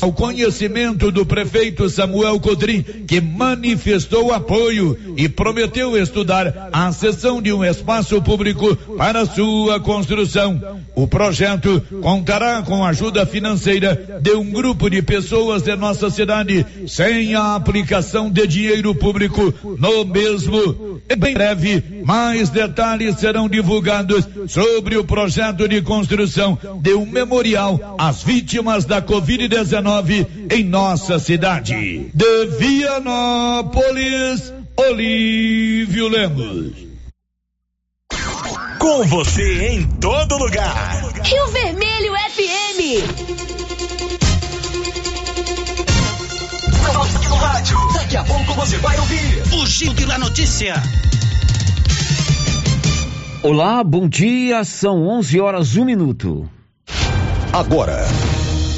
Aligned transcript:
ao 0.00 0.12
conhecimento 0.12 1.10
do 1.10 1.26
prefeito 1.26 1.88
Samuel 1.88 2.38
Codrim, 2.40 2.82
que 2.82 3.20
manifestou 3.20 4.32
apoio 4.32 4.96
e 5.16 5.28
prometeu 5.28 5.96
estudar 5.96 6.70
a 6.72 6.92
cessão 6.92 7.42
de 7.42 7.52
um 7.52 7.64
espaço 7.64 8.20
público 8.22 8.76
para 8.96 9.26
sua 9.26 9.80
construção. 9.80 10.80
O 11.00 11.08
projeto 11.08 11.80
contará 12.02 12.60
com 12.60 12.84
ajuda 12.84 13.24
financeira 13.24 14.20
de 14.20 14.32
um 14.32 14.50
grupo 14.50 14.90
de 14.90 15.00
pessoas 15.00 15.62
de 15.62 15.74
nossa 15.74 16.10
cidade, 16.10 16.66
sem 16.86 17.34
a 17.34 17.54
aplicação 17.54 18.30
de 18.30 18.46
dinheiro 18.46 18.94
público 18.94 19.54
no 19.78 20.04
mesmo. 20.04 21.00
Em 21.08 21.16
breve, 21.16 22.02
mais 22.04 22.50
detalhes 22.50 23.16
serão 23.16 23.48
divulgados 23.48 24.28
sobre 24.46 24.98
o 24.98 25.04
projeto 25.04 25.66
de 25.66 25.80
construção 25.80 26.58
de 26.82 26.92
um 26.92 27.06
memorial 27.06 27.96
às 27.98 28.22
vítimas 28.22 28.84
da 28.84 29.00
Covid-19 29.00 30.26
em 30.50 30.64
nossa 30.64 31.18
cidade. 31.18 32.10
De 32.12 32.46
Vianópolis, 32.58 34.52
Olívio 34.76 36.08
Lemos. 36.08 36.89
Com 38.80 39.04
você 39.04 39.74
em 39.74 39.86
todo 40.00 40.38
lugar. 40.38 41.02
Rio 41.22 41.46
Vermelho 41.48 42.14
FM. 42.14 42.80
No 47.28 47.34
rádio. 47.36 47.76
Daqui 47.92 48.16
a 48.16 48.24
pouco 48.24 48.54
você 48.54 48.78
vai 48.78 48.98
ouvir 48.98 49.42
o 49.52 49.66
Giro 49.66 50.06
da 50.06 50.18
Notícia. 50.18 50.82
Olá, 53.42 53.84
bom 53.84 54.08
dia. 54.08 54.64
São 54.64 55.06
11 55.06 55.38
horas 55.40 55.76
1 55.76 55.84
minuto. 55.84 56.48
Agora. 57.52 58.08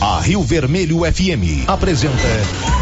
A 0.00 0.20
Rio 0.20 0.42
Vermelho 0.42 1.02
FM 1.04 1.68
apresenta 1.68 2.81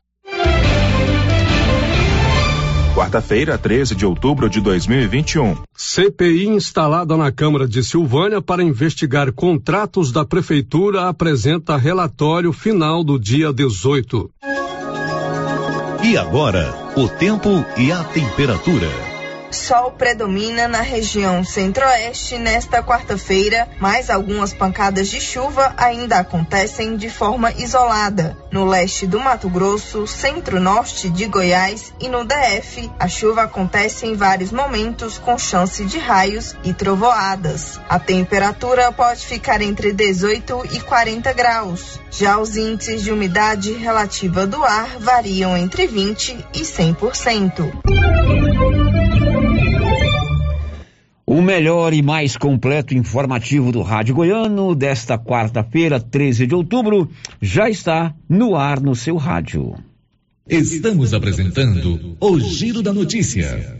Quarta-feira, 2.93 3.57
13 3.57 3.95
de 3.95 4.05
outubro 4.05 4.49
de 4.49 4.59
2021. 4.59 5.55
CPI 5.73 6.47
instalada 6.47 7.15
na 7.15 7.31
Câmara 7.31 7.65
de 7.65 7.81
Silvânia 7.83 8.41
para 8.41 8.61
investigar 8.61 9.31
contratos 9.31 10.11
da 10.11 10.25
Prefeitura 10.25 11.07
apresenta 11.07 11.77
relatório 11.77 12.51
final 12.51 13.03
do 13.03 13.17
dia 13.17 13.53
18. 13.53 14.29
E 16.03 16.17
agora, 16.17 16.73
o 16.97 17.07
tempo 17.07 17.63
e 17.77 17.91
a 17.91 18.03
temperatura. 18.03 19.10
Sol 19.51 19.91
predomina 19.91 20.67
na 20.67 20.81
região 20.81 21.43
centro-oeste 21.43 22.37
nesta 22.37 22.81
quarta-feira, 22.81 23.67
mas 23.79 24.09
algumas 24.09 24.53
pancadas 24.53 25.09
de 25.09 25.19
chuva 25.19 25.73
ainda 25.77 26.19
acontecem 26.19 26.95
de 26.95 27.09
forma 27.09 27.51
isolada. 27.51 28.37
No 28.49 28.65
leste 28.65 29.05
do 29.05 29.19
Mato 29.19 29.49
Grosso, 29.49 30.07
centro-norte 30.07 31.09
de 31.09 31.25
Goiás 31.25 31.93
e 31.99 32.07
no 32.09 32.23
DF, 32.25 32.89
a 32.97 33.07
chuva 33.07 33.43
acontece 33.43 34.05
em 34.05 34.15
vários 34.15 34.51
momentos 34.51 35.17
com 35.17 35.37
chance 35.37 35.85
de 35.85 35.99
raios 35.99 36.55
e 36.63 36.73
trovoadas. 36.73 37.79
A 37.87 37.99
temperatura 37.99 38.91
pode 38.91 39.25
ficar 39.25 39.61
entre 39.61 39.91
18 39.91 40.67
e 40.71 40.79
40 40.79 41.33
graus. 41.33 42.00
Já 42.11 42.39
os 42.39 42.57
índices 42.57 43.03
de 43.03 43.11
umidade 43.11 43.71
relativa 43.71 44.45
do 44.45 44.63
ar 44.63 44.99
variam 44.99 45.55
entre 45.55 45.87
20 45.87 46.37
e 46.53 46.59
100%. 46.59 47.71
O 51.25 51.41
melhor 51.41 51.93
e 51.93 52.01
mais 52.01 52.35
completo 52.35 52.93
informativo 52.93 53.71
do 53.71 53.81
Rádio 53.81 54.13
Goiano 54.13 54.75
desta 54.75 55.17
quarta-feira, 55.17 55.97
13 55.97 56.45
de 56.45 56.53
outubro, 56.53 57.09
já 57.41 57.69
está 57.69 58.13
no 58.27 58.57
ar 58.57 58.81
no 58.81 58.93
seu 58.93 59.15
rádio. 59.15 59.75
Estamos 60.45 61.13
apresentando 61.13 62.17
o 62.19 62.37
Giro 62.37 62.81
da 62.81 62.91
Notícia. 62.91 63.79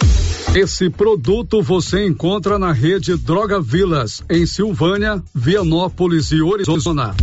Esse 0.53 0.89
produto 0.89 1.61
você 1.61 2.05
encontra 2.05 2.59
na 2.59 2.73
rede 2.73 3.15
Droga 3.15 3.61
Vilas, 3.61 4.21
em 4.29 4.45
Silvânia, 4.45 5.23
Vianópolis 5.33 6.29
e 6.33 6.41
Orizona. 6.41 7.15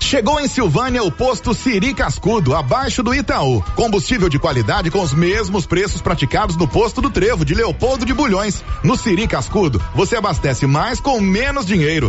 Chegou 0.00 0.38
em 0.38 0.46
Silvânia 0.46 1.02
o 1.02 1.10
posto 1.10 1.52
Siri 1.52 1.94
Cascudo, 1.94 2.54
abaixo 2.54 3.02
do 3.02 3.12
Itaú. 3.12 3.60
Combustível 3.74 4.28
de 4.28 4.38
qualidade 4.38 4.88
com 4.88 5.02
os 5.02 5.12
mesmos 5.12 5.66
preços 5.66 6.00
praticados 6.00 6.56
no 6.56 6.68
posto 6.68 7.00
do 7.00 7.10
Trevo 7.10 7.44
de 7.44 7.54
Leopoldo 7.54 8.06
de 8.06 8.14
Bulhões. 8.14 8.62
No 8.84 8.96
Siri 8.96 9.26
Cascudo, 9.26 9.82
você 9.96 10.14
abastece 10.14 10.64
mais 10.64 11.00
com 11.00 11.20
menos 11.20 11.66
dinheiro. 11.66 12.08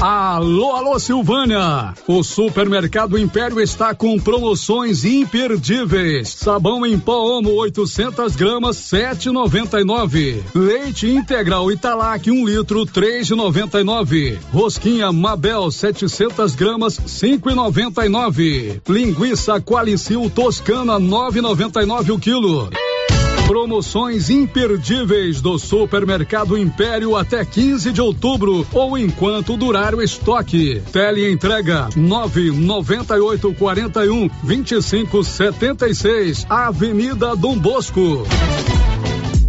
Alô, 0.00 0.72
alô 0.72 0.98
Silvânia! 0.98 1.94
O 2.06 2.22
Supermercado 2.22 3.18
Império 3.18 3.58
está 3.58 3.94
com 3.94 4.18
promoções 4.20 5.06
imperdíveis. 5.06 6.28
Sabão 6.28 6.84
em 6.84 6.98
pó 6.98 7.38
Omo 7.38 7.54
800 7.54 8.36
gramas 8.36 8.76
7,99. 8.76 10.42
Leite 10.54 11.08
integral 11.08 11.72
Italac 11.72 12.30
1 12.30 12.44
litro 12.44 12.84
3,99. 12.84 14.36
Rosquinha 14.52 15.10
Mabel 15.10 15.70
700 15.70 16.54
gramas 16.54 17.00
5,99. 17.00 18.82
Linguiça 18.86 19.58
Qualicil 19.62 20.28
Toscana 20.28 21.00
9,99 21.00 22.14
o 22.14 22.18
quilo. 22.18 22.68
Promoções 23.46 24.28
imperdíveis 24.28 25.40
do 25.40 25.56
Supermercado 25.56 26.58
Império 26.58 27.14
até 27.14 27.44
15 27.44 27.92
de 27.92 28.00
outubro 28.00 28.66
ou 28.72 28.98
enquanto 28.98 29.56
durar 29.56 29.94
o 29.94 30.02
estoque. 30.02 30.82
Tele 30.90 31.30
entrega 31.30 31.88
998 31.94 33.54
41 33.54 34.28
25 34.42 35.22
76, 35.22 36.44
Avenida 36.50 37.36
Dom 37.36 37.56
Bosco. 37.56 38.26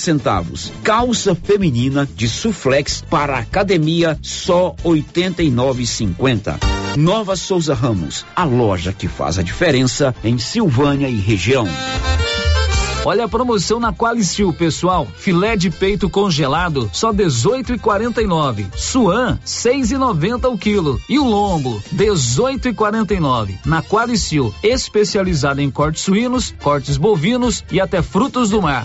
centavos. 0.00 0.72
Calça 0.82 1.34
feminina 1.34 2.08
de 2.14 2.28
suflex 2.28 3.02
para 3.08 3.38
academia 3.38 4.18
só 4.22 4.74
89,50. 4.84 6.58
Nova 6.96 7.36
Souza 7.36 7.74
Ramos, 7.74 8.26
a 8.34 8.44
loja 8.44 8.92
que 8.92 9.06
faz 9.06 9.38
a 9.38 9.42
diferença 9.42 10.14
em 10.24 10.38
Silvânia 10.38 11.08
e 11.08 11.16
região. 11.16 11.68
Olha 13.02 13.24
a 13.24 13.28
promoção 13.28 13.80
na 13.80 13.94
Qualicil, 13.94 14.52
pessoal. 14.52 15.06
Filé 15.16 15.56
de 15.56 15.70
peito 15.70 16.10
congelado, 16.10 16.90
só 16.92 17.12
18,49. 17.12 18.66
Suan, 18.76 19.38
6,90 19.44 20.52
o 20.52 20.58
quilo. 20.58 21.00
E 21.08 21.18
o 21.18 21.24
lombo, 21.24 21.82
18,49. 21.94 23.58
Na 23.64 23.82
Qualicil, 23.82 24.54
especializada 24.62 25.62
em 25.62 25.70
cortes 25.70 26.02
suínos, 26.02 26.54
cortes 26.62 26.98
bovinos 26.98 27.64
e 27.72 27.80
até 27.80 28.02
frutos 28.02 28.50
do 28.50 28.60
mar. 28.60 28.84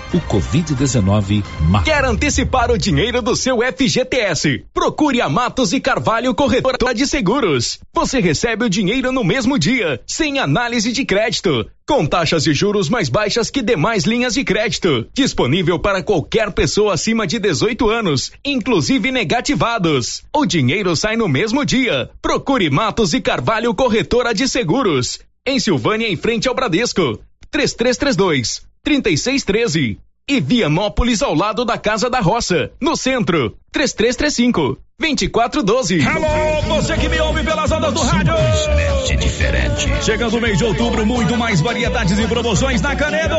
O 0.13 0.19
Covid-19 0.19 1.41
mata. 1.61 1.85
Quer 1.85 2.03
antecipar 2.03 2.69
o 2.69 2.77
dinheiro 2.77 3.21
do 3.21 3.33
seu 3.33 3.59
FGTS? 3.59 4.65
Procure 4.73 5.21
a 5.21 5.29
Matos 5.29 5.71
e 5.71 5.79
Carvalho 5.79 6.35
Corretora 6.35 6.93
de 6.93 7.07
Seguros. 7.07 7.79
Você 7.93 8.19
recebe 8.19 8.65
o 8.65 8.69
dinheiro 8.69 9.13
no 9.13 9.23
mesmo 9.23 9.57
dia, 9.57 10.01
sem 10.05 10.37
análise 10.37 10.91
de 10.91 11.05
crédito 11.05 11.65
com 11.87 12.05
taxas 12.05 12.45
de 12.45 12.53
juros 12.53 12.87
mais 12.87 13.09
baixas 13.09 13.49
que 13.49 13.61
demais 13.61 14.05
linhas 14.05 14.33
de 14.33 14.45
crédito. 14.45 15.05
Disponível 15.13 15.77
para 15.77 16.01
qualquer 16.01 16.49
pessoa 16.51 16.93
acima 16.93 17.27
de 17.27 17.37
18 17.37 17.89
anos, 17.89 18.31
inclusive 18.45 19.11
negativados. 19.11 20.23
O 20.33 20.45
dinheiro 20.45 20.95
sai 20.95 21.17
no 21.17 21.27
mesmo 21.27 21.65
dia. 21.65 22.09
Procure 22.21 22.69
Matos 22.69 23.13
e 23.13 23.19
Carvalho 23.19 23.75
Corretora 23.75 24.33
de 24.33 24.47
Seguros. 24.47 25.19
Em 25.45 25.59
Silvânia, 25.59 26.07
em 26.07 26.15
frente 26.15 26.47
ao 26.47 26.55
Bradesco. 26.55 27.19
3332 27.49 28.70
3613. 28.83 29.99
E 30.27 30.39
Vianópolis 30.39 31.21
ao 31.21 31.33
lado 31.33 31.65
da 31.65 31.77
Casa 31.77 32.09
da 32.09 32.19
Roça, 32.19 32.71
no 32.79 32.95
centro. 32.95 33.57
3335 33.71 34.77
2412. 34.99 36.01
Alô, 36.05 36.61
você 36.75 36.95
que 36.95 37.09
me 37.09 37.19
ouve 37.19 37.43
pelas 37.43 37.71
ondas 37.71 37.91
do 37.91 38.01
rádio. 38.01 38.33
Simplesmente 38.37 39.15
diferente. 39.17 40.05
Chegando 40.05 40.37
o 40.37 40.41
mês 40.41 40.57
de 40.59 40.63
outubro, 40.63 41.05
muito 41.05 41.35
mais 41.35 41.59
variedades 41.59 42.19
e 42.19 42.27
promoções 42.27 42.81
na 42.81 42.95
Canedo. 42.95 43.35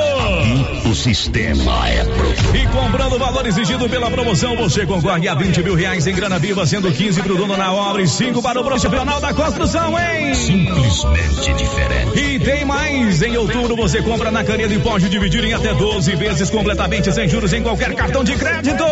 O 0.90 0.94
sistema 0.94 1.88
é 1.88 2.04
pronto. 2.04 2.56
E 2.56 2.66
comprando 2.66 3.12
o 3.14 3.18
valor 3.18 3.46
exigido 3.46 3.88
pela 3.88 4.10
promoção, 4.10 4.56
você 4.56 4.84
concorre 4.84 5.28
a 5.28 5.34
20 5.34 5.62
mil 5.62 5.74
reais 5.74 6.06
em 6.06 6.14
grana 6.14 6.38
viva, 6.38 6.66
sendo 6.66 6.90
15 6.90 7.22
para 7.22 7.32
o 7.32 7.36
dono 7.36 7.56
na 7.56 7.72
obra 7.72 8.02
e 8.02 8.08
5 8.08 8.42
para 8.42 8.60
o 8.60 8.64
profissional 8.64 9.20
da 9.20 9.32
construção, 9.32 9.96
hein? 9.96 10.34
Simplesmente 10.34 11.52
diferente. 11.54 12.18
E 12.18 12.40
tem 12.40 12.64
mais. 12.64 13.22
Em 13.22 13.36
outubro 13.36 13.76
você 13.76 14.02
compra 14.02 14.32
na 14.32 14.42
Canedo 14.42 14.74
e 14.74 14.80
pode 14.80 15.08
dividir 15.08 15.44
em 15.44 15.52
até 15.52 15.72
12 15.72 16.16
vezes 16.16 16.50
completamente 16.50 17.12
sem 17.12 17.28
juros 17.28 17.52
em 17.52 17.62
qualquer 17.62 17.94
cartão 17.94 18.24
de 18.24 18.34
crédito. 18.34 18.82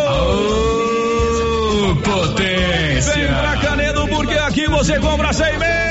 Potência. 2.11 3.13
Vem 3.13 3.27
pra 3.27 3.57
Canedo 3.57 4.07
porque 4.07 4.37
aqui 4.37 4.67
você 4.67 4.99
compra 4.99 5.33
sem 5.33 5.57
medo. 5.57 5.90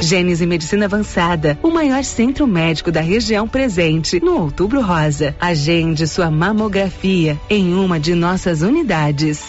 Gênese 0.00 0.46
Medicina 0.46 0.84
Avançada, 0.84 1.58
o 1.62 1.70
maior 1.70 2.04
centro 2.04 2.46
médico 2.46 2.90
da 2.92 3.00
região 3.00 3.48
presente 3.48 4.20
no 4.20 4.40
Outubro 4.40 4.80
Rosa. 4.80 5.34
Agende 5.40 6.06
sua 6.06 6.30
mamografia 6.30 7.38
em 7.50 7.74
uma 7.74 7.98
de 7.98 8.14
nossas 8.14 8.62
unidades. 8.62 9.48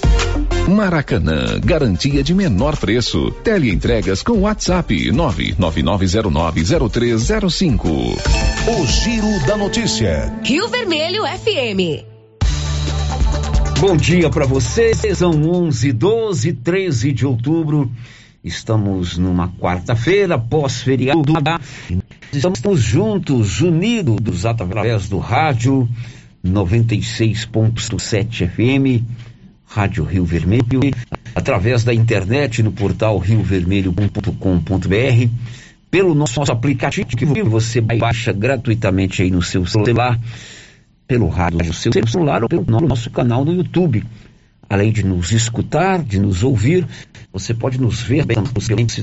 Maracanã, 0.67 1.59
garantia 1.63 2.23
de 2.23 2.33
menor 2.33 2.75
preço. 2.77 3.29
Teleentregas 3.43 4.23
com 4.23 4.39
WhatsApp 4.41 5.11
999090305. 5.11 7.85
O 8.67 8.85
Giro 8.85 9.39
da 9.45 9.55
Notícia. 9.57 10.33
Rio 10.43 10.67
Vermelho 10.69 11.23
FM. 11.23 12.03
Bom 13.79 13.95
dia 13.97 14.29
para 14.29 14.45
você. 14.45 14.93
São 15.15 15.31
11, 15.31 15.91
12, 15.91 16.53
13 16.53 17.11
de 17.11 17.25
outubro. 17.25 17.91
Estamos 18.43 19.17
numa 19.17 19.49
quarta-feira, 19.49 20.37
pós-feriado. 20.37 21.33
Estamos 22.31 22.79
juntos, 22.81 23.61
unidos 23.61 24.45
através 24.45 25.09
do 25.09 25.17
rádio 25.19 25.89
96.7 26.43 28.49
FM, 28.49 29.03
Rádio 29.71 30.03
Rio 30.03 30.25
Vermelho, 30.25 30.81
através 31.33 31.85
da 31.85 31.93
internet 31.93 32.61
no 32.61 32.73
portal 32.73 33.17
riovermelho.com.br, 33.17 35.29
pelo 35.89 36.13
nosso 36.13 36.41
aplicativo 36.51 37.07
que 37.07 37.25
você 37.41 37.79
baixa 37.79 38.33
gratuitamente 38.33 39.21
aí 39.21 39.31
no 39.31 39.41
seu 39.41 39.65
celular, 39.65 40.19
pelo 41.07 41.29
rádio 41.29 41.59
do 41.59 41.73
seu 41.73 41.93
celular 42.05 42.43
ou 42.43 42.49
pelo 42.49 42.85
nosso 42.85 43.09
canal 43.11 43.45
no 43.45 43.53
YouTube. 43.53 44.03
Além 44.69 44.91
de 44.91 45.05
nos 45.05 45.31
escutar, 45.31 46.03
de 46.03 46.19
nos 46.19 46.43
ouvir, 46.43 46.85
você 47.31 47.53
pode 47.53 47.79
nos 47.79 48.01
ver 48.01 48.25
pelo 48.25 48.43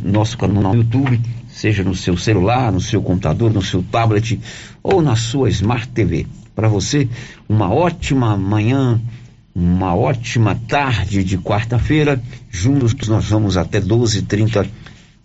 nosso 0.04 0.36
canal 0.36 0.74
no 0.74 0.74
YouTube, 0.74 1.18
seja 1.48 1.82
no 1.82 1.94
seu 1.94 2.18
celular, 2.18 2.70
no 2.70 2.80
seu 2.80 3.00
computador, 3.00 3.50
no 3.50 3.62
seu 3.62 3.82
tablet 3.82 4.38
ou 4.82 5.00
na 5.00 5.16
sua 5.16 5.48
Smart 5.48 5.88
TV. 5.88 6.26
Para 6.54 6.68
você, 6.68 7.08
uma 7.48 7.72
ótima 7.72 8.36
manhã, 8.36 9.00
uma 9.58 9.92
ótima 9.92 10.54
tarde 10.68 11.24
de 11.24 11.36
quarta-feira. 11.36 12.22
Juntos 12.48 12.94
nós 13.08 13.24
vamos 13.28 13.56
até 13.56 13.80
12h30 13.80 14.68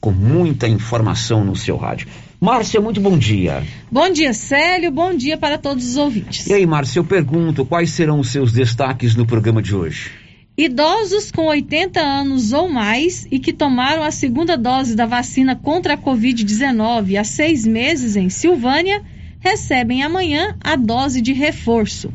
com 0.01 0.11
muita 0.11 0.67
informação 0.67 1.45
no 1.45 1.55
seu 1.55 1.77
rádio. 1.77 2.07
Márcia, 2.41 2.81
muito 2.81 2.99
bom 2.99 3.15
dia. 3.15 3.63
Bom 3.91 4.09
dia, 4.09 4.33
Célio. 4.33 4.91
Bom 4.91 5.13
dia 5.13 5.37
para 5.37 5.57
todos 5.59 5.87
os 5.87 5.97
ouvintes. 5.97 6.47
E 6.47 6.53
aí, 6.53 6.65
Márcia, 6.65 6.99
eu 6.99 7.03
pergunto 7.03 7.63
quais 7.63 7.91
serão 7.91 8.19
os 8.19 8.29
seus 8.29 8.51
destaques 8.51 9.15
no 9.15 9.25
programa 9.25 9.61
de 9.61 9.75
hoje? 9.75 10.11
Idosos 10.57 11.31
com 11.31 11.45
80 11.45 11.99
anos 12.01 12.53
ou 12.53 12.67
mais 12.67 13.27
e 13.31 13.37
que 13.39 13.53
tomaram 13.53 14.03
a 14.03 14.11
segunda 14.11 14.57
dose 14.57 14.95
da 14.95 15.05
vacina 15.05 15.55
contra 15.55 15.93
a 15.93 15.97
Covid-19 15.97 17.19
há 17.19 17.23
seis 17.23 17.65
meses 17.65 18.15
em 18.15 18.29
Silvânia 18.29 19.01
recebem 19.39 20.01
amanhã 20.03 20.55
a 20.59 20.75
dose 20.75 21.21
de 21.21 21.33
reforço. 21.33 22.11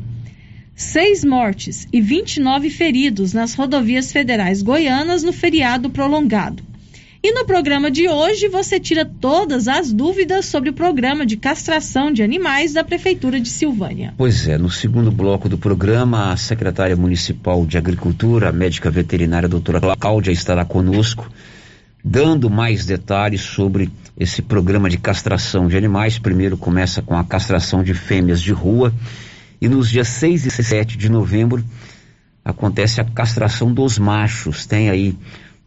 Seis 0.79 1.25
mortes 1.25 1.89
e 1.91 1.99
29 1.99 2.69
feridos 2.69 3.33
nas 3.33 3.53
rodovias 3.53 4.13
federais 4.13 4.61
goianas 4.61 5.21
no 5.21 5.33
feriado 5.33 5.89
prolongado. 5.89 6.63
E 7.21 7.33
no 7.33 7.43
programa 7.43 7.91
de 7.91 8.07
hoje 8.07 8.47
você 8.47 8.79
tira 8.79 9.03
todas 9.03 9.67
as 9.67 9.91
dúvidas 9.91 10.45
sobre 10.45 10.69
o 10.69 10.73
programa 10.73 11.25
de 11.25 11.35
castração 11.35 12.13
de 12.13 12.23
animais 12.23 12.71
da 12.71 12.81
Prefeitura 12.81 13.41
de 13.41 13.49
Silvânia. 13.49 14.13
Pois 14.17 14.47
é, 14.47 14.57
no 14.57 14.71
segundo 14.71 15.11
bloco 15.11 15.49
do 15.49 15.57
programa, 15.57 16.31
a 16.31 16.37
secretária 16.37 16.95
municipal 16.95 17.65
de 17.65 17.77
Agricultura, 17.77 18.47
a 18.47 18.53
médica 18.53 18.89
veterinária 18.89 19.49
doutora 19.49 19.81
Cláudia, 19.97 20.31
estará 20.31 20.63
conosco, 20.63 21.29
dando 22.01 22.49
mais 22.49 22.85
detalhes 22.85 23.41
sobre 23.41 23.89
esse 24.17 24.41
programa 24.41 24.89
de 24.89 24.97
castração 24.97 25.67
de 25.67 25.75
animais. 25.75 26.17
Primeiro 26.17 26.55
começa 26.55 27.01
com 27.01 27.17
a 27.17 27.23
castração 27.25 27.83
de 27.83 27.93
fêmeas 27.93 28.41
de 28.41 28.53
rua 28.53 28.93
e 29.61 29.67
nos 29.67 29.89
dias 29.89 30.07
6 30.07 30.45
e 30.45 30.51
7 30.51 30.97
de 30.97 31.09
novembro 31.09 31.63
acontece 32.43 33.01
a 33.01 33.03
castração 33.03 33.73
dos 33.73 33.99
machos. 33.99 34.65
Tem 34.65 34.89
aí 34.89 35.17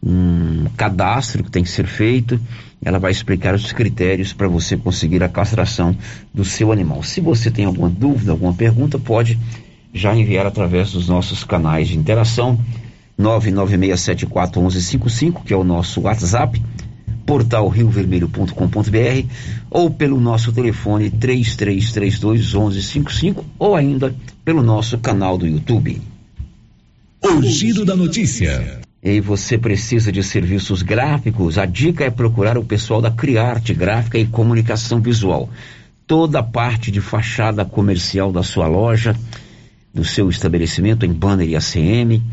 um 0.01 0.65
cadastro 0.75 1.43
que 1.43 1.51
tem 1.51 1.63
que 1.63 1.69
ser 1.69 1.85
feito. 1.85 2.39
Ela 2.83 2.99
vai 2.99 3.11
explicar 3.11 3.55
os 3.55 3.71
critérios 3.71 4.33
para 4.33 4.47
você 4.47 4.75
conseguir 4.75 5.23
a 5.23 5.29
castração 5.29 5.95
do 6.33 6.43
seu 6.43 6.71
animal. 6.71 7.03
Se 7.03 7.21
você 7.21 7.49
tem 7.49 7.65
alguma 7.65 7.89
dúvida, 7.89 8.31
alguma 8.31 8.53
pergunta, 8.53 8.99
pode 8.99 9.39
já 9.93 10.15
enviar 10.15 10.45
através 10.45 10.91
dos 10.91 11.07
nossos 11.07 11.43
canais 11.43 11.87
de 11.87 11.97
interação 11.97 12.59
996741155, 13.19 15.43
que 15.43 15.53
é 15.53 15.57
o 15.57 15.63
nosso 15.63 16.01
WhatsApp, 16.01 16.61
portal 17.25 17.67
riovermelho.com.br 17.67 19.27
ou 19.69 19.89
pelo 19.89 20.19
nosso 20.19 20.51
telefone 20.51 21.09
3332 21.09 22.53
1155 22.53 23.45
ou 23.57 23.75
ainda 23.75 24.13
pelo 24.43 24.61
nosso 24.61 24.97
canal 24.97 25.37
do 25.37 25.47
YouTube. 25.47 26.01
O 27.21 27.41
Giro 27.41 27.85
da 27.85 27.95
Notícia 27.95 28.81
e 29.03 29.19
você 29.19 29.57
precisa 29.57 30.13
de 30.13 30.23
serviços 30.23 30.81
gráficos, 30.81 31.57
a 31.57 31.65
dica 31.65 32.05
é 32.05 32.09
procurar 32.09 32.57
o 32.57 32.63
pessoal 32.63 33.01
da 33.01 33.11
Criarte 33.11 33.73
Gráfica 33.73 34.17
e 34.17 34.25
Comunicação 34.25 35.01
Visual. 35.01 35.49
Toda 36.07 36.39
a 36.39 36.43
parte 36.43 36.89
de 36.89 37.01
fachada 37.01 37.65
comercial 37.65 38.31
da 38.31 38.43
sua 38.43 38.65
loja, 38.65 39.13
do 39.93 40.05
seu 40.05 40.29
estabelecimento 40.29 41.05
em 41.05 41.11
banner 41.11 41.49
e 41.49 41.55
ACM, 41.55 42.23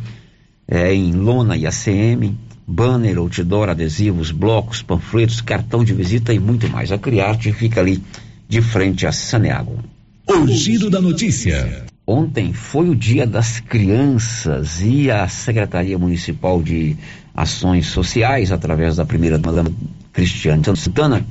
é, 0.69 0.95
em 0.95 1.11
lona 1.13 1.57
e 1.57 1.67
ACM, 1.67 2.39
banner, 2.71 3.19
outdoor, 3.19 3.69
adesivos, 3.69 4.31
blocos, 4.31 4.81
panfletos, 4.81 5.41
cartão 5.41 5.83
de 5.83 5.93
visita 5.93 6.33
e 6.33 6.39
muito 6.39 6.69
mais. 6.69 6.93
A 6.93 6.99
Criarte 6.99 7.53
fica 7.53 7.81
ali 7.81 8.01
de 8.49 8.63
frente 8.63 9.07
a 9.07 9.13
Saneago. 9.13 9.79
O 10.29 10.47
giro 10.47 10.89
da 10.89 11.01
notícia. 11.01 11.87
Ontem 12.07 12.53
foi 12.53 12.89
o 12.89 12.95
Dia 12.95 13.27
das 13.27 13.59
Crianças 13.59 14.81
e 14.83 15.11
a 15.11 15.27
Secretaria 15.27 15.99
Municipal 15.99 16.63
de 16.63 16.97
Ações 17.35 17.87
Sociais, 17.87 18.53
através 18.53 18.97
da 18.97 19.05
primeira 19.05 19.37
dama 19.39 19.73
Cristiane 20.13 20.65
Santana, 20.77 21.25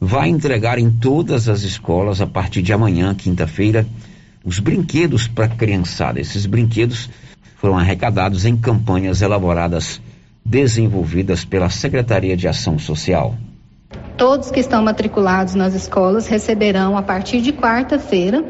vai 0.00 0.30
entregar 0.30 0.78
em 0.78 0.90
todas 0.90 1.48
as 1.48 1.62
escolas, 1.62 2.22
a 2.22 2.26
partir 2.26 2.62
de 2.62 2.72
amanhã, 2.72 3.14
quinta-feira, 3.14 3.86
os 4.42 4.58
brinquedos 4.58 5.28
para 5.28 5.44
a 5.44 5.48
criançada. 5.48 6.20
Esses 6.20 6.46
brinquedos 6.46 7.10
foram 7.56 7.76
arrecadados 7.76 8.46
em 8.46 8.56
campanhas 8.56 9.20
elaboradas, 9.20 10.00
desenvolvidas 10.44 11.44
pela 11.44 11.68
Secretaria 11.70 12.36
de 12.36 12.48
Ação 12.48 12.78
Social. 12.78 13.34
Todos 14.16 14.50
que 14.50 14.60
estão 14.60 14.82
matriculados 14.82 15.54
nas 15.54 15.74
escolas 15.74 16.26
receberão, 16.26 16.96
a 16.96 17.02
partir 17.02 17.40
de 17.40 17.52
quarta-feira, 17.52 18.44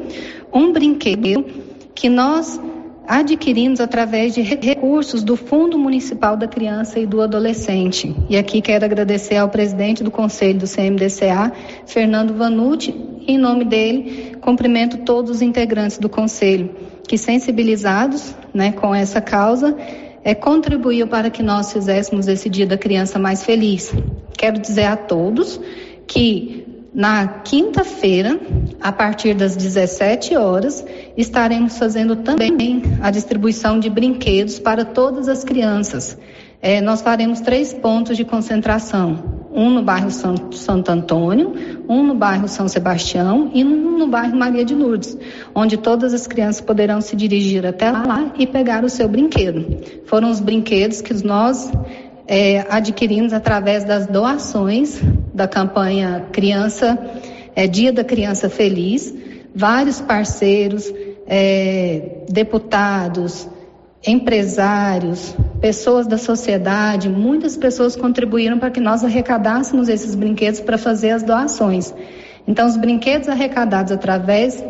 um 0.53 0.73
brinquedo 0.73 1.45
que 1.95 2.09
nós 2.09 2.61
adquirimos 3.07 3.81
através 3.81 4.35
de 4.35 4.41
recursos 4.41 5.25
do 5.25 5.37
Fundo 5.37 5.77
Municipal 5.77 6.37
da 6.37 6.47
Criança 6.47 7.01
e 7.01 7.07
do 7.07 7.21
Adolescente. 7.21 8.15
E 8.29 8.37
aqui 8.37 8.61
quero 8.61 8.85
agradecer 8.85 9.37
ao 9.37 9.49
presidente 9.49 10.05
do 10.05 10.11
Conselho 10.11 10.61
do 10.61 10.67
CMDCA, 10.67 11.53
Fernando 11.87 12.35
Vanucci, 12.35 12.95
em 13.27 13.37
nome 13.37 13.65
dele, 13.65 14.37
cumprimento 14.41 14.99
todos 14.99 15.31
os 15.31 15.43
integrantes 15.43 15.99
do 15.99 16.09
Conselho, 16.09 16.71
que 17.07 17.19
sensibilizados 17.19 18.35
né, 18.55 18.73
com 18.73 18.95
essa 18.95 19.21
causa, 19.21 19.77
é, 20.25 20.35
contribuiu 20.35 21.07
para 21.07 21.31
que 21.31 21.43
nós 21.43 21.73
fizéssemos 21.73 22.29
esse 22.29 22.49
Dia 22.49 22.67
da 22.67 22.77
Criança 22.79 23.19
mais 23.19 23.45
feliz. 23.45 23.93
Quero 24.37 24.59
dizer 24.59 24.85
a 24.85 24.97
todos 24.97 25.61
que 26.07 26.67
na 26.93 27.27
quinta-feira, 27.29 28.41
a 28.81 28.91
partir 28.91 29.35
das 29.35 29.55
17 29.55 30.37
horas, 30.37 30.85
estaremos 31.17 31.79
fazendo 31.79 32.17
também 32.17 32.83
a 33.01 33.11
distribuição 33.11 33.79
de 33.79 33.89
brinquedos 33.89 34.59
para 34.59 34.85
todas 34.85 35.29
as 35.29 35.45
crianças. 35.45 36.19
É, 36.63 36.81
nós 36.81 37.01
faremos 37.01 37.41
três 37.41 37.73
pontos 37.73 38.17
de 38.17 38.25
concentração: 38.25 39.41
um 39.51 39.71
no 39.71 39.83
bairro 39.83 40.11
São, 40.11 40.53
Santo 40.53 40.91
Antônio, 40.91 41.55
um 41.89 42.03
no 42.03 42.15
bairro 42.15 42.49
São 42.49 42.69
Sebastião 42.69 43.51
e 43.55 43.65
um 43.65 43.99
no 43.99 44.07
bairro 44.07 44.37
Maria 44.37 44.65
de 44.65 44.75
Lourdes, 44.75 45.17
onde 45.55 45.79
todas 45.79 46.13
as 46.13 46.27
crianças 46.27 46.61
poderão 46.61 47.01
se 47.01 47.17
dirigir 47.17 47.65
até 47.65 47.91
lá 47.91 48.33
e 48.39 48.47
pegar 48.47 48.85
o 48.85 48.91
seu 48.91 49.09
brinquedo. 49.09 49.79
Foram 50.05 50.31
os 50.31 50.39
brinquedos 50.39 51.01
que 51.01 51.15
nós 51.25 51.73
é, 52.27 52.67
adquirimos 52.69 53.33
através 53.33 53.85
das 53.85 54.07
doações 54.07 55.01
da 55.33 55.49
campanha 55.49 56.27
Criança, 56.31 56.99
é, 57.57 57.67
Dia 57.67 57.93
da 57.93 58.05
Criança 58.05 58.51
Feliz, 58.51 59.15
vários 59.55 60.01
parceiros, 60.01 60.93
é, 61.27 62.25
deputados, 62.29 63.49
empresários, 64.07 65.35
pessoas 65.61 66.07
da 66.07 66.17
sociedade, 66.17 67.09
muitas 67.09 67.57
pessoas 67.57 67.95
contribuíram 67.95 68.59
para 68.59 68.71
que 68.71 68.81
nós 68.81 69.05
arrecadássemos 69.05 69.89
esses 69.89 70.15
brinquedos 70.15 70.61
para 70.61 70.79
fazer 70.79 71.11
as 71.11 71.23
doações. 71.23 71.95
Então, 72.47 72.67
os 72.67 72.77
brinquedos 72.77 73.29
arrecadados 73.29 73.93
através 73.93 74.65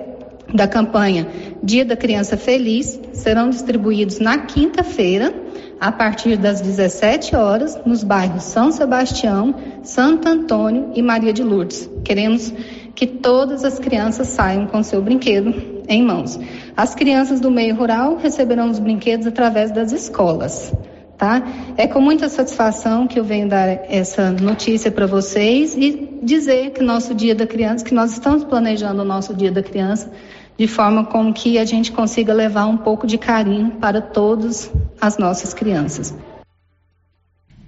da 0.53 0.67
campanha 0.67 1.29
Dia 1.63 1.85
da 1.85 1.97
Criança 1.97 2.37
Feliz 2.37 2.99
serão 3.13 3.51
distribuídos 3.51 4.19
na 4.19 4.39
quinta-feira 4.39 5.33
a 5.79 5.93
partir 5.93 6.37
das 6.37 6.61
17 6.61 7.37
horas 7.37 7.79
nos 7.87 8.03
bairros 8.03 8.43
São 8.43 8.73
Sebastião, 8.73 9.55
Santo 9.83 10.29
Antônio 10.29 10.91
e 10.95 11.03
Maria 11.03 11.33
de 11.33 11.43
Lourdes. 11.43 11.89
Queremos 12.05 12.53
que 12.95 13.07
todas 13.07 13.65
as 13.65 13.79
crianças 13.79 14.29
saiam 14.29 14.67
com 14.67 14.83
seu 14.83 15.01
brinquedo 15.01 15.55
em 15.89 16.03
mãos. 16.03 16.39
As 16.81 16.95
crianças 16.95 17.41
do 17.41 17.51
meio 17.51 17.77
rural 17.77 18.17
receberão 18.17 18.71
os 18.71 18.79
brinquedos 18.79 19.27
através 19.27 19.71
das 19.71 19.93
escolas. 19.93 20.73
Tá? 21.19 21.43
É 21.77 21.87
com 21.87 22.01
muita 22.01 22.27
satisfação 22.31 23.07
que 23.07 23.21
eu 23.21 23.23
venho 23.23 23.47
dar 23.47 23.69
essa 23.69 24.31
notícia 24.31 24.91
para 24.91 25.07
vocês 25.07 25.77
e 25.77 26.09
dizer 26.23 26.71
que 26.71 26.83
nosso 26.83 27.15
Dia 27.15 27.35
da 27.35 27.47
Criança, 27.47 27.85
que 27.85 27.93
nós 27.93 28.13
estamos 28.13 28.45
planejando 28.45 29.03
o 29.03 29.05
nosso 29.05 29.35
Dia 29.35 29.53
da 29.53 29.63
Criança 29.63 30.11
de 30.57 30.67
forma 30.67 31.05
com 31.05 31.31
que 31.35 31.59
a 31.59 31.67
gente 31.67 31.93
consiga 31.93 32.33
levar 32.33 32.65
um 32.65 32.79
pouco 32.79 33.07
de 33.07 33.19
carinho 33.19 33.73
para 33.73 34.01
todas 34.01 34.73
as 34.99 35.19
nossas 35.19 35.53
crianças. 35.53 36.17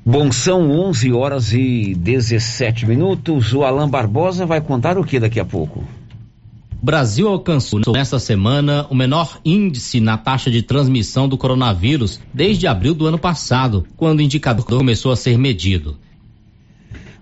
Bom, 0.07 0.33
são 0.33 0.71
11 0.71 1.12
horas 1.12 1.52
e 1.52 1.95
17 1.95 2.87
minutos. 2.87 3.52
O 3.52 3.62
Alan 3.62 3.90
Barbosa 3.90 4.47
vai 4.47 4.62
contar 4.62 4.97
o 4.97 5.04
que 5.04 5.21
daqui 5.21 5.38
a 5.38 5.45
pouco? 5.45 5.85
Brasil 6.85 7.29
alcançou 7.29 7.81
nesta 7.93 8.19
semana 8.19 8.89
o 8.91 8.95
menor 8.95 9.39
índice 9.45 10.01
na 10.01 10.19
taxa 10.19 10.51
de 10.51 10.62
transmissão 10.62 11.29
do 11.29 11.39
coronavírus 11.39 12.19
desde 12.35 12.67
abril 12.67 12.93
do 12.93 13.07
ano 13.07 13.21
passado, 13.21 13.87
quando 13.97 14.19
o 14.19 14.23
indicador 14.23 14.65
começou 14.67 15.12
a 15.12 15.17
ser 15.17 15.39
medido. 15.39 15.97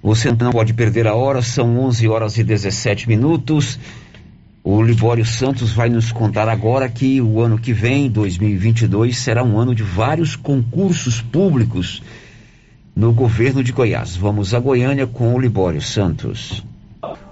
Você 0.02 0.32
não 0.32 0.50
pode 0.50 0.72
perder 0.72 1.06
a 1.06 1.14
hora, 1.14 1.42
são 1.42 1.78
11 1.78 2.08
horas 2.08 2.38
e 2.38 2.42
17 2.42 3.06
minutos. 3.06 3.78
O 4.64 4.82
Libório 4.82 5.26
Santos 5.26 5.72
vai 5.72 5.90
nos 5.90 6.10
contar 6.10 6.48
agora 6.48 6.88
que 6.88 7.20
o 7.20 7.42
ano 7.42 7.58
que 7.58 7.74
vem, 7.74 8.08
2022, 8.08 9.18
será 9.18 9.44
um 9.44 9.58
ano 9.58 9.74
de 9.74 9.82
vários 9.82 10.36
concursos 10.36 11.20
públicos 11.20 12.02
no 12.96 13.12
governo 13.12 13.62
de 13.62 13.72
Goiás. 13.72 14.16
Vamos 14.16 14.54
a 14.54 14.58
Goiânia 14.58 15.06
com 15.06 15.34
o 15.34 15.38
Libório 15.38 15.82
Santos. 15.82 16.64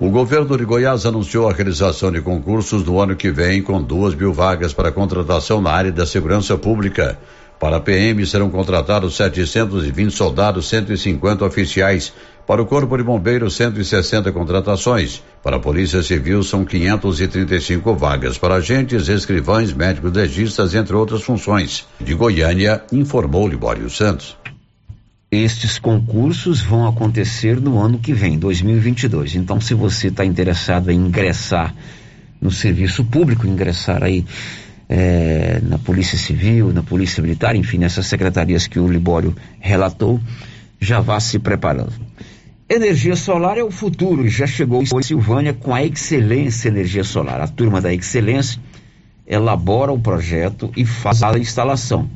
O 0.00 0.10
governo 0.10 0.56
de 0.56 0.64
Goiás 0.64 1.06
anunciou 1.06 1.48
a 1.48 1.52
realização 1.52 2.10
de 2.10 2.20
concursos 2.20 2.84
no 2.84 3.00
ano 3.00 3.16
que 3.16 3.30
vem 3.30 3.62
com 3.62 3.82
duas 3.82 4.14
mil 4.14 4.32
vagas 4.32 4.72
para 4.72 4.92
contratação 4.92 5.60
na 5.60 5.70
área 5.70 5.92
da 5.92 6.06
segurança 6.06 6.56
pública. 6.56 7.18
Para 7.58 7.78
a 7.78 7.80
PM 7.80 8.24
serão 8.24 8.50
contratados 8.50 9.16
720 9.16 10.12
soldados, 10.12 10.68
150 10.68 11.44
oficiais 11.44 12.12
para 12.48 12.62
o 12.62 12.66
Corpo 12.66 12.96
de 12.96 13.02
Bombeiros, 13.02 13.56
160 13.56 14.32
contratações. 14.32 15.22
Para 15.42 15.56
a 15.56 15.60
Polícia 15.60 16.02
Civil, 16.02 16.42
são 16.42 16.64
535 16.64 17.94
vagas. 17.94 18.38
Para 18.38 18.54
agentes, 18.54 19.08
escrivães, 19.08 19.70
médicos, 19.74 20.12
legistas, 20.12 20.74
entre 20.74 20.96
outras 20.96 21.22
funções. 21.22 21.86
De 22.00 22.14
Goiânia, 22.14 22.82
informou 22.90 23.46
Libório 23.46 23.90
Santos. 23.90 24.34
Estes 25.30 25.78
concursos 25.78 26.62
vão 26.62 26.86
acontecer 26.86 27.60
no 27.60 27.78
ano 27.78 27.98
que 27.98 28.14
vem, 28.14 28.38
2022. 28.38 29.34
Então, 29.34 29.60
se 29.60 29.74
você 29.74 30.08
está 30.08 30.24
interessado 30.24 30.90
em 30.90 30.96
ingressar 30.96 31.74
no 32.40 32.50
serviço 32.50 33.04
público, 33.04 33.46
ingressar 33.46 34.02
aí 34.02 34.24
é, 34.88 35.60
na 35.62 35.78
Polícia 35.78 36.16
Civil, 36.16 36.72
na 36.72 36.82
Polícia 36.82 37.22
Militar, 37.22 37.54
enfim, 37.54 37.76
nessas 37.76 38.06
secretarias 38.06 38.66
que 38.66 38.78
o 38.78 38.88
Libório 38.88 39.36
relatou, 39.60 40.18
já 40.80 41.00
vá 41.00 41.20
se 41.20 41.38
preparando. 41.38 41.92
Energia 42.66 43.14
solar 43.14 43.58
é 43.58 43.62
o 43.62 43.70
futuro 43.70 44.26
e 44.26 44.30
já 44.30 44.46
chegou 44.46 44.82
em 44.82 45.02
Silvânia 45.02 45.52
com 45.52 45.74
a 45.74 45.84
Excelência 45.84 46.68
Energia 46.68 47.04
Solar. 47.04 47.40
A 47.40 47.48
turma 47.48 47.80
da 47.80 47.92
Excelência 47.92 48.60
elabora 49.26 49.92
o 49.92 49.98
projeto 49.98 50.70
e 50.74 50.86
faz 50.86 51.22
a 51.22 51.38
instalação. 51.38 52.08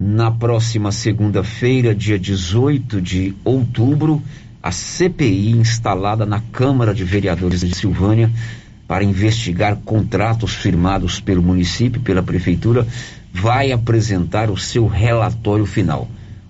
Na 0.00 0.32
próxima 0.32 0.90
segunda-feira, 0.90 1.94
dia 1.94 2.18
18 2.18 3.00
de 3.00 3.32
outubro, 3.44 4.20
a 4.60 4.72
CPI 4.72 5.52
instalada 5.52 6.26
na 6.26 6.40
Câmara 6.40 6.92
de 6.92 7.04
Vereadores 7.04 7.60
de 7.60 7.76
Silvânia 7.76 8.28
para 8.88 9.04
investigar 9.04 9.76
contratos 9.84 10.54
firmados 10.54 11.20
pelo 11.20 11.42
município, 11.42 12.00
pela 12.00 12.22
prefeitura, 12.22 12.86
vai 13.32 13.70
apresentar 13.70 14.50
o 14.50 14.56
seu 14.56 14.88
relatório 14.88 15.66
final. 15.66 16.08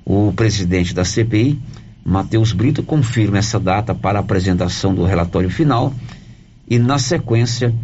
O 0.09 0.33
presidente 0.33 0.95
da 0.95 1.05
CPI, 1.05 1.61
Matheus 2.03 2.55
Brito, 2.55 2.83
confirma 2.83 3.37
essa 3.37 3.61
data 3.61 3.95
para 3.95 4.19
a 4.19 4.23
apresentação 4.23 4.95
do 4.95 5.05
relatório 5.05 5.51
final 5.51 5.93
e, 6.67 6.79
na 6.79 6.99
sequência, 6.99 7.75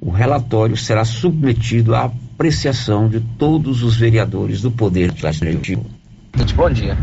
o 0.00 0.08
relatório 0.08 0.76
será 0.76 1.04
submetido 1.04 1.92
à 1.92 2.04
apreciação 2.04 3.08
de 3.08 3.18
todos 3.18 3.82
os 3.82 3.96
vereadores 3.96 4.60
do 4.60 4.70
Poder 4.70 5.12
Legislativo. 5.20 5.84
Bom 6.54 6.70
dia. 6.70 6.96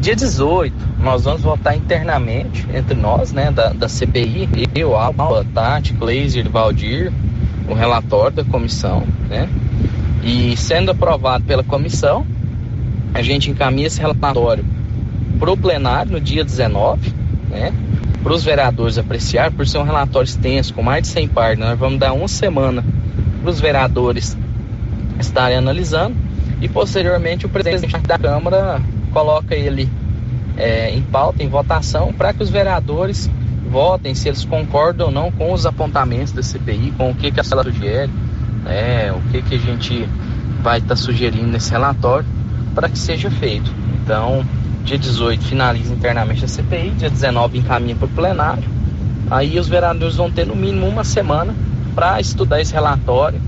Dia 0.00 0.14
18, 0.14 0.72
nós 1.00 1.24
vamos 1.24 1.42
votar 1.42 1.76
internamente 1.76 2.64
entre 2.72 2.94
nós, 2.94 3.32
né, 3.32 3.50
da, 3.50 3.72
da 3.72 3.88
CPI, 3.88 4.48
eu, 4.72 4.94
Alba, 4.94 5.44
Tati, 5.52 5.94
Glazer, 5.94 6.48
Valdir, 6.48 7.12
o 7.68 7.74
relatório 7.74 8.36
da 8.36 8.44
comissão, 8.44 9.04
né? 9.28 9.48
E 10.22 10.56
sendo 10.56 10.92
aprovado 10.92 11.42
pela 11.42 11.64
comissão, 11.64 12.24
a 13.14 13.22
gente 13.22 13.50
encaminha 13.50 13.86
esse 13.86 14.00
relatório 14.00 14.64
para 15.38 15.50
o 15.50 15.56
plenário 15.56 16.12
no 16.12 16.20
dia 16.20 16.44
19, 16.44 17.12
né? 17.50 17.72
Para 18.22 18.32
os 18.32 18.44
vereadores 18.44 18.98
apreciar, 18.98 19.50
por 19.50 19.66
ser 19.66 19.78
um 19.78 19.82
relatório 19.82 20.26
extenso, 20.26 20.72
com 20.72 20.82
mais 20.82 21.02
de 21.02 21.08
100 21.08 21.28
páginas, 21.28 21.70
nós 21.70 21.78
vamos 21.78 21.98
dar 21.98 22.12
uma 22.12 22.28
semana 22.28 22.84
para 23.40 23.50
os 23.50 23.60
vereadores 23.60 24.36
estarem 25.18 25.58
analisando 25.58 26.16
e 26.60 26.68
posteriormente 26.68 27.44
o 27.44 27.48
presidente 27.48 27.98
da 28.06 28.18
Câmara 28.18 28.80
coloca 29.12 29.54
ele 29.54 29.88
é, 30.56 30.90
em 30.90 31.02
pauta, 31.02 31.42
em 31.42 31.48
votação, 31.48 32.12
para 32.12 32.32
que 32.32 32.42
os 32.42 32.50
vereadores 32.50 33.28
votem 33.68 34.14
se 34.14 34.28
eles 34.28 34.44
concordam 34.44 35.06
ou 35.06 35.12
não 35.12 35.32
com 35.32 35.52
os 35.52 35.66
apontamentos 35.66 36.32
da 36.32 36.42
CPI, 36.42 36.92
com 36.96 37.10
o 37.10 37.14
que, 37.14 37.32
que 37.32 37.40
a 37.40 37.44
sala 37.44 37.64
sugere, 37.64 38.10
né, 38.64 39.12
o 39.12 39.20
que, 39.30 39.42
que 39.42 39.54
a 39.56 39.58
gente 39.58 40.08
vai 40.62 40.78
estar 40.78 40.90
tá 40.90 40.96
sugerindo 40.96 41.48
nesse 41.48 41.70
relatório 41.72 42.26
para 42.74 42.88
que 42.88 42.98
seja 42.98 43.30
feito. 43.30 43.70
Então, 44.02 44.44
dia 44.84 44.98
18 44.98 45.44
finaliza 45.44 45.94
internamente 45.94 46.44
a 46.44 46.48
CPI, 46.48 46.90
dia 46.90 47.10
19 47.10 47.58
encaminha 47.58 47.96
para 47.96 48.06
o 48.06 48.10
plenário. 48.10 48.64
Aí 49.30 49.58
os 49.58 49.68
vereadores 49.68 50.16
vão 50.16 50.30
ter 50.30 50.46
no 50.46 50.56
mínimo 50.56 50.86
uma 50.86 51.04
semana 51.04 51.54
para 51.94 52.20
estudar 52.20 52.60
esse 52.60 52.72
relatório 52.72 53.40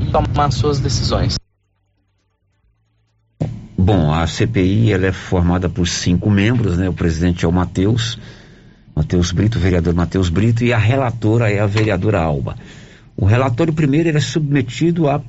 e 0.00 0.06
tomar 0.06 0.50
suas 0.50 0.80
decisões. 0.80 1.36
Bom, 3.76 4.12
a 4.12 4.26
CPI 4.26 4.92
ela 4.92 5.06
é 5.06 5.12
formada 5.12 5.68
por 5.68 5.86
cinco 5.88 6.30
membros, 6.30 6.76
né? 6.76 6.88
O 6.88 6.92
presidente 6.92 7.44
é 7.44 7.48
o 7.48 7.52
Matheus, 7.52 8.18
Matheus 8.94 9.32
Brito, 9.32 9.56
o 9.56 9.60
vereador 9.60 9.94
Matheus 9.94 10.28
Brito, 10.28 10.62
e 10.62 10.72
a 10.72 10.78
relatora 10.78 11.50
é 11.50 11.60
a 11.60 11.66
vereadora 11.66 12.20
Alba. 12.20 12.56
O 13.16 13.24
relatório 13.24 13.72
primeiro 13.72 14.08
ele 14.08 14.18
é 14.18 14.20
submetido 14.20 15.08
à 15.08 15.22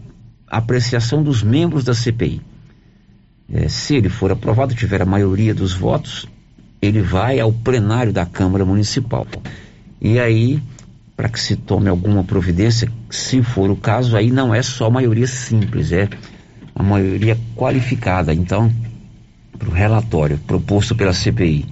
apreciação 0.47 1.23
dos 1.23 1.41
membros 1.41 1.85
da 1.85 1.93
CPI. 1.93 2.41
É, 3.53 3.67
se 3.67 3.95
ele 3.95 4.09
for 4.09 4.31
aprovado, 4.31 4.73
tiver 4.73 5.01
a 5.01 5.05
maioria 5.05 5.53
dos 5.53 5.73
votos, 5.73 6.27
ele 6.81 7.01
vai 7.01 7.39
ao 7.39 7.51
plenário 7.51 8.13
da 8.13 8.25
Câmara 8.25 8.65
Municipal. 8.65 9.27
E 9.99 10.19
aí, 10.19 10.61
para 11.15 11.27
que 11.27 11.39
se 11.39 11.55
tome 11.55 11.89
alguma 11.89 12.23
providência, 12.23 12.91
se 13.09 13.43
for 13.43 13.69
o 13.69 13.75
caso, 13.75 14.15
aí 14.15 14.31
não 14.31 14.55
é 14.55 14.61
só 14.61 14.89
maioria 14.89 15.27
simples, 15.27 15.91
é 15.91 16.07
a 16.73 16.81
maioria 16.81 17.37
qualificada. 17.55 18.33
Então, 18.33 18.71
para 19.59 19.69
o 19.69 19.73
relatório 19.73 20.39
proposto 20.47 20.95
pela 20.95 21.13
CPI, 21.13 21.65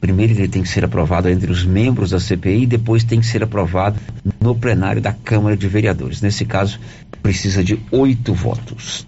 primeiro 0.00 0.34
ele 0.34 0.48
tem 0.48 0.62
que 0.62 0.68
ser 0.68 0.84
aprovado 0.84 1.30
entre 1.30 1.50
os 1.50 1.64
membros 1.64 2.10
da 2.10 2.20
CPI, 2.20 2.66
depois 2.66 3.02
tem 3.02 3.20
que 3.20 3.26
ser 3.26 3.42
aprovado 3.42 3.98
no 4.38 4.54
plenário 4.54 5.00
da 5.00 5.12
Câmara 5.12 5.56
de 5.56 5.66
Vereadores. 5.66 6.20
Nesse 6.20 6.44
caso, 6.44 6.78
precisa 7.22 7.64
de 7.64 7.80
oito 7.90 8.34
votos. 8.34 9.06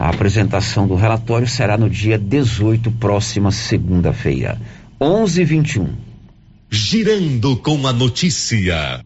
A 0.00 0.08
apresentação 0.08 0.88
do 0.88 0.94
relatório 0.94 1.46
será 1.46 1.76
no 1.76 1.90
dia 1.90 2.16
18, 2.16 2.90
próxima 2.92 3.50
segunda-feira, 3.50 4.58
11:21. 4.98 5.88
Girando 6.70 7.54
com 7.58 7.86
a 7.86 7.92
notícia. 7.92 9.04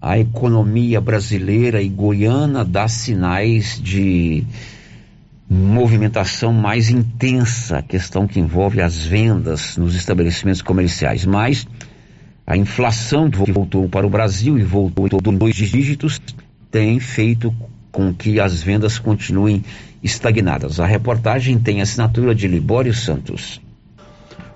A 0.00 0.18
economia 0.18 0.98
brasileira 0.98 1.82
e 1.82 1.90
goiana 1.90 2.64
dá 2.64 2.88
sinais 2.88 3.78
de 3.78 4.42
movimentação 5.46 6.54
mais 6.54 6.88
intensa, 6.88 7.82
questão 7.82 8.26
que 8.26 8.40
envolve 8.40 8.80
as 8.80 9.04
vendas 9.04 9.76
nos 9.76 9.94
estabelecimentos 9.94 10.62
comerciais. 10.62 11.26
Mas 11.26 11.66
a 12.46 12.56
inflação 12.56 13.30
que 13.30 13.52
voltou 13.52 13.90
para 13.90 14.06
o 14.06 14.10
Brasil 14.10 14.58
e 14.58 14.62
voltou 14.62 15.06
em 15.06 15.36
dois 15.36 15.54
dígitos 15.54 16.18
tem 16.70 16.98
feito 16.98 17.54
com 17.92 18.12
que 18.12 18.40
as 18.40 18.62
vendas 18.62 18.98
continuem 18.98 19.62
estagnadas. 20.04 20.78
A 20.78 20.86
reportagem 20.86 21.58
tem 21.58 21.80
assinatura 21.80 22.34
de 22.34 22.46
Libório 22.46 22.92
Santos. 22.92 23.60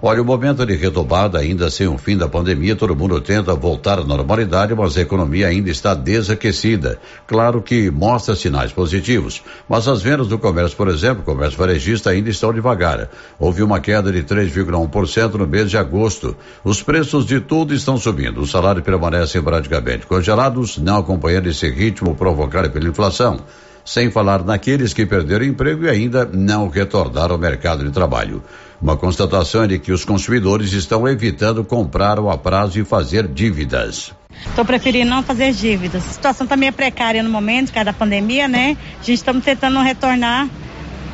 Olha, 0.00 0.22
o 0.22 0.24
momento 0.24 0.64
de 0.64 0.76
retomada, 0.76 1.40
ainda 1.40 1.68
sem 1.70 1.88
o 1.88 1.98
fim 1.98 2.16
da 2.16 2.28
pandemia, 2.28 2.76
todo 2.76 2.94
mundo 2.94 3.20
tenta 3.20 3.52
voltar 3.52 3.98
à 3.98 4.04
normalidade, 4.04 4.72
mas 4.72 4.96
a 4.96 5.00
economia 5.00 5.48
ainda 5.48 5.70
está 5.70 5.92
desaquecida. 5.92 7.00
Claro 7.26 7.61
que 7.61 7.90
mostra 7.90 8.37
sinais 8.37 8.70
positivos, 8.70 9.42
mas 9.68 9.88
as 9.88 10.00
vendas 10.00 10.28
do 10.28 10.38
comércio, 10.38 10.76
por 10.76 10.87
exemplo, 10.87 11.24
comércio 11.24 11.58
varejista, 11.58 12.11
ainda 12.11 12.30
estão 12.30 12.52
devagar. 12.52 13.11
Houve 13.40 13.61
uma 13.61 13.80
queda 13.80 14.12
de 14.12 14.22
3,1% 14.22 15.34
no 15.34 15.48
mês 15.48 15.68
de 15.68 15.76
agosto. 15.76 16.37
Os 16.62 16.80
preços 16.80 17.26
de 17.26 17.40
tudo 17.40 17.74
estão 17.74 17.98
subindo. 17.98 18.40
Os 18.40 18.52
salários 18.52 18.84
permanecem 18.84 19.42
praticamente 19.42 20.06
congelados, 20.06 20.78
não 20.78 20.98
acompanhando 20.98 21.48
esse 21.48 21.68
ritmo 21.68 22.14
provocado 22.14 22.70
pela 22.70 22.88
inflação 22.88 23.40
sem 23.88 24.11
falar 24.11 24.44
naqueles 24.44 24.92
que 24.92 25.07
perderam 25.07 25.46
emprego 25.46 25.87
e 25.87 25.88
ainda 25.88 26.27
não 26.27 26.68
retornaram 26.68 27.35
ao 27.35 27.40
mercado 27.40 27.83
de 27.85 27.90
trabalho. 27.90 28.42
Uma 28.83 28.98
constatação 28.98 29.62
é 29.62 29.66
de 29.66 29.79
que 29.79 29.90
os 29.90 30.05
consumidores 30.05 30.74
estão 30.74 31.09
evitando 31.09 31.64
comprar 31.64 32.18
ao 32.18 32.38
prazo 32.38 32.79
e 32.79 32.85
fazer 32.85 33.27
dívidas. 33.27 34.12
Estou 34.46 34.62
preferindo 34.62 35.11
não 35.11 35.22
fazer 35.22 35.53
dívidas. 35.53 36.07
A 36.07 36.11
situação 36.11 36.44
está 36.44 36.55
meio 36.55 36.72
precária 36.72 37.22
no 37.22 37.31
momento, 37.31 37.68
por 37.68 37.74
causa 37.74 37.87
da 37.87 37.92
pandemia, 37.94 38.46
né? 38.46 38.77
A 39.01 39.03
gente 39.03 39.14
estamos 39.14 39.42
tentando 39.42 39.81
retornar 39.81 40.46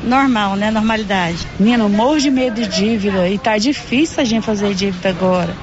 normal, 0.03 0.57
né? 0.57 0.69
Normalidade. 0.69 1.47
Menina, 1.57 1.85
eu 1.85 1.89
morro 1.89 2.19
de 2.19 2.29
medo 2.29 2.61
de 2.61 2.67
dívida 2.67 3.29
e 3.29 3.37
tá 3.37 3.57
difícil 3.57 4.21
a 4.21 4.25
gente 4.25 4.45
fazer 4.45 4.73
dívida 4.73 5.09
agora. 5.09 5.55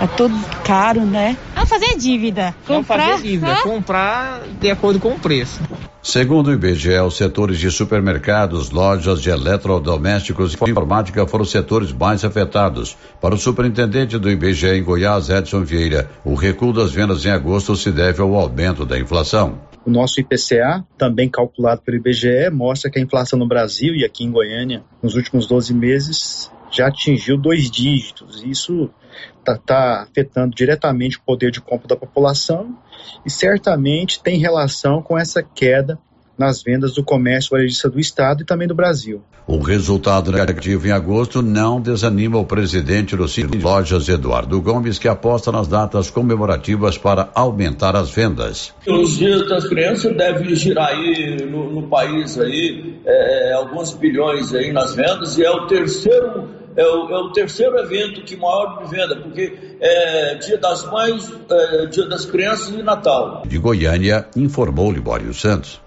É 0.00 0.06
tudo 0.06 0.34
caro, 0.64 1.04
né? 1.04 1.36
Não 1.54 1.66
fazer 1.66 1.96
dívida. 1.96 2.54
Comprar, 2.66 2.98
não 2.98 3.12
fazer 3.16 3.22
dívida, 3.22 3.56
comprar 3.62 4.42
de 4.60 4.70
acordo 4.70 4.98
com 4.98 5.10
o 5.10 5.18
preço. 5.18 5.60
Segundo 6.02 6.48
o 6.48 6.52
IBGE, 6.52 6.98
os 6.98 7.16
setores 7.16 7.58
de 7.58 7.70
supermercados, 7.70 8.70
lojas 8.70 9.22
de 9.22 9.30
eletrodomésticos 9.30 10.52
e 10.52 10.70
informática 10.70 11.26
foram 11.26 11.44
os 11.44 11.50
setores 11.50 11.92
mais 11.92 12.22
afetados. 12.24 12.94
Para 13.22 13.34
o 13.34 13.38
superintendente 13.38 14.18
do 14.18 14.30
IBGE 14.30 14.66
em 14.66 14.84
Goiás, 14.84 15.30
Edson 15.30 15.64
Vieira, 15.64 16.10
o 16.22 16.34
recuo 16.34 16.74
das 16.74 16.92
vendas 16.92 17.24
em 17.24 17.30
agosto 17.30 17.74
se 17.74 17.90
deve 17.90 18.20
ao 18.20 18.34
aumento 18.34 18.84
da 18.84 18.98
inflação. 18.98 19.58
O 19.86 19.90
nosso 19.90 20.20
IPCA, 20.20 20.84
também 20.98 21.28
calculado 21.28 21.80
pelo 21.80 21.96
IBGE, 21.96 22.50
mostra 22.52 22.90
que 22.90 22.98
a 22.98 23.02
inflação 23.02 23.38
no 23.38 23.48
Brasil 23.48 23.94
e 23.94 24.04
aqui 24.04 24.24
em 24.24 24.30
Goiânia, 24.30 24.82
nos 25.02 25.14
últimos 25.14 25.46
12 25.46 25.72
meses, 25.72 26.50
já 26.74 26.88
atingiu 26.88 27.36
dois 27.36 27.70
dígitos. 27.70 28.42
Isso 28.42 28.90
está 29.38 29.56
tá 29.56 30.02
afetando 30.02 30.54
diretamente 30.54 31.18
o 31.18 31.22
poder 31.22 31.50
de 31.50 31.60
compra 31.60 31.88
da 31.88 31.96
população 31.96 32.76
e 33.24 33.30
certamente 33.30 34.22
tem 34.22 34.38
relação 34.38 35.02
com 35.02 35.18
essa 35.18 35.42
queda 35.42 35.98
nas 36.36 36.62
vendas 36.62 36.94
do 36.94 37.04
comércio 37.04 37.50
varejista 37.52 37.88
do 37.88 38.00
Estado 38.00 38.42
e 38.42 38.44
também 38.44 38.66
do 38.66 38.74
Brasil. 38.74 39.22
O 39.46 39.58
resultado 39.58 40.32
negativo 40.32 40.88
em 40.88 40.90
agosto 40.90 41.42
não 41.42 41.80
desanima 41.80 42.38
o 42.38 42.46
presidente 42.46 43.14
do 43.14 43.28
Cine 43.28 43.58
Lojas, 43.58 44.08
Eduardo 44.08 44.60
Gomes, 44.60 44.98
que 44.98 45.06
aposta 45.06 45.52
nas 45.52 45.68
datas 45.68 46.10
comemorativas 46.10 46.96
para 46.96 47.28
aumentar 47.34 47.94
as 47.94 48.10
vendas. 48.10 48.72
Os 48.86 49.18
dias 49.18 49.46
das 49.48 49.68
crianças 49.68 50.16
devem 50.16 50.54
girar 50.54 50.88
aí 50.88 51.44
no, 51.44 51.70
no 51.70 51.88
país 51.88 52.38
aí 52.38 52.98
é, 53.04 53.52
alguns 53.52 53.92
bilhões 53.92 54.52
aí 54.54 54.72
nas 54.72 54.94
vendas 54.94 55.36
e 55.36 55.44
é 55.44 55.50
o 55.50 55.66
terceiro 55.66 56.63
é 56.76 56.84
o, 56.84 57.10
é 57.10 57.18
o, 57.18 57.32
terceiro 57.32 57.78
evento 57.78 58.22
que 58.22 58.36
maior 58.36 58.82
de 58.82 58.90
venda, 58.90 59.16
porque 59.16 59.76
é 59.80 60.34
Dia 60.36 60.58
das 60.58 60.84
Mães, 60.90 61.32
é, 61.50 61.86
Dia 61.86 62.08
das 62.08 62.24
Crianças 62.24 62.68
e 62.68 62.82
Natal. 62.82 63.42
De 63.46 63.58
Goiânia, 63.58 64.26
informou 64.36 64.90
Libório 64.90 65.32
Santos. 65.32 65.80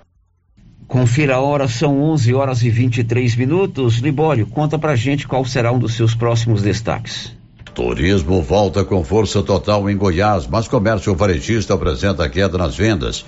Confira 0.88 1.36
a 1.36 1.41
hora, 1.41 1.67
são 1.67 2.02
11 2.02 2.34
horas 2.34 2.63
e 2.63 2.69
23 2.69 3.36
minutos. 3.36 3.97
Libório, 3.97 4.47
conta 4.47 4.80
pra 4.80 4.95
gente 4.95 5.28
qual 5.28 5.43
será 5.43 5.71
um 5.71 5.80
dos 5.80 5.95
seus 5.95 6.15
próximos 6.15 6.62
destaques. 6.62 7.36
Turismo 7.73 8.41
volta 8.41 8.84
com 8.86 9.04
força 9.04 9.43
total 9.43 9.89
em 9.89 9.97
Goiás, 9.97 10.47
mas 10.47 10.67
comércio 10.67 11.13
varejista 11.13 11.73
apresenta 11.73 12.28
queda 12.30 12.58
nas 12.58 12.76
vendas. 12.76 13.26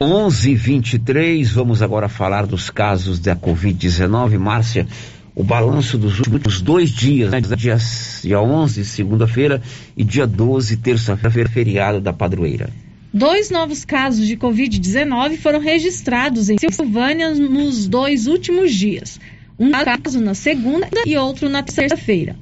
11:23. 0.00 1.52
Vamos 1.52 1.80
agora 1.80 2.08
falar 2.08 2.46
dos 2.46 2.68
casos 2.68 3.20
da 3.20 3.36
Covid-19. 3.36 4.38
Márcia, 4.38 4.86
o 5.34 5.42
balanço 5.42 5.96
dos 5.96 6.18
últimos 6.18 6.60
dois 6.60 6.90
dias, 6.90 7.30
né? 7.30 7.40
dia, 7.40 7.78
dia 8.22 8.40
11, 8.40 8.84
segunda-feira, 8.84 9.62
e 9.96 10.04
dia 10.04 10.26
12, 10.26 10.76
terça-feira, 10.76 11.48
feriado 11.48 12.00
da 12.00 12.12
padroeira. 12.12 12.70
Dois 13.12 13.50
novos 13.50 13.84
casos 13.84 14.26
de 14.26 14.36
Covid-19 14.36 15.36
foram 15.36 15.60
registrados 15.60 16.48
em 16.48 16.56
Silvânia 16.58 17.34
nos 17.34 17.86
dois 17.86 18.26
últimos 18.26 18.74
dias. 18.74 19.20
Um 19.58 19.70
caso 19.70 20.20
na 20.20 20.34
segunda 20.34 20.88
e 21.06 21.16
outro 21.16 21.48
na 21.48 21.62
terça-feira. 21.62 22.36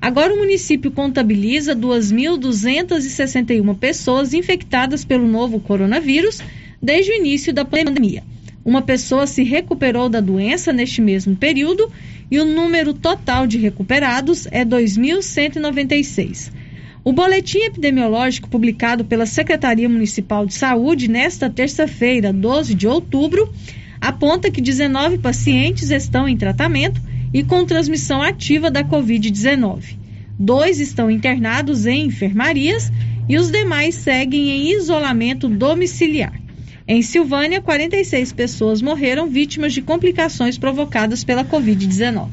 Agora 0.00 0.34
o 0.34 0.38
município 0.38 0.90
contabiliza 0.90 1.74
2.261 1.74 3.78
pessoas 3.78 4.34
infectadas 4.34 5.04
pelo 5.04 5.26
novo 5.26 5.60
coronavírus 5.60 6.40
desde 6.82 7.12
o 7.12 7.16
início 7.16 7.52
da 7.52 7.64
pandemia. 7.64 8.22
Uma 8.64 8.82
pessoa 8.82 9.28
se 9.28 9.44
recuperou 9.44 10.08
da 10.08 10.20
doença 10.20 10.72
neste 10.72 11.00
mesmo 11.00 11.36
período 11.36 11.88
e 12.30 12.38
o 12.40 12.44
número 12.44 12.92
total 12.92 13.46
de 13.46 13.58
recuperados 13.58 14.46
é 14.50 14.64
2.196. 14.64 16.50
O 17.04 17.12
boletim 17.12 17.58
epidemiológico 17.60 18.48
publicado 18.48 19.04
pela 19.04 19.26
Secretaria 19.26 19.88
Municipal 19.88 20.44
de 20.44 20.54
Saúde 20.54 21.08
nesta 21.08 21.48
terça-feira, 21.48 22.32
12 22.32 22.74
de 22.74 22.88
outubro, 22.88 23.52
aponta 24.00 24.50
que 24.50 24.60
19 24.60 25.18
pacientes 25.18 25.90
estão 25.90 26.28
em 26.28 26.36
tratamento 26.36 27.00
e 27.32 27.44
com 27.44 27.64
transmissão 27.64 28.22
ativa 28.22 28.70
da 28.70 28.82
Covid-19. 28.82 29.96
Dois 30.38 30.80
estão 30.80 31.10
internados 31.10 31.86
em 31.86 32.06
enfermarias 32.06 32.90
e 33.28 33.38
os 33.38 33.50
demais 33.50 33.94
seguem 33.94 34.50
em 34.50 34.72
isolamento 34.72 35.48
domiciliar. 35.48 36.45
Em 36.88 37.02
Silvânia, 37.02 37.60
46 37.60 38.32
pessoas 38.32 38.80
morreram 38.80 39.28
vítimas 39.28 39.72
de 39.72 39.82
complicações 39.82 40.56
provocadas 40.56 41.24
pela 41.24 41.44
Covid-19. 41.44 42.28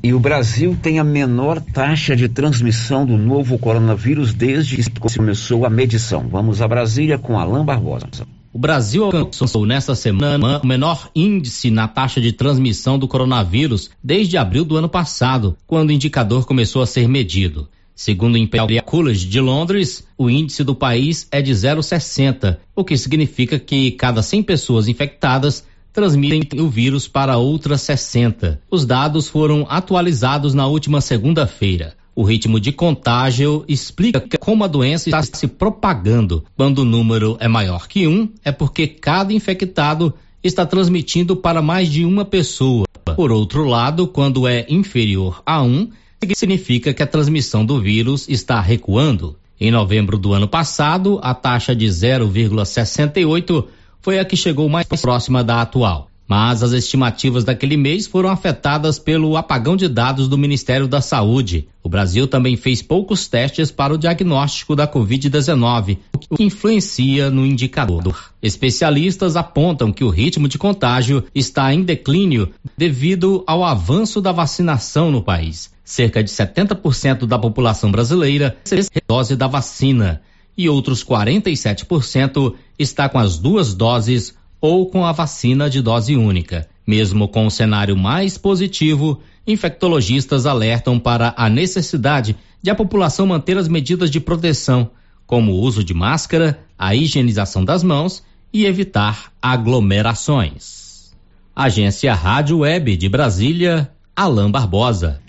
E 0.00 0.14
o 0.14 0.20
Brasil 0.20 0.78
tem 0.80 1.00
a 1.00 1.04
menor 1.04 1.60
taxa 1.60 2.14
de 2.14 2.28
transmissão 2.28 3.04
do 3.04 3.16
novo 3.16 3.58
coronavírus 3.58 4.32
desde 4.32 4.76
que 4.76 5.00
começou 5.00 5.66
a 5.66 5.70
medição. 5.70 6.28
Vamos 6.28 6.62
a 6.62 6.68
Brasília 6.68 7.18
com 7.18 7.36
Alain 7.36 7.64
Barbosa. 7.64 8.06
O 8.52 8.58
Brasil 8.58 9.04
alcançou 9.04 9.66
nesta 9.66 9.96
semana 9.96 10.60
o 10.62 10.66
menor 10.66 11.10
índice 11.12 11.68
na 11.68 11.88
taxa 11.88 12.20
de 12.20 12.30
transmissão 12.30 12.96
do 12.96 13.08
coronavírus 13.08 13.90
desde 14.02 14.36
abril 14.36 14.64
do 14.64 14.76
ano 14.76 14.88
passado, 14.88 15.56
quando 15.66 15.90
o 15.90 15.92
indicador 15.92 16.46
começou 16.46 16.80
a 16.80 16.86
ser 16.86 17.08
medido. 17.08 17.68
Segundo 17.96 18.34
o 18.34 18.38
Imperial 18.38 18.84
College 18.84 19.26
de 19.26 19.40
Londres, 19.40 20.06
o 20.18 20.28
índice 20.28 20.62
do 20.62 20.74
país 20.74 21.26
é 21.30 21.40
de 21.40 21.50
0,60, 21.50 22.58
o 22.74 22.84
que 22.84 22.94
significa 22.94 23.58
que 23.58 23.92
cada 23.92 24.22
100 24.22 24.42
pessoas 24.42 24.86
infectadas 24.86 25.64
transmitem 25.94 26.60
o 26.60 26.68
vírus 26.68 27.08
para 27.08 27.38
outras 27.38 27.80
60. 27.80 28.60
Os 28.70 28.84
dados 28.84 29.28
foram 29.28 29.66
atualizados 29.66 30.52
na 30.52 30.66
última 30.66 31.00
segunda-feira. 31.00 31.94
O 32.14 32.22
ritmo 32.22 32.60
de 32.60 32.70
contágio 32.70 33.64
explica 33.66 34.22
como 34.38 34.62
a 34.62 34.66
doença 34.66 35.08
está 35.08 35.22
se 35.22 35.46
propagando. 35.46 36.44
Quando 36.54 36.80
o 36.80 36.84
número 36.84 37.38
é 37.40 37.48
maior 37.48 37.88
que 37.88 38.06
um, 38.06 38.28
é 38.44 38.52
porque 38.52 38.86
cada 38.86 39.32
infectado 39.32 40.12
está 40.44 40.66
transmitindo 40.66 41.34
para 41.34 41.62
mais 41.62 41.88
de 41.90 42.04
uma 42.04 42.26
pessoa. 42.26 42.84
Por 43.16 43.32
outro 43.32 43.64
lado, 43.64 44.06
quando 44.06 44.46
é 44.46 44.66
inferior 44.68 45.42
a 45.46 45.62
um, 45.62 45.88
significa 46.34 46.92
que 46.92 47.02
a 47.02 47.06
transmissão 47.06 47.64
do 47.64 47.80
vírus 47.80 48.28
está 48.28 48.60
recuando. 48.60 49.36
Em 49.60 49.70
novembro 49.70 50.18
do 50.18 50.32
ano 50.32 50.48
passado, 50.48 51.18
a 51.22 51.34
taxa 51.34 51.74
de 51.74 51.86
0,68 51.86 53.66
foi 54.00 54.18
a 54.18 54.24
que 54.24 54.36
chegou 54.36 54.68
mais 54.68 54.86
próxima 54.86 55.42
da 55.42 55.60
atual. 55.60 56.10
Mas 56.28 56.62
as 56.62 56.72
estimativas 56.72 57.44
daquele 57.44 57.76
mês 57.76 58.06
foram 58.06 58.28
afetadas 58.28 58.98
pelo 58.98 59.36
apagão 59.36 59.76
de 59.76 59.88
dados 59.88 60.28
do 60.28 60.36
Ministério 60.36 60.88
da 60.88 61.00
Saúde. 61.00 61.68
O 61.82 61.88
Brasil 61.88 62.26
também 62.26 62.56
fez 62.56 62.82
poucos 62.82 63.28
testes 63.28 63.70
para 63.70 63.94
o 63.94 63.98
diagnóstico 63.98 64.74
da 64.74 64.88
Covid-19, 64.88 65.98
o 66.14 66.18
que 66.18 66.42
influencia 66.42 67.30
no 67.30 67.46
indicador. 67.46 68.32
Especialistas 68.42 69.36
apontam 69.36 69.92
que 69.92 70.02
o 70.02 70.10
ritmo 70.10 70.48
de 70.48 70.58
contágio 70.58 71.24
está 71.32 71.72
em 71.72 71.84
declínio 71.84 72.50
devido 72.76 73.44
ao 73.46 73.64
avanço 73.64 74.20
da 74.20 74.32
vacinação 74.32 75.12
no 75.12 75.22
país. 75.22 75.70
Cerca 75.84 76.24
de 76.24 76.30
70% 76.30 77.26
da 77.26 77.38
população 77.38 77.92
brasileira 77.92 78.56
recebe 78.64 79.00
dose 79.06 79.36
da 79.36 79.46
vacina 79.46 80.20
e 80.58 80.68
outros 80.68 81.04
47% 81.04 82.54
está 82.78 83.08
com 83.08 83.18
as 83.18 83.38
duas 83.38 83.74
doses 83.74 84.34
ou 84.66 84.86
com 84.86 85.04
a 85.04 85.12
vacina 85.12 85.70
de 85.70 85.80
dose 85.80 86.16
única. 86.16 86.68
Mesmo 86.84 87.28
com 87.28 87.46
o 87.46 87.50
cenário 87.50 87.96
mais 87.96 88.36
positivo, 88.36 89.20
infectologistas 89.46 90.44
alertam 90.44 90.98
para 90.98 91.32
a 91.36 91.48
necessidade 91.48 92.36
de 92.60 92.68
a 92.68 92.74
população 92.74 93.26
manter 93.26 93.56
as 93.56 93.68
medidas 93.68 94.10
de 94.10 94.18
proteção, 94.18 94.90
como 95.24 95.52
o 95.52 95.60
uso 95.60 95.84
de 95.84 95.94
máscara, 95.94 96.58
a 96.76 96.96
higienização 96.96 97.64
das 97.64 97.84
mãos 97.84 98.24
e 98.52 98.64
evitar 98.64 99.32
aglomerações. 99.40 101.12
Agência 101.54 102.12
Rádio 102.12 102.58
Web 102.58 102.96
de 102.96 103.08
Brasília, 103.08 103.90
Alain 104.16 104.50
Barbosa. 104.50 105.20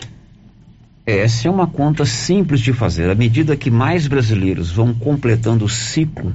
Essa 1.06 1.46
é 1.46 1.50
uma 1.50 1.66
conta 1.66 2.04
simples 2.04 2.60
de 2.60 2.72
fazer. 2.72 3.08
À 3.08 3.14
medida 3.14 3.56
que 3.56 3.70
mais 3.70 4.08
brasileiros 4.08 4.70
vão 4.70 4.92
completando 4.92 5.64
o 5.64 5.68
ciclo 5.68 6.34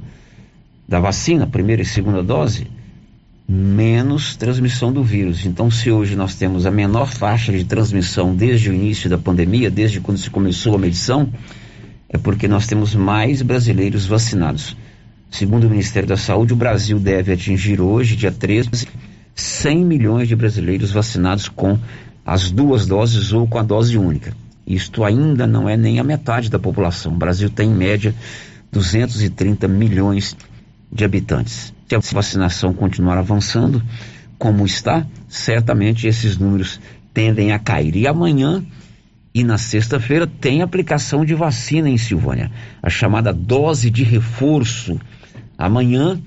da 0.88 1.00
vacina, 1.00 1.46
primeira 1.46 1.82
e 1.82 1.86
segunda 1.86 2.24
dose, 2.24 2.68
menos 3.54 4.36
transmissão 4.36 4.92
do 4.92 5.04
vírus. 5.04 5.46
Então, 5.46 5.70
se 5.70 5.92
hoje 5.92 6.16
nós 6.16 6.34
temos 6.34 6.66
a 6.66 6.72
menor 6.72 7.06
faixa 7.06 7.52
de 7.52 7.64
transmissão 7.64 8.36
desde 8.36 8.72
o 8.72 8.74
início 8.74 9.08
da 9.08 9.18
pandemia, 9.18 9.70
desde 9.70 10.02
quando 10.02 10.18
se 10.18 10.28
começou 10.28 10.74
a 10.74 10.80
medição, 10.80 11.32
é 12.10 12.18
porque 12.18 12.48
nós 12.48 12.66
temos 12.66 12.96
mais 12.96 13.44
brasileiros 13.44 14.08
vacinados. 14.08 14.76
Segundo 15.30 15.66
o 15.66 15.70
Ministério 15.70 16.10
da 16.10 16.18
Saúde, 16.18 16.54
o 16.54 16.56
Brasil 16.56 17.00
deve 17.00 17.32
atingir 17.32 17.80
hoje, 17.80 18.16
dia 18.16 18.32
13, 18.32 18.88
100 19.36 19.86
milhões 19.86 20.28
de 20.28 20.36
brasileiros 20.36 20.92
vacinados 20.92 21.48
com 21.48 21.78
as 22.26 22.50
duas 22.50 22.88
doses 22.88 23.34
ou 23.34 23.46
com 23.48 23.60
a 23.60 23.64
dose 23.64 24.00
única. 24.00 24.36
Isto 24.66 25.04
ainda 25.04 25.46
não 25.46 25.70
é 25.70 25.78
nem 25.78 26.00
a 26.00 26.04
metade 26.04 26.50
da 26.50 26.58
população. 26.58 27.14
O 27.14 27.18
Brasil 27.18 27.52
tem, 27.52 27.70
em 27.70 27.76
média, 27.76 28.16
230 28.72 29.68
milhões 29.68 30.36
de 30.92 31.06
habitantes 31.06 31.73
se 32.02 32.14
a 32.14 32.18
vacinação 32.18 32.74
continuar 32.74 33.18
avançando 33.18 33.82
como 34.38 34.66
está, 34.66 35.06
certamente 35.28 36.08
esses 36.08 36.38
números 36.38 36.80
tendem 37.14 37.52
a 37.52 37.60
cair. 37.60 37.96
E 37.96 38.08
amanhã 38.08 38.64
e 39.34 39.44
na 39.44 39.58
sexta-feira 39.58 40.28
tem 40.28 40.62
aplicação 40.62 41.26
de 41.26 41.34
vacina 41.34 41.90
em 41.90 41.98
Silvânia, 41.98 42.52
a 42.82 42.90
chamada 42.90 43.34
dose 43.34 43.90
de 43.90 44.04
reforço. 44.04 45.00
Amanhã, 45.58 46.22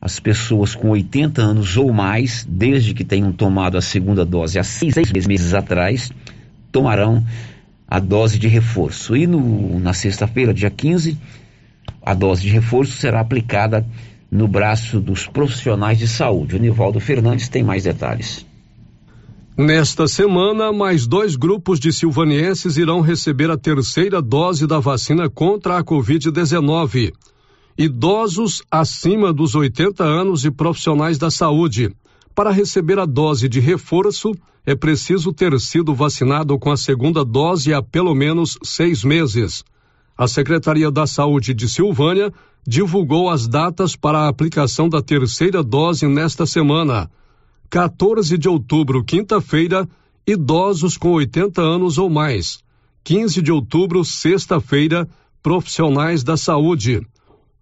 as 0.00 0.20
pessoas 0.20 0.74
com 0.74 0.90
80 0.90 1.40
anos 1.40 1.76
ou 1.76 1.92
mais, 1.92 2.46
desde 2.48 2.92
que 2.92 3.04
tenham 3.04 3.32
tomado 3.32 3.78
a 3.78 3.80
segunda 3.80 4.24
dose 4.24 4.58
há 4.58 4.64
seis 4.64 4.94
meses 5.26 5.54
atrás, 5.54 6.10
tomarão 6.70 7.24
a 7.88 7.98
dose 7.98 8.38
de 8.38 8.48
reforço. 8.48 9.16
E 9.16 9.26
no, 9.26 9.78
na 9.78 9.92
sexta-feira, 9.92 10.52
dia 10.52 10.70
15, 10.70 11.16
a 12.02 12.12
dose 12.12 12.42
de 12.42 12.48
reforço 12.48 12.92
será 12.92 13.20
aplicada 13.20 13.86
no 14.30 14.48
braço 14.48 15.00
dos 15.00 15.26
profissionais 15.26 15.98
de 15.98 16.08
saúde. 16.08 16.56
O 16.56 16.58
Nivaldo 16.58 17.00
Fernandes 17.00 17.48
tem 17.48 17.62
mais 17.62 17.84
detalhes. 17.84 18.44
Nesta 19.56 20.08
semana, 20.08 20.72
mais 20.72 21.06
dois 21.06 21.36
grupos 21.36 21.78
de 21.78 21.92
silvanienses 21.92 22.76
irão 22.76 23.00
receber 23.00 23.50
a 23.50 23.56
terceira 23.56 24.20
dose 24.20 24.66
da 24.66 24.80
vacina 24.80 25.30
contra 25.30 25.78
a 25.78 25.84
Covid-19. 25.84 27.12
Idosos 27.78 28.62
acima 28.68 29.32
dos 29.32 29.54
80 29.54 30.02
anos 30.02 30.44
e 30.44 30.50
profissionais 30.50 31.18
da 31.18 31.30
saúde. 31.30 31.94
Para 32.34 32.50
receber 32.50 32.98
a 32.98 33.06
dose 33.06 33.48
de 33.48 33.60
reforço, 33.60 34.32
é 34.66 34.74
preciso 34.74 35.32
ter 35.32 35.58
sido 35.60 35.94
vacinado 35.94 36.58
com 36.58 36.72
a 36.72 36.76
segunda 36.76 37.24
dose 37.24 37.72
há 37.72 37.80
pelo 37.80 38.12
menos 38.12 38.58
seis 38.62 39.04
meses. 39.04 39.62
A 40.16 40.28
Secretaria 40.28 40.92
da 40.92 41.08
Saúde 41.08 41.52
de 41.52 41.68
Silvânia 41.68 42.32
divulgou 42.64 43.28
as 43.28 43.48
datas 43.48 43.96
para 43.96 44.20
a 44.20 44.28
aplicação 44.28 44.88
da 44.88 45.02
terceira 45.02 45.60
dose 45.60 46.06
nesta 46.06 46.46
semana. 46.46 47.10
14 47.68 48.38
de 48.38 48.48
outubro, 48.48 49.02
quinta-feira, 49.02 49.88
idosos 50.24 50.96
com 50.96 51.10
80 51.10 51.60
anos 51.60 51.98
ou 51.98 52.08
mais. 52.08 52.60
15 53.02 53.42
de 53.42 53.50
outubro, 53.50 54.04
sexta-feira, 54.04 55.08
profissionais 55.42 56.22
da 56.22 56.36
saúde. 56.36 57.04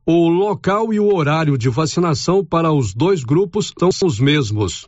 O 0.05 0.29
local 0.29 0.93
e 0.93 1.01
o 1.01 1.15
horário 1.15 1.57
de 1.57 1.71
vacinação 1.71 2.45
para 2.45 2.71
os 2.71 2.93
dois 2.93 3.25
grupos 3.25 3.73
são 3.79 3.89
os 4.07 4.21
mesmos. 4.21 4.87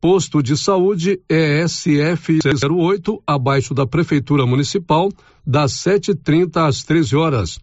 Posto 0.00 0.42
de 0.42 0.56
saúde 0.56 1.20
ESF 1.28 2.38
08, 2.64 3.22
abaixo 3.26 3.74
da 3.74 3.86
Prefeitura 3.86 4.46
Municipal, 4.46 5.10
das 5.46 5.72
7h30 5.72 6.56
às 6.56 6.82
13 6.82 7.16
horas 7.16 7.60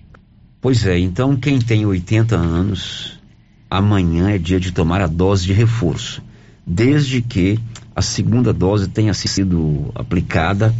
Pois 0.61 0.87
é, 0.87 0.96
então 0.96 1.35
quem 1.35 1.59
tem 1.59 1.85
80 1.85 2.37
anos 2.37 3.20
amanhã 3.68 4.31
é 4.31 4.38
dia 4.38 4.61
de 4.61 4.70
tomar 4.70 5.00
a 5.00 5.09
dose 5.09 5.44
de 5.44 5.53
reforço, 5.53 6.22
desde 6.64 7.20
que 7.20 7.59
a 7.96 8.00
segunda 8.00 8.53
dose 8.53 8.87
tenha 8.87 9.12
sido 9.12 9.90
aplicada 9.92 10.72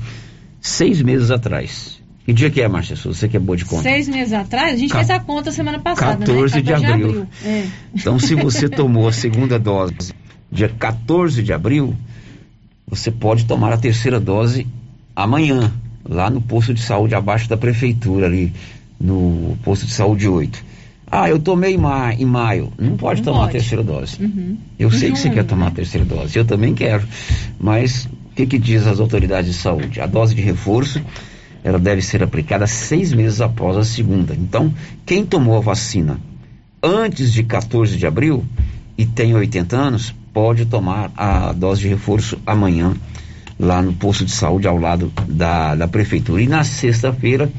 seis 0.61 1.03
meses 1.03 1.33
atrás. 1.33 2.01
Que 2.25 2.33
dia 2.33 2.49
que 2.49 2.61
é, 2.61 2.69
Márcia 2.69 2.95
Você 2.95 3.29
que 3.29 3.37
é 3.37 3.41
boa 3.41 3.57
de 3.57 3.65
conta. 3.65 3.83
Seis 3.83 4.09
meses 4.09 4.33
atrás? 4.33 4.75
A 4.75 4.77
gente 4.77 4.93
Ca 4.93 4.99
fez 4.99 5.11
a 5.11 5.19
conta 5.19 5.51
semana 5.51 5.81
passada, 5.81 6.25
14 6.25 6.55
né? 6.55 6.63
de 6.63 6.73
abril. 6.73 6.87
De 6.87 7.03
abril. 7.03 7.27
É. 7.45 7.67
Então, 7.93 8.21
se 8.21 8.37
você 8.37 8.69
tomou 8.69 9.09
a 9.09 9.13
segunda 9.13 9.59
dose 9.59 10.15
dia 10.49 10.69
14 10.69 11.43
de 11.43 11.53
abril, 11.53 11.93
você 12.87 13.11
pode 13.11 13.47
tomar 13.47 13.73
a 13.73 13.77
terceira 13.77 14.21
dose 14.21 14.65
amanhã, 15.17 15.73
lá 16.11 16.29
no 16.29 16.41
posto 16.41 16.75
de 16.75 16.83
saúde 16.83 17.15
abaixo 17.15 17.49
da 17.49 17.57
prefeitura, 17.57 18.27
ali 18.27 18.53
no 19.01 19.57
posto 19.63 19.87
de 19.87 19.93
saúde 19.93 20.29
8. 20.29 20.65
Ah, 21.11 21.29
eu 21.29 21.39
tomei 21.39 21.77
ma 21.79 22.13
em 22.13 22.25
maio. 22.25 22.73
Não 22.79 22.97
pode 22.97 23.21
não 23.21 23.33
tomar 23.33 23.47
pode. 23.47 23.51
a 23.51 23.53
terceira 23.61 23.83
dose. 23.83 24.23
Uhum. 24.23 24.59
Eu 24.79 24.91
sei 24.91 25.11
que 25.11 25.19
você 25.19 25.31
quer 25.31 25.45
tomar 25.45 25.69
a 25.69 25.71
terceira 25.71 26.05
dose. 26.05 26.37
Eu 26.37 26.45
também 26.45 26.75
quero. 26.75 27.05
Mas 27.59 28.07
o 28.07 28.35
que, 28.35 28.47
que 28.47 28.59
diz 28.59 28.87
as 28.87 29.01
autoridades 29.01 29.53
de 29.53 29.57
saúde? 29.57 30.01
A 30.01 30.07
dose 30.07 30.35
de 30.35 30.43
reforço 30.43 31.01
ela 31.63 31.79
deve 31.79 32.01
ser 32.01 32.23
aplicada 32.23 32.67
seis 32.67 33.13
meses 33.13 33.41
após 33.41 33.77
a 33.77 33.85
segunda. 33.85 34.35
Então, 34.35 34.73
quem 35.05 35.25
tomou 35.25 35.57
a 35.57 35.61
vacina 35.61 36.19
antes 36.83 37.33
de 37.33 37.43
14 37.43 37.97
de 37.97 38.07
abril 38.07 38.45
e 38.97 39.05
tem 39.05 39.35
80 39.35 39.77
anos, 39.77 40.15
pode 40.33 40.65
tomar 40.65 41.11
a 41.17 41.53
dose 41.53 41.83
de 41.83 41.89
reforço 41.89 42.39
amanhã, 42.47 42.95
lá 43.61 43.83
no 43.83 43.93
posto 43.93 44.25
de 44.25 44.31
saúde 44.33 44.67
ao 44.67 44.79
lado 44.79 45.13
da, 45.29 45.75
da 45.75 45.87
prefeitura. 45.87 46.41
E 46.41 46.47
na 46.47 46.65
sexta-feira, 46.65 47.53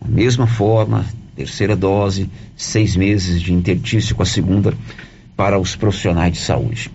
da 0.00 0.08
mesma 0.08 0.46
forma, 0.46 1.04
terceira 1.34 1.74
dose, 1.74 2.30
seis 2.56 2.94
meses 2.94 3.42
de 3.42 3.52
intertício 3.52 4.14
com 4.14 4.22
a 4.22 4.26
segunda, 4.26 4.72
para 5.36 5.58
os 5.58 5.74
profissionais 5.74 6.34
de 6.34 6.38
saúde. 6.38 6.90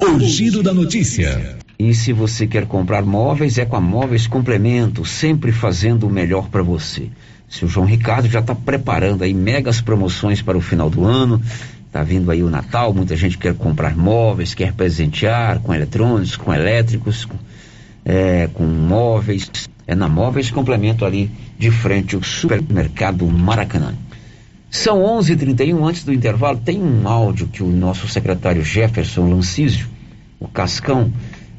O 0.00 0.18
giro 0.18 0.62
da 0.62 0.74
notícia. 0.74 1.56
E 1.78 1.94
se 1.94 2.12
você 2.12 2.46
quer 2.46 2.66
comprar 2.66 3.04
móveis, 3.04 3.58
é 3.58 3.64
com 3.64 3.76
a 3.76 3.80
Móveis 3.80 4.26
Complemento, 4.26 5.04
sempre 5.04 5.52
fazendo 5.52 6.06
o 6.06 6.10
melhor 6.10 6.48
para 6.48 6.62
você. 6.62 7.08
Seu 7.48 7.68
João 7.68 7.86
Ricardo 7.86 8.28
já 8.28 8.40
está 8.40 8.54
preparando 8.54 9.22
aí 9.22 9.34
megas 9.34 9.80
promoções 9.80 10.40
para 10.42 10.56
o 10.56 10.60
final 10.60 10.88
do 10.88 11.04
ano. 11.04 11.40
Tá 11.92 12.02
vindo 12.02 12.30
aí 12.30 12.42
o 12.42 12.48
Natal, 12.48 12.94
muita 12.94 13.14
gente 13.14 13.36
quer 13.36 13.54
comprar 13.54 13.94
móveis, 13.94 14.54
quer 14.54 14.72
presentear 14.72 15.60
com 15.60 15.74
eletrônicos, 15.74 16.36
com 16.36 16.54
elétricos, 16.54 17.26
com, 17.26 17.36
é, 18.04 18.48
com 18.52 18.64
móveis. 18.64 19.50
É 19.86 19.94
na 19.94 20.08
Móveis 20.08 20.50
Complemento 20.50 21.04
ali 21.04 21.30
de 21.58 21.70
frente 21.70 22.14
ao 22.14 22.22
supermercado 22.22 23.26
Maracanã. 23.26 23.94
São 24.70 25.02
11:31 25.02 25.84
antes 25.84 26.04
do 26.04 26.12
intervalo. 26.12 26.58
Tem 26.58 26.80
um 26.80 27.06
áudio 27.06 27.48
que 27.48 27.62
o 27.62 27.66
nosso 27.66 28.08
secretário 28.08 28.64
Jefferson 28.64 29.28
Lancísio, 29.28 29.88
o 30.40 30.48
Cascão, 30.48 31.12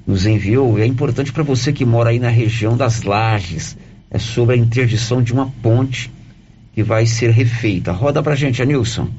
nos 0.07 0.25
enviou. 0.25 0.79
E 0.79 0.81
é 0.81 0.85
importante 0.85 1.31
para 1.31 1.43
você 1.43 1.71
que 1.71 1.85
mora 1.85 2.09
aí 2.09 2.19
na 2.19 2.29
região 2.29 2.75
das 2.75 3.03
Lages. 3.03 3.77
É 4.09 4.17
sobre 4.17 4.55
a 4.55 4.57
interdição 4.57 5.21
de 5.21 5.33
uma 5.33 5.51
ponte 5.61 6.11
que 6.73 6.83
vai 6.83 7.05
ser 7.05 7.29
refeita. 7.31 7.91
Roda 7.91 8.21
pra 8.21 8.35
gente, 8.35 8.61
Anilson. 8.61 9.09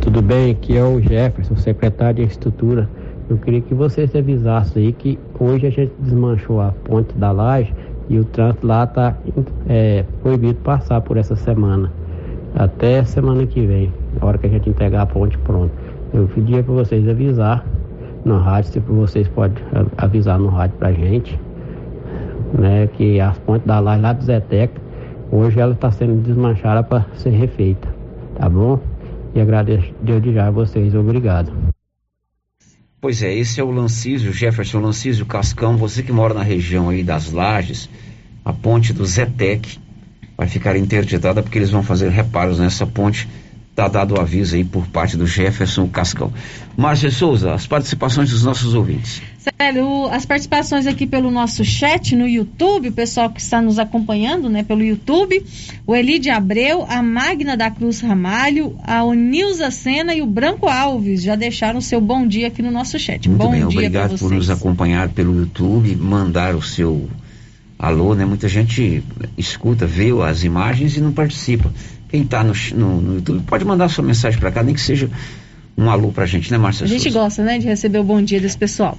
Tudo 0.00 0.20
bem? 0.20 0.50
Aqui 0.50 0.76
é 0.76 0.84
o 0.84 1.00
Jefferson, 1.00 1.56
secretário 1.56 2.26
de 2.26 2.32
Estrutura. 2.32 2.90
Eu 3.28 3.38
queria 3.38 3.60
que 3.60 3.74
vocês 3.74 4.14
avisassem 4.14 4.86
aí 4.86 4.92
que 4.92 5.18
hoje 5.40 5.66
a 5.66 5.70
gente 5.70 5.92
desmanchou 5.98 6.60
a 6.60 6.72
ponte 6.84 7.16
da 7.16 7.32
laje 7.32 7.74
e 8.08 8.18
o 8.18 8.24
trânsito 8.24 8.66
lá 8.66 8.84
está 8.84 9.16
é, 9.66 10.04
proibido 10.22 10.56
passar 10.60 11.00
por 11.00 11.16
essa 11.16 11.34
semana 11.34 11.90
até 12.54 13.02
semana 13.04 13.46
que 13.46 13.66
vem, 13.66 13.92
na 14.20 14.26
hora 14.26 14.38
que 14.38 14.46
a 14.46 14.50
gente 14.50 14.68
entregar 14.68 15.02
a 15.02 15.06
ponte 15.06 15.36
pronta. 15.38 15.74
Eu 16.12 16.28
pedia 16.28 16.62
para 16.62 16.74
vocês 16.74 17.08
avisar 17.08 17.66
no 18.24 18.38
rádio, 18.38 18.72
se 18.72 18.78
vocês 18.78 19.26
podem 19.28 19.56
avisar 19.96 20.38
no 20.38 20.48
rádio 20.48 20.76
para 20.78 20.88
a 20.88 20.92
gente, 20.92 21.38
né, 22.56 22.86
que 22.86 23.20
as 23.20 23.36
pontes 23.38 23.66
da 23.66 23.80
laje 23.80 24.02
lá 24.02 24.12
do 24.12 24.22
Zetec, 24.22 24.72
hoje 25.32 25.58
ela 25.58 25.72
está 25.72 25.90
sendo 25.90 26.22
desmanchada 26.22 26.82
para 26.82 27.04
ser 27.14 27.30
refeita, 27.30 27.88
tá 28.36 28.48
bom? 28.48 28.78
E 29.34 29.40
agradeço 29.40 29.92
de 30.02 30.32
já 30.32 30.46
a 30.46 30.50
vocês, 30.50 30.94
obrigado. 30.94 31.73
Pois 33.04 33.22
é, 33.22 33.34
esse 33.34 33.60
é 33.60 33.62
o 33.62 33.70
Lancísio, 33.70 34.32
Jefferson 34.32 34.80
Lancísio 34.80 35.26
Cascão, 35.26 35.76
você 35.76 36.02
que 36.02 36.10
mora 36.10 36.32
na 36.32 36.42
região 36.42 36.88
aí 36.88 37.02
das 37.02 37.30
lajes, 37.30 37.86
a 38.42 38.50
ponte 38.50 38.94
do 38.94 39.04
Zetec, 39.04 39.78
vai 40.38 40.48
ficar 40.48 40.74
interditada 40.74 41.42
porque 41.42 41.58
eles 41.58 41.68
vão 41.68 41.82
fazer 41.82 42.08
reparos 42.08 42.58
nessa 42.58 42.86
ponte. 42.86 43.28
Está 43.74 43.88
dado 43.88 44.14
o 44.14 44.20
aviso 44.20 44.54
aí 44.54 44.62
por 44.62 44.86
parte 44.86 45.16
do 45.16 45.26
Jefferson 45.26 45.88
Cascão. 45.88 46.32
Márcia 46.76 47.10
Souza, 47.10 47.54
as 47.54 47.66
participações 47.66 48.30
dos 48.30 48.44
nossos 48.44 48.72
ouvintes. 48.72 49.20
Célio, 49.36 50.06
as 50.12 50.24
participações 50.24 50.86
aqui 50.86 51.04
pelo 51.08 51.28
nosso 51.28 51.64
chat 51.64 52.14
no 52.14 52.24
YouTube, 52.24 52.90
o 52.90 52.92
pessoal 52.92 53.28
que 53.30 53.40
está 53.40 53.60
nos 53.60 53.80
acompanhando 53.80 54.48
né, 54.48 54.62
pelo 54.62 54.84
YouTube, 54.84 55.44
o 55.84 55.96
Elide 55.96 56.30
Abreu, 56.30 56.86
a 56.88 57.02
Magna 57.02 57.56
da 57.56 57.68
Cruz 57.68 58.00
Ramalho, 58.00 58.76
a 58.84 59.02
Onilza 59.02 59.72
Sena 59.72 60.14
e 60.14 60.22
o 60.22 60.26
Branco 60.26 60.68
Alves 60.68 61.24
já 61.24 61.34
deixaram 61.34 61.80
o 61.80 61.82
seu 61.82 62.00
bom 62.00 62.24
dia 62.28 62.46
aqui 62.46 62.62
no 62.62 62.70
nosso 62.70 62.96
chat. 62.96 63.28
Muito 63.28 63.42
bom 63.42 63.50
bem, 63.50 63.66
dia 63.66 63.68
obrigado 63.68 64.16
por 64.16 64.30
nos 64.30 64.50
acompanhar 64.50 65.08
pelo 65.08 65.34
YouTube, 65.34 65.96
mandar 65.96 66.54
o 66.54 66.62
seu 66.62 67.08
alô, 67.76 68.14
né? 68.14 68.24
Muita 68.24 68.48
gente 68.48 69.02
escuta, 69.36 69.84
vê 69.84 70.10
as 70.24 70.44
imagens 70.44 70.96
e 70.96 71.00
não 71.00 71.10
participa. 71.10 71.72
Quem 72.14 72.22
está 72.22 72.44
no, 72.44 72.52
no, 72.76 73.00
no, 73.00 73.14
YouTube 73.16 73.42
pode 73.44 73.64
mandar 73.64 73.88
sua 73.88 74.04
mensagem 74.04 74.38
para 74.38 74.52
cá, 74.52 74.62
nem 74.62 74.72
que 74.72 74.80
seja 74.80 75.10
um 75.76 75.90
alô 75.90 76.12
para 76.12 76.22
a 76.22 76.26
gente, 76.28 76.48
né, 76.48 76.56
Márcia? 76.56 76.84
A 76.84 76.86
gente 76.86 77.02
Souza? 77.02 77.18
gosta, 77.18 77.42
né, 77.42 77.58
de 77.58 77.66
receber 77.66 77.98
o 77.98 78.04
bom 78.04 78.22
dia 78.22 78.40
desse 78.40 78.56
pessoal. 78.56 78.96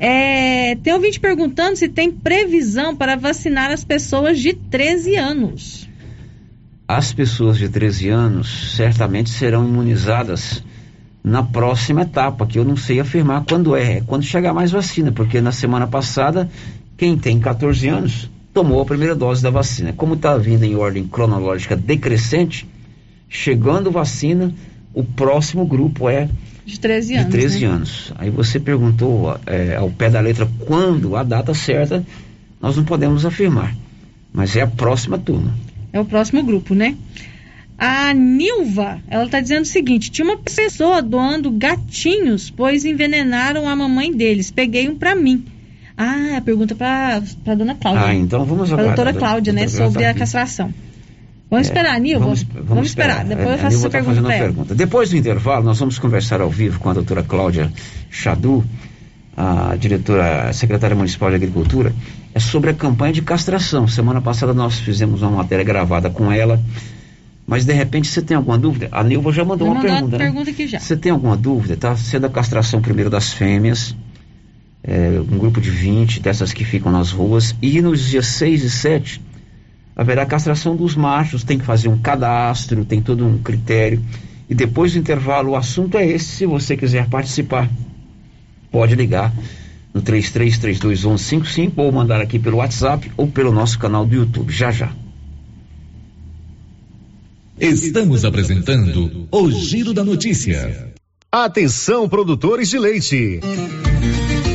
É, 0.00 0.74
tem 0.76 0.98
vídeo 0.98 1.20
perguntando 1.20 1.76
se 1.76 1.90
tem 1.90 2.10
previsão 2.10 2.96
para 2.96 3.16
vacinar 3.16 3.70
as 3.70 3.84
pessoas 3.84 4.38
de 4.38 4.54
13 4.54 5.16
anos. 5.16 5.90
As 6.88 7.12
pessoas 7.12 7.58
de 7.58 7.68
13 7.68 8.08
anos 8.08 8.74
certamente 8.74 9.28
serão 9.28 9.68
imunizadas 9.68 10.64
na 11.22 11.42
próxima 11.42 12.00
etapa, 12.00 12.46
que 12.46 12.58
eu 12.58 12.64
não 12.64 12.78
sei 12.78 12.98
afirmar 12.98 13.44
quando 13.46 13.76
é, 13.76 13.98
é 13.98 14.00
quando 14.00 14.22
chegar 14.22 14.54
mais 14.54 14.70
vacina, 14.70 15.12
porque 15.12 15.38
na 15.42 15.52
semana 15.52 15.86
passada 15.86 16.48
quem 16.96 17.14
tem 17.14 17.38
14 17.38 17.88
anos 17.88 18.30
tomou 18.58 18.80
a 18.80 18.84
primeira 18.84 19.14
dose 19.14 19.40
da 19.40 19.50
vacina. 19.50 19.92
Como 19.92 20.14
está 20.14 20.36
vindo 20.36 20.64
em 20.64 20.74
ordem 20.74 21.06
cronológica 21.06 21.76
decrescente, 21.76 22.66
chegando 23.28 23.88
vacina, 23.88 24.52
o 24.92 25.04
próximo 25.04 25.64
grupo 25.64 26.08
é 26.08 26.28
de 26.66 26.80
13 26.80 27.14
anos. 27.14 27.26
De 27.26 27.30
13 27.30 27.60
né? 27.60 27.66
anos. 27.66 28.12
Aí 28.18 28.30
você 28.30 28.58
perguntou 28.58 29.38
é, 29.46 29.76
ao 29.76 29.88
pé 29.90 30.10
da 30.10 30.18
letra 30.18 30.48
quando 30.66 31.14
a 31.14 31.22
data 31.22 31.54
certa, 31.54 32.04
nós 32.60 32.76
não 32.76 32.84
podemos 32.84 33.24
afirmar. 33.24 33.76
Mas 34.32 34.56
é 34.56 34.62
a 34.62 34.66
próxima 34.66 35.16
turma. 35.16 35.54
É 35.92 36.00
o 36.00 36.04
próximo 36.04 36.42
grupo, 36.42 36.74
né? 36.74 36.96
A 37.78 38.12
Nilva, 38.12 39.00
ela 39.06 39.26
está 39.26 39.40
dizendo 39.40 39.62
o 39.62 39.66
seguinte: 39.66 40.10
tinha 40.10 40.26
uma 40.26 40.36
pessoa 40.36 41.00
doando 41.00 41.48
gatinhos, 41.52 42.50
pois 42.50 42.84
envenenaram 42.84 43.68
a 43.68 43.76
mamãe 43.76 44.12
deles. 44.12 44.50
Peguei 44.50 44.88
um 44.88 44.96
para 44.96 45.14
mim. 45.14 45.44
Ah, 45.98 46.36
a 46.36 46.40
pergunta 46.40 46.74
para 46.76 47.20
a 47.46 47.54
dona 47.54 47.74
Cláudia. 47.74 48.04
Ah, 48.06 48.14
então 48.14 48.44
vamos 48.44 48.72
agora. 48.72 48.76
Para 48.76 48.82
a 48.84 48.86
doutora 48.94 49.12
do- 49.12 49.18
Cláudia, 49.18 49.52
né? 49.52 49.66
doutora 49.66 49.84
Sobre 49.90 50.04
a 50.04 50.14
castração. 50.14 50.72
Vamos 51.50 51.66
É, 51.66 51.70
esperar, 51.70 51.98
Nilva. 51.98 52.24
Vamos, 52.24 52.42
Vamos, 52.42 52.86
esperar. 52.88 53.24
Depois 53.24 53.48
A- 53.48 53.52
eu 53.52 53.58
faço 53.58 53.76
essa 53.78 53.82
tá 53.84 53.90
pergunta 53.90 54.10
fazendo 54.10 54.24
para 54.26 54.34
a 54.34 54.36
ela. 54.36 54.46
pergunta. 54.46 54.74
Depois 54.74 55.10
do 55.10 55.16
intervalo, 55.16 55.64
nós 55.64 55.78
vamos 55.78 55.98
conversar 55.98 56.40
ao 56.40 56.50
vivo 56.50 56.78
com 56.78 56.90
a 56.90 56.92
doutora 56.92 57.22
Cláudia 57.22 57.72
Chadu, 58.10 58.64
a 59.36 59.74
diretora, 59.76 60.48
a 60.50 60.52
secretária 60.52 60.94
municipal 60.94 61.30
de 61.30 61.36
agricultura, 61.36 61.92
é 62.34 62.38
sobre 62.38 62.70
a 62.70 62.74
campanha 62.74 63.12
de 63.12 63.22
castração. 63.22 63.88
Semana 63.88 64.20
passada 64.20 64.52
nós 64.52 64.78
fizemos 64.78 65.22
uma 65.22 65.30
matéria 65.30 65.64
gravada 65.64 66.10
com 66.10 66.30
ela, 66.30 66.60
mas 67.46 67.64
de 67.64 67.72
repente 67.72 68.08
você 68.08 68.20
tem 68.20 68.36
alguma 68.36 68.58
dúvida? 68.58 68.88
A 68.92 69.02
Nilva 69.02 69.32
já 69.32 69.44
mandou 69.44 69.66
uma 69.68 69.74
mandou 69.76 69.90
a 69.90 69.94
pergunta. 69.94 70.18
né? 70.18 70.24
pergunta 70.26 70.50
aqui 70.50 70.66
já. 70.66 70.78
Você 70.80 70.96
tem 70.96 71.10
alguma 71.12 71.36
dúvida? 71.36 71.74
Está 71.74 71.96
sendo 71.96 72.26
a 72.26 72.28
castração 72.30 72.82
primeiro 72.82 73.08
das 73.08 73.32
fêmeas, 73.32 73.96
é, 74.88 75.20
um 75.20 75.38
grupo 75.38 75.60
de 75.60 75.70
20 75.70 76.20
dessas 76.20 76.50
que 76.50 76.64
ficam 76.64 76.90
nas 76.90 77.10
ruas, 77.10 77.54
e 77.60 77.82
nos 77.82 78.08
dias 78.08 78.26
6 78.26 78.64
e 78.64 78.70
7 78.70 79.20
haverá 79.94 80.24
castração 80.24 80.74
dos 80.74 80.96
machos, 80.96 81.44
tem 81.44 81.58
que 81.58 81.64
fazer 81.64 81.88
um 81.88 81.98
cadastro, 81.98 82.84
tem 82.84 83.02
todo 83.02 83.26
um 83.26 83.36
critério. 83.38 84.02
E 84.48 84.54
depois 84.54 84.92
do 84.92 84.98
intervalo, 84.98 85.50
o 85.50 85.56
assunto 85.56 85.98
é 85.98 86.06
esse. 86.06 86.24
Se 86.24 86.46
você 86.46 86.76
quiser 86.76 87.06
participar, 87.08 87.68
pode 88.70 88.94
ligar 88.94 89.34
no 89.92 90.00
33321155 90.00 91.72
ou 91.76 91.92
mandar 91.92 92.20
aqui 92.20 92.38
pelo 92.38 92.58
WhatsApp 92.58 93.10
ou 93.16 93.26
pelo 93.26 93.52
nosso 93.52 93.78
canal 93.78 94.06
do 94.06 94.14
YouTube. 94.14 94.50
Já 94.50 94.70
já. 94.70 94.90
Estamos 97.60 98.24
apresentando 98.24 99.26
o 99.32 99.50
Giro 99.50 99.92
da 99.92 100.04
Notícia. 100.04 100.94
Atenção, 101.30 102.08
produtores 102.08 102.70
de 102.70 102.78
leite. 102.78 103.40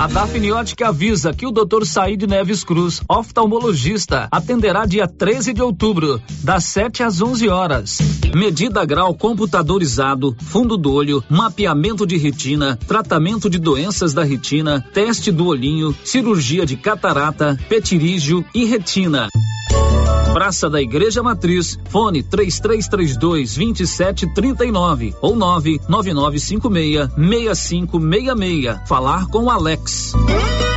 A 0.00 0.06
Dafniótica 0.06 0.88
avisa 0.88 1.34
que 1.34 1.46
o 1.46 1.50
Dr. 1.50 1.84
Said 1.84 2.26
Neves 2.26 2.64
Cruz, 2.64 3.02
oftalmologista, 3.06 4.28
atenderá 4.30 4.86
dia 4.86 5.06
13 5.06 5.52
de 5.52 5.60
outubro, 5.60 6.22
das 6.42 6.64
7 6.64 7.02
às 7.02 7.20
11 7.20 7.50
horas. 7.50 7.98
Medida 8.34 8.84
grau 8.84 9.14
computadorizado, 9.14 10.36
fundo 10.38 10.76
do 10.76 10.92
olho, 10.92 11.22
mapeamento 11.28 12.06
de 12.06 12.16
retina, 12.16 12.78
tratamento 12.86 13.48
de 13.48 13.58
doenças 13.58 14.12
da 14.12 14.24
retina, 14.24 14.84
teste 14.92 15.32
do 15.32 15.46
olhinho, 15.46 15.94
cirurgia 16.04 16.66
de 16.66 16.76
catarata, 16.76 17.58
petirígio 17.68 18.44
e 18.54 18.64
retina. 18.64 19.28
Praça 20.32 20.68
da 20.68 20.82
Igreja 20.82 21.22
Matriz, 21.22 21.78
fone 21.88 22.22
3332 22.22 23.56
2739 23.56 25.14
ou 25.22 25.34
99956 25.34 27.08
6566. 27.16 28.86
Falar 28.86 29.26
com 29.28 29.44
o 29.44 29.50
Alex. 29.50 30.12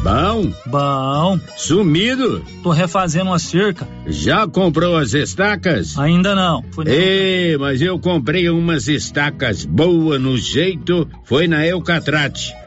Bom? 0.02 0.54
Bom. 0.66 1.40
Sumido? 1.58 2.42
Tô 2.64 2.70
refazendo 2.70 3.32
uma 3.32 3.40
cerca. 3.40 3.86
Já 4.08 4.48
comprou 4.48 4.96
as 4.96 5.14
estacas? 5.14 5.98
Ainda 6.00 6.34
não. 6.34 6.64
Ei, 6.86 7.58
mas 7.58 7.82
eu 7.82 8.00
comprei 8.00 8.50
umas 8.50 8.88
estacas 8.88 9.66
boas 9.66 10.22
no 10.22 10.38
jeito, 10.38 11.06
foi 11.26 11.48
na 11.48 11.68
Eucatrate. 11.68 12.54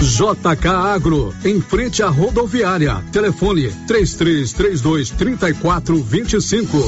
JK 0.00 0.66
Agro, 0.68 1.34
em 1.44 1.60
frente 1.60 2.02
à 2.02 2.08
rodoviária. 2.08 3.02
Telefone 3.10 3.72
3332 3.86 5.10
3425. 5.10 6.78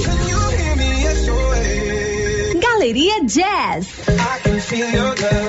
Galeria 2.61 3.25
Jazz. 3.25 3.89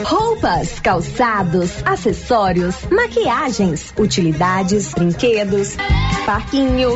Roupas, 0.03 0.79
calçados, 0.79 1.71
acessórios, 1.85 2.75
maquiagens, 2.91 3.93
utilidades, 3.97 4.91
brinquedos, 4.93 5.75
parquinho. 6.25 6.95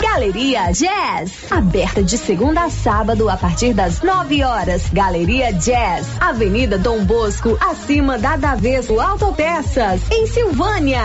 Galeria 0.00 0.70
Jazz, 0.72 1.50
aberta 1.50 2.02
de 2.02 2.16
segunda 2.16 2.64
a 2.64 2.70
sábado 2.70 3.28
a 3.28 3.36
partir 3.36 3.74
das 3.74 4.00
9 4.00 4.44
horas. 4.44 4.88
Galeria 4.92 5.52
Jazz, 5.52 6.06
Avenida 6.20 6.78
Dom 6.78 7.04
Bosco, 7.04 7.58
acima 7.60 8.16
da 8.16 8.36
Daveso 8.36 9.00
Autopeças, 9.00 10.00
em 10.10 10.26
Silvânia. 10.26 11.02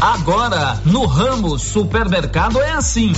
Agora, 0.00 0.78
no 0.84 1.06
Ramos 1.06 1.62
Supermercado 1.62 2.60
é 2.60 2.72
assim. 2.72 3.12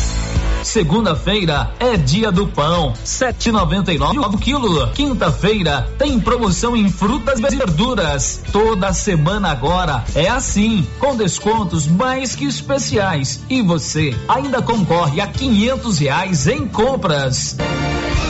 Segunda-feira 0.67 1.71
é 1.79 1.97
dia 1.97 2.33
do 2.33 2.49
pão, 2.49 2.93
7,99 3.05 4.35
o 4.35 4.37
quilo. 4.37 4.91
Quinta-feira 4.91 5.89
tem 5.97 6.19
promoção 6.19 6.77
em 6.77 6.91
frutas 6.91 7.39
e 7.39 7.57
verduras. 7.57 8.43
Toda 8.51 8.93
semana 8.93 9.53
agora 9.53 10.05
é 10.13 10.29
assim, 10.29 10.85
com 10.99 11.17
descontos 11.17 11.87
mais 11.87 12.35
que 12.35 12.45
especiais. 12.47 13.41
E 13.49 13.63
você 13.63 14.15
ainda 14.29 14.61
concorre 14.61 15.21
a 15.21 15.29
500 15.29 15.99
reais 16.01 16.49
em 16.49 16.67
compras. 16.67 17.57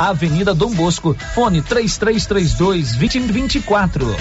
Avenida 0.00 0.54
Dom 0.54 0.70
Bosco, 0.70 1.14
fone 1.34 1.60
3332 1.60 2.94
2024. 2.96 4.16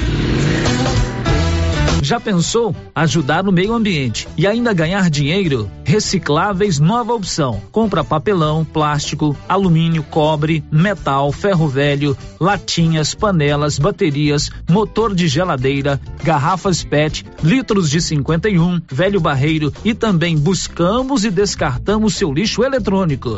Já 2.02 2.20
pensou 2.20 2.76
ajudar 2.94 3.46
no 3.46 3.52
meio 3.54 3.74
ambiente 3.74 4.28
e 4.38 4.46
ainda 4.46 4.74
ganhar 4.74 5.10
dinheiro? 5.10 5.72
Recicláveis 5.86 6.80
nova 6.80 7.14
opção. 7.14 7.62
Compra 7.72 8.04
papelão, 8.04 8.66
plástico, 8.66 9.38
alumínio, 9.48 10.04
cobre, 10.04 10.62
metal, 10.70 11.32
ferro 11.32 11.70
velho, 11.70 12.18
latinhas, 12.42 13.16
panelas, 13.16 13.80
baterias, 13.80 14.50
motor 14.70 15.16
de 15.16 15.30
geladeira, 15.30 15.98
garrafas 16.22 16.84
PET, 16.84 17.26
litros 17.42 17.90
de 17.90 18.02
51, 18.02 18.82
velho 18.92 19.22
barreiro 19.22 19.72
e 19.86 19.94
também 19.94 20.38
buscamos 20.38 21.24
e 21.24 21.32
descartamos 21.32 22.16
seu 22.16 22.34
lixo 22.34 22.66
eletrônico. 22.66 23.38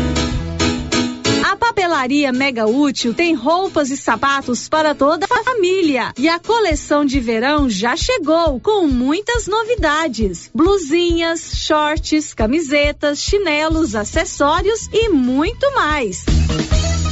Papelaria 1.91 2.31
Mega 2.31 2.65
Útil 2.65 3.13
tem 3.13 3.33
roupas 3.33 3.89
e 3.89 3.97
sapatos 3.97 4.69
para 4.69 4.95
toda 4.95 5.25
a 5.29 5.43
família. 5.43 6.13
E 6.17 6.29
a 6.29 6.39
coleção 6.39 7.03
de 7.03 7.19
verão 7.19 7.69
já 7.69 7.97
chegou 7.97 8.61
com 8.61 8.87
muitas 8.87 9.45
novidades: 9.45 10.49
blusinhas, 10.55 11.51
shorts, 11.53 12.33
camisetas, 12.33 13.19
chinelos, 13.19 13.93
acessórios 13.93 14.87
e 14.93 15.09
muito 15.09 15.69
mais. 15.73 16.23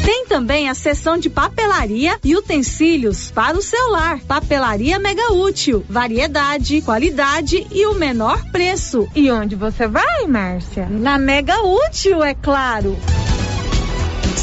Tem 0.06 0.26
também 0.26 0.70
a 0.70 0.74
seção 0.74 1.18
de 1.18 1.30
papelaria 1.30 2.18
e 2.24 2.34
utensílios 2.34 3.32
para 3.32 3.58
o 3.58 3.62
celular. 3.62 4.22
Papelaria 4.22 4.98
Mega 4.98 5.34
Útil. 5.34 5.84
Variedade, 5.90 6.82
qualidade 6.84 7.68
e 7.70 7.86
o 7.86 7.96
menor 7.96 8.50
preço. 8.50 9.10
E 9.14 9.30
onde 9.30 9.58
você 9.58 9.90
vai, 9.90 10.26
Márcia? 10.26 10.88
Na 10.90 11.18
Mega 11.18 11.62
Útil, 11.64 12.24
é 12.24 12.34
claro. 12.34 12.98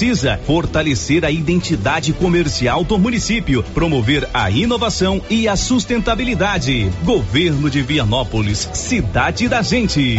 precisa 0.00 0.40
fortalecer 0.46 1.26
a 1.26 1.30
identidade 1.30 2.14
comercial 2.14 2.82
do 2.82 2.98
município, 2.98 3.62
promover 3.74 4.26
a 4.32 4.50
inovação 4.50 5.20
e 5.28 5.46
a 5.46 5.54
sustentabilidade. 5.56 6.90
Governo 7.04 7.68
de 7.68 7.82
Vianópolis, 7.82 8.70
cidade 8.72 9.46
da 9.46 9.60
gente. 9.60 10.16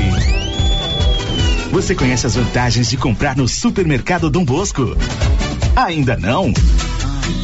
Você 1.71 1.95
conhece 1.95 2.27
as 2.27 2.35
vantagens 2.35 2.91
de 2.91 2.97
comprar 2.97 3.35
no 3.35 3.47
supermercado 3.47 4.29
Dom 4.29 4.45
Bosco? 4.45 4.95
Ainda 5.75 6.15
não? 6.15 6.53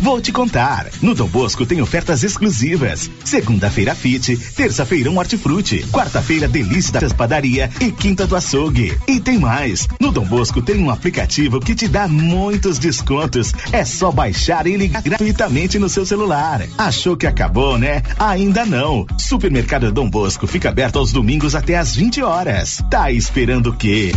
Vou 0.01 0.21
te 0.21 0.31
contar. 0.31 0.87
No 1.01 1.13
Dom 1.13 1.27
Bosco 1.27 1.65
tem 1.65 1.81
ofertas 1.81 2.23
exclusivas. 2.23 3.09
Segunda-feira 3.23 3.93
Fit, 3.95 4.37
terça-feira 4.55 5.09
um 5.09 5.17
hortifruti, 5.17 5.85
quarta-feira 5.91 6.47
Delícia 6.47 6.99
da 6.99 7.09
Padaria 7.09 7.69
e 7.81 7.91
quinta 7.91 8.25
do 8.25 8.35
açougue. 8.35 8.97
E 9.07 9.19
tem 9.19 9.39
mais. 9.39 9.87
No 9.99 10.11
Dom 10.11 10.25
Bosco 10.25 10.61
tem 10.61 10.81
um 10.81 10.89
aplicativo 10.89 11.59
que 11.59 11.75
te 11.75 11.87
dá 11.87 12.07
muitos 12.07 12.79
descontos. 12.79 13.53
É 13.71 13.83
só 13.83 14.11
baixar 14.11 14.67
e 14.67 14.77
ligar 14.77 15.01
gratuitamente 15.01 15.79
no 15.79 15.89
seu 15.89 16.05
celular. 16.05 16.61
Achou 16.77 17.17
que 17.17 17.27
acabou, 17.27 17.77
né? 17.77 18.01
Ainda 18.19 18.65
não. 18.65 19.05
Supermercado 19.17 19.91
Dom 19.91 20.09
Bosco 20.09 20.47
fica 20.47 20.69
aberto 20.69 20.99
aos 20.99 21.11
domingos 21.11 21.55
até 21.55 21.75
às 21.75 21.95
20 21.95 22.21
horas. 22.21 22.83
Tá 22.89 23.11
esperando 23.11 23.71
o 23.71 23.73
quê? 23.73 24.11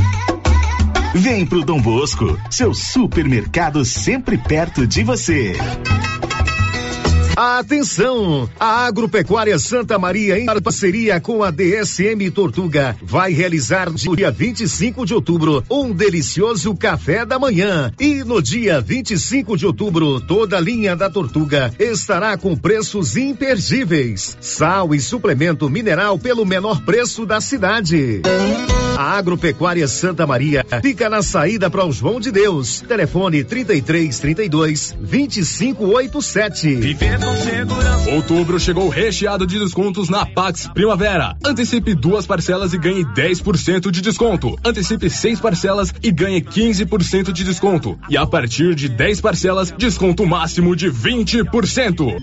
Vem 1.14 1.44
pro 1.44 1.64
Dom 1.64 1.80
Bosco, 1.80 2.38
seu 2.48 2.72
supermercado 2.72 3.84
sempre 3.84 4.38
perto 4.38 4.86
de 4.86 5.02
você. 5.02 5.56
Atenção! 7.36 8.48
A 8.60 8.86
Agropecuária 8.86 9.58
Santa 9.58 9.98
Maria, 9.98 10.38
em 10.38 10.46
parceria 10.46 11.20
com 11.20 11.42
a 11.42 11.50
DSM 11.50 12.30
Tortuga, 12.30 12.96
vai 13.02 13.32
realizar 13.32 13.90
no 13.90 14.14
dia 14.14 14.30
25 14.30 15.04
de 15.04 15.12
outubro 15.12 15.64
um 15.68 15.90
delicioso 15.92 16.76
café 16.76 17.26
da 17.26 17.40
manhã. 17.40 17.92
E 17.98 18.22
no 18.22 18.40
dia 18.40 18.80
25 18.80 19.56
de 19.56 19.66
outubro, 19.66 20.20
toda 20.20 20.58
a 20.58 20.60
linha 20.60 20.94
da 20.94 21.10
Tortuga 21.10 21.72
estará 21.78 22.36
com 22.36 22.54
preços 22.56 23.16
imperdíveis. 23.16 24.36
Sal 24.40 24.94
e 24.94 25.00
suplemento 25.00 25.68
mineral 25.68 26.18
pelo 26.18 26.46
menor 26.46 26.82
preço 26.84 27.26
da 27.26 27.40
cidade. 27.40 28.22
A 29.00 29.16
Agropecuária 29.16 29.88
Santa 29.88 30.26
Maria 30.26 30.62
fica 30.82 31.08
na 31.08 31.22
saída 31.22 31.70
para 31.70 31.86
o 31.86 31.90
João 31.90 32.20
de 32.20 32.30
Deus. 32.30 32.82
Telefone 32.86 33.42
33 33.42 34.18
32 34.18 34.94
2587. 35.00 36.74
Vivendo 36.74 37.24
segurança. 37.36 38.10
Outubro 38.10 38.60
chegou 38.60 38.90
recheado 38.90 39.46
de 39.46 39.58
descontos 39.58 40.10
na 40.10 40.26
Pax 40.26 40.68
Primavera. 40.74 41.34
Antecipe 41.42 41.94
duas 41.94 42.26
parcelas 42.26 42.74
e 42.74 42.78
ganhe 42.78 43.02
10% 43.02 43.90
de 43.90 44.02
desconto. 44.02 44.58
Antecipe 44.62 45.08
seis 45.08 45.40
parcelas 45.40 45.94
e 46.02 46.12
ganhe 46.12 46.42
15% 46.42 47.32
de 47.32 47.42
desconto. 47.42 47.98
E 48.10 48.18
a 48.18 48.26
partir 48.26 48.74
de 48.74 48.86
10 48.86 49.22
parcelas, 49.22 49.72
desconto 49.78 50.26
máximo 50.26 50.76
de 50.76 50.90
20%. 50.90 52.18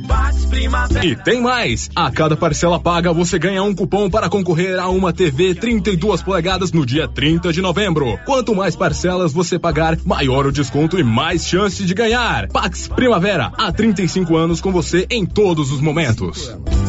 E 1.03 1.15
tem 1.15 1.41
mais! 1.41 1.89
A 1.95 2.11
cada 2.11 2.37
parcela 2.37 2.79
paga, 2.79 3.11
você 3.11 3.39
ganha 3.39 3.63
um 3.63 3.73
cupom 3.73 4.11
para 4.11 4.29
concorrer 4.29 4.77
a 4.77 4.89
uma 4.89 5.11
TV 5.11 5.55
32 5.55 6.21
polegadas 6.21 6.66
no 6.71 6.85
dia 6.85 7.07
30 7.07 7.51
de 7.51 7.61
novembro. 7.61 8.17
Quanto 8.25 8.55
mais 8.55 8.75
parcelas 8.75 9.33
você 9.33 9.59
pagar, 9.59 9.97
maior 10.05 10.45
o 10.45 10.51
desconto 10.51 10.99
e 10.99 11.03
mais 11.03 11.45
chance 11.45 11.83
de 11.83 11.93
ganhar. 11.93 12.47
Pax 12.47 12.87
Primavera, 12.87 13.51
há 13.57 13.71
35 13.71 14.35
anos 14.35 14.61
com 14.61 14.71
você 14.71 15.05
em 15.09 15.25
todos 15.25 15.71
os 15.71 15.81
momentos. 15.81 16.55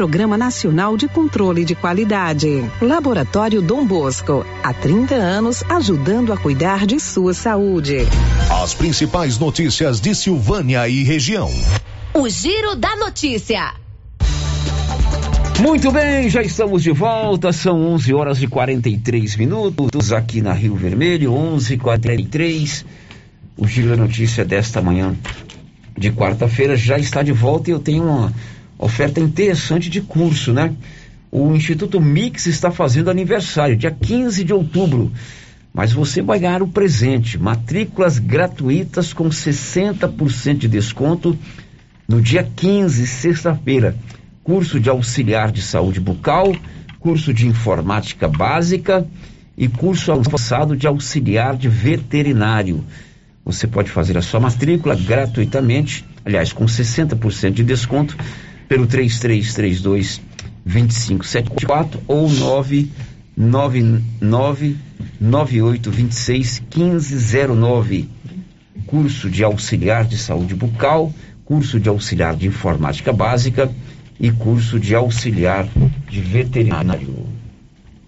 Programa 0.00 0.38
Nacional 0.38 0.96
de 0.96 1.06
Controle 1.06 1.62
de 1.62 1.74
Qualidade. 1.74 2.64
Laboratório 2.80 3.60
Dom 3.60 3.84
Bosco, 3.84 4.46
há 4.62 4.72
30 4.72 5.14
anos 5.14 5.62
ajudando 5.68 6.32
a 6.32 6.38
cuidar 6.38 6.86
de 6.86 6.98
sua 6.98 7.34
saúde. 7.34 7.98
As 8.62 8.72
principais 8.72 9.36
notícias 9.36 10.00
de 10.00 10.14
Silvânia 10.14 10.88
e 10.88 11.02
região. 11.02 11.50
O 12.14 12.26
Giro 12.30 12.76
da 12.76 12.96
Notícia. 12.96 13.74
Muito 15.60 15.92
bem, 15.92 16.30
já 16.30 16.40
estamos 16.40 16.82
de 16.82 16.92
volta. 16.92 17.52
São 17.52 17.78
11 17.88 18.14
horas 18.14 18.42
e 18.42 18.46
43 18.46 19.36
minutos 19.36 20.14
aqui 20.14 20.40
na 20.40 20.54
Rio 20.54 20.76
Vermelho, 20.76 21.34
11:43. 21.34 22.86
O 23.54 23.68
Giro 23.68 23.90
da 23.90 23.96
Notícia 23.96 24.46
desta 24.46 24.80
manhã 24.80 25.14
de 25.94 26.10
quarta-feira 26.10 26.74
já 26.74 26.96
está 26.96 27.22
de 27.22 27.32
volta 27.32 27.68
e 27.68 27.74
eu 27.74 27.78
tenho 27.78 28.04
uma 28.04 28.32
oferta 28.80 29.20
interessante 29.20 29.90
de 29.90 30.00
curso, 30.00 30.52
né? 30.52 30.74
O 31.30 31.54
Instituto 31.54 32.00
Mix 32.00 32.46
está 32.46 32.70
fazendo 32.70 33.10
aniversário, 33.10 33.76
dia 33.76 33.90
15 33.90 34.42
de 34.42 34.52
outubro. 34.52 35.12
Mas 35.72 35.92
você 35.92 36.20
vai 36.22 36.40
ganhar 36.40 36.62
o 36.62 36.68
presente: 36.68 37.38
matrículas 37.38 38.18
gratuitas 38.18 39.12
com 39.12 39.28
60% 39.28 40.56
de 40.56 40.68
desconto 40.68 41.38
no 42.08 42.20
dia 42.20 42.42
15, 42.42 43.06
sexta-feira. 43.06 43.96
Curso 44.42 44.80
de 44.80 44.88
auxiliar 44.88 45.52
de 45.52 45.62
saúde 45.62 46.00
bucal, 46.00 46.52
curso 46.98 47.32
de 47.32 47.46
informática 47.46 48.26
básica 48.26 49.06
e 49.56 49.68
curso 49.68 50.10
avançado 50.10 50.76
de 50.76 50.86
auxiliar 50.88 51.56
de 51.56 51.68
veterinário. 51.68 52.84
Você 53.44 53.66
pode 53.66 53.90
fazer 53.90 54.18
a 54.18 54.22
sua 54.22 54.40
matrícula 54.40 54.96
gratuitamente, 54.96 56.04
aliás, 56.24 56.52
com 56.52 56.64
60% 56.64 57.52
de 57.52 57.62
desconto, 57.62 58.16
pelo 58.70 58.86
3332 58.86 60.22
2574 60.64 62.00
ou 62.06 62.30
999 62.30 64.76
9826 65.20 66.62
1509. 66.76 68.08
Curso 68.86 69.28
de 69.28 69.42
auxiliar 69.42 70.04
de 70.04 70.16
saúde 70.16 70.54
bucal, 70.54 71.12
curso 71.44 71.80
de 71.80 71.88
auxiliar 71.88 72.36
de 72.36 72.46
informática 72.46 73.12
básica 73.12 73.68
e 74.20 74.30
curso 74.30 74.78
de 74.78 74.94
auxiliar 74.94 75.68
de 76.08 76.20
veterinário. 76.20 77.39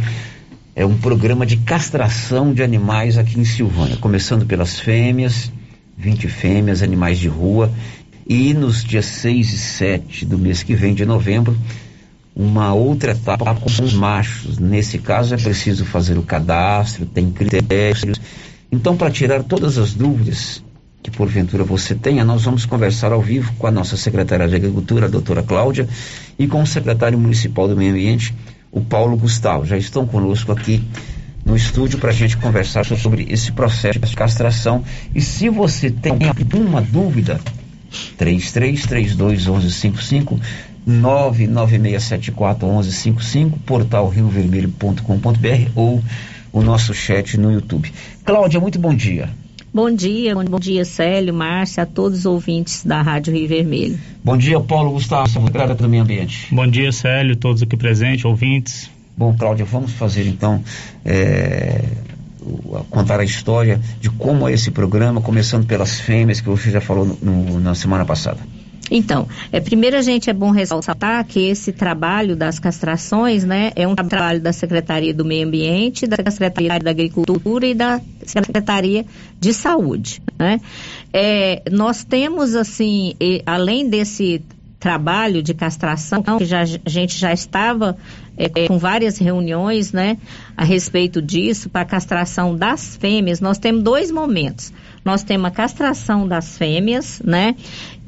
é, 0.74 0.84
um 0.84 0.98
programa 0.98 1.46
de 1.46 1.56
castração 1.58 2.52
de 2.52 2.62
animais 2.62 3.16
aqui 3.16 3.38
em 3.38 3.44
Silvânia, 3.44 3.96
começando 3.96 4.44
pelas 4.44 4.78
fêmeas, 4.78 5.52
20 5.96 6.28
fêmeas, 6.28 6.82
animais 6.82 7.18
de 7.18 7.28
rua, 7.28 7.72
e 8.26 8.52
nos 8.54 8.82
dias 8.82 9.06
6 9.06 9.52
e 9.52 9.58
7 9.58 10.26
do 10.26 10.36
mês 10.36 10.62
que 10.62 10.74
vem, 10.74 10.94
de 10.94 11.06
novembro, 11.06 11.56
uma 12.34 12.74
outra 12.74 13.12
etapa 13.12 13.54
com 13.54 13.66
os 13.66 13.94
machos. 13.94 14.58
Nesse 14.58 14.98
caso 14.98 15.34
é 15.34 15.36
preciso 15.36 15.84
fazer 15.84 16.18
o 16.18 16.22
cadastro, 16.22 17.06
tem 17.06 17.30
critérios. 17.30 18.18
Então, 18.72 18.96
para 18.96 19.10
tirar 19.10 19.44
todas 19.44 19.78
as 19.78 19.94
dúvidas 19.94 20.62
que 21.02 21.10
porventura 21.10 21.62
você 21.62 21.94
tenha, 21.94 22.24
nós 22.24 22.44
vamos 22.44 22.66
conversar 22.66 23.12
ao 23.12 23.20
vivo 23.20 23.52
com 23.58 23.66
a 23.66 23.70
nossa 23.70 23.96
secretária 23.96 24.48
de 24.48 24.56
Agricultura, 24.56 25.06
a 25.06 25.08
doutora 25.08 25.42
Cláudia, 25.42 25.86
e 26.38 26.46
com 26.46 26.62
o 26.62 26.66
secretário 26.66 27.18
municipal 27.18 27.68
do 27.68 27.76
Meio 27.76 27.92
Ambiente, 27.92 28.34
o 28.72 28.80
Paulo 28.80 29.14
Gustavo. 29.16 29.66
Já 29.66 29.76
estão 29.76 30.06
conosco 30.06 30.50
aqui 30.50 30.82
no 31.44 31.54
estúdio 31.54 31.98
para 31.98 32.08
a 32.10 32.12
gente 32.12 32.38
conversar 32.38 32.86
sobre 32.86 33.26
esse 33.30 33.52
processo 33.52 34.00
de 34.00 34.16
castração. 34.16 34.82
E 35.14 35.20
se 35.20 35.50
você 35.50 35.90
tem 35.90 36.16
alguma 36.26 36.80
dúvida, 36.80 37.38
33321155 38.18 40.40
996741155, 40.88 43.52
portal 43.64 44.08
riovermelho.com.br 44.08 45.70
ou 45.74 46.02
o 46.52 46.62
nosso 46.62 46.94
chat 46.94 47.36
no 47.38 47.52
YouTube. 47.52 47.92
Cláudia, 48.24 48.60
muito 48.60 48.78
bom 48.78 48.94
dia. 48.94 49.28
Bom 49.72 49.90
dia, 49.90 50.34
bom 50.36 50.60
dia 50.60 50.84
Célio, 50.84 51.34
Márcia, 51.34 51.82
a 51.82 51.86
todos 51.86 52.20
os 52.20 52.26
ouvintes 52.26 52.84
da 52.84 53.02
Rádio 53.02 53.34
Rio 53.34 53.48
Vermelho. 53.48 53.98
Bom 54.22 54.36
dia, 54.36 54.60
Paulo 54.60 54.92
Gustavo, 54.92 55.28
secretário 55.28 55.74
do 55.74 55.88
Meio 55.88 56.04
Ambiente. 56.04 56.46
Bom 56.54 56.64
dia, 56.64 56.92
Célio, 56.92 57.34
todos 57.34 57.60
aqui 57.60 57.76
presentes, 57.76 58.24
ouvintes. 58.24 58.88
Bom, 59.16 59.34
Cláudia, 59.36 59.64
vamos 59.64 59.90
fazer 59.92 60.28
então 60.28 60.62
é, 61.04 61.84
contar 62.88 63.18
a 63.18 63.24
história 63.24 63.80
de 64.00 64.10
como 64.10 64.48
é 64.48 64.52
esse 64.52 64.70
programa, 64.70 65.20
começando 65.20 65.66
pelas 65.66 65.98
fêmeas 65.98 66.40
que 66.40 66.48
você 66.48 66.70
já 66.70 66.80
falou 66.80 67.04
no, 67.04 67.16
no, 67.16 67.60
na 67.60 67.74
semana 67.74 68.04
passada. 68.04 68.38
Então, 68.90 69.26
é, 69.50 69.60
primeiro 69.60 69.96
a 69.96 70.02
gente 70.02 70.28
é 70.28 70.32
bom 70.32 70.50
ressaltar 70.50 71.24
que 71.24 71.40
esse 71.40 71.72
trabalho 71.72 72.36
das 72.36 72.58
castrações, 72.58 73.42
né, 73.42 73.72
é 73.74 73.88
um 73.88 73.94
trabalho 73.94 74.40
da 74.40 74.52
Secretaria 74.52 75.14
do 75.14 75.24
Meio 75.24 75.46
Ambiente, 75.46 76.06
da 76.06 76.30
Secretaria 76.30 76.78
da 76.78 76.90
Agricultura 76.90 77.66
e 77.66 77.74
da 77.74 78.00
Secretaria 78.24 79.06
de 79.40 79.54
Saúde, 79.54 80.22
né. 80.38 80.60
É, 81.12 81.62
nós 81.70 82.04
temos, 82.04 82.54
assim, 82.54 83.14
além 83.46 83.88
desse 83.88 84.42
trabalho 84.84 85.42
de 85.42 85.54
castração, 85.54 86.22
que 86.36 86.44
já, 86.44 86.60
a 86.60 86.90
gente 86.90 87.18
já 87.18 87.32
estava 87.32 87.96
é, 88.36 88.68
com 88.68 88.78
várias 88.78 89.16
reuniões, 89.16 89.92
né, 89.92 90.18
a 90.54 90.62
respeito 90.62 91.22
disso, 91.22 91.70
para 91.70 91.80
a 91.80 91.86
castração 91.86 92.54
das 92.54 92.94
fêmeas, 92.96 93.40
nós 93.40 93.56
temos 93.56 93.82
dois 93.82 94.10
momentos. 94.10 94.74
Nós 95.02 95.22
temos 95.22 95.46
a 95.46 95.50
castração 95.50 96.28
das 96.28 96.58
fêmeas, 96.58 97.22
né, 97.24 97.54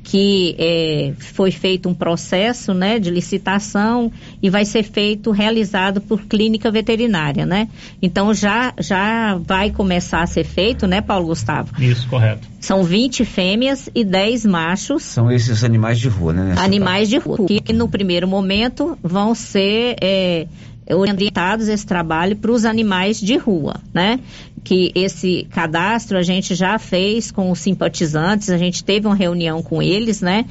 que 0.07 0.54
é, 0.57 1.14
foi 1.18 1.50
feito 1.50 1.88
um 1.88 1.94
processo 1.94 2.72
né, 2.72 2.96
de 3.00 3.11
licitação 3.11 4.12
e 4.40 4.48
vai 4.48 4.64
ser 4.64 4.84
feito, 4.84 5.32
realizado 5.32 6.00
por 6.00 6.22
clínica 6.26 6.70
veterinária, 6.70 7.44
né? 7.44 7.68
Então 8.00 8.32
já, 8.32 8.72
já 8.78 9.34
vai 9.34 9.72
começar 9.72 10.22
a 10.22 10.26
ser 10.28 10.44
feito, 10.44 10.86
né, 10.86 11.00
Paulo 11.00 11.26
Gustavo? 11.26 11.72
Isso, 11.82 12.07
correto. 12.09 12.46
São 12.61 12.84
20 12.84 13.24
fêmeas 13.24 13.90
e 13.92 14.04
10 14.04 14.46
machos. 14.46 15.02
São 15.02 15.28
esses 15.28 15.64
animais 15.64 15.98
de 15.98 16.09
rua, 16.09 16.32
né? 16.32 16.54
Animais 16.57 17.09
de 17.09 17.18
rua, 17.18 17.38
que 17.44 17.72
no 17.72 17.88
primeiro 17.88 18.28
momento 18.28 18.96
vão 19.02 19.34
ser 19.34 19.96
é, 20.00 20.46
orientados 20.94 21.66
esse 21.66 21.84
trabalho 21.84 22.36
para 22.36 22.52
os 22.52 22.64
animais 22.64 23.20
de 23.20 23.36
rua, 23.36 23.80
né? 23.92 24.20
Que 24.66 24.90
esse 24.96 25.46
cadastro 25.50 26.18
a 26.18 26.22
gente 26.22 26.52
já 26.56 26.76
fez 26.76 27.30
com 27.30 27.52
os 27.52 27.60
simpatizantes, 27.60 28.50
a 28.50 28.58
gente 28.58 28.82
teve 28.82 29.06
uma 29.06 29.14
reunião 29.14 29.62
com 29.62 29.80
eles, 29.80 30.20
né? 30.20 30.44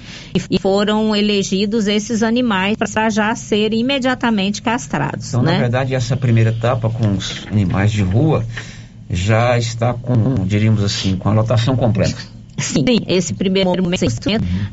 E 0.50 0.58
foram 0.58 1.14
elegidos 1.14 1.86
esses 1.86 2.24
animais 2.24 2.78
para 2.78 3.10
já 3.10 3.36
serem 3.36 3.82
imediatamente 3.82 4.62
castrados. 4.62 5.28
Então, 5.28 5.44
né? 5.44 5.52
na 5.52 5.60
verdade, 5.60 5.94
essa 5.94 6.16
primeira 6.16 6.52
etapa 6.52 6.90
com 6.90 7.12
os 7.12 7.46
animais 7.52 7.92
de 7.92 8.04
rua 8.04 8.46
já 9.10 9.58
está 9.58 9.94
com, 9.94 10.46
diríamos 10.46 10.82
assim, 10.82 11.18
com 11.18 11.28
a 11.28 11.34
lotação 11.34 11.76
completa. 11.76 12.35
Sim, 12.58 13.00
esse 13.08 13.34
primeiro 13.34 13.70
momento, 13.70 14.06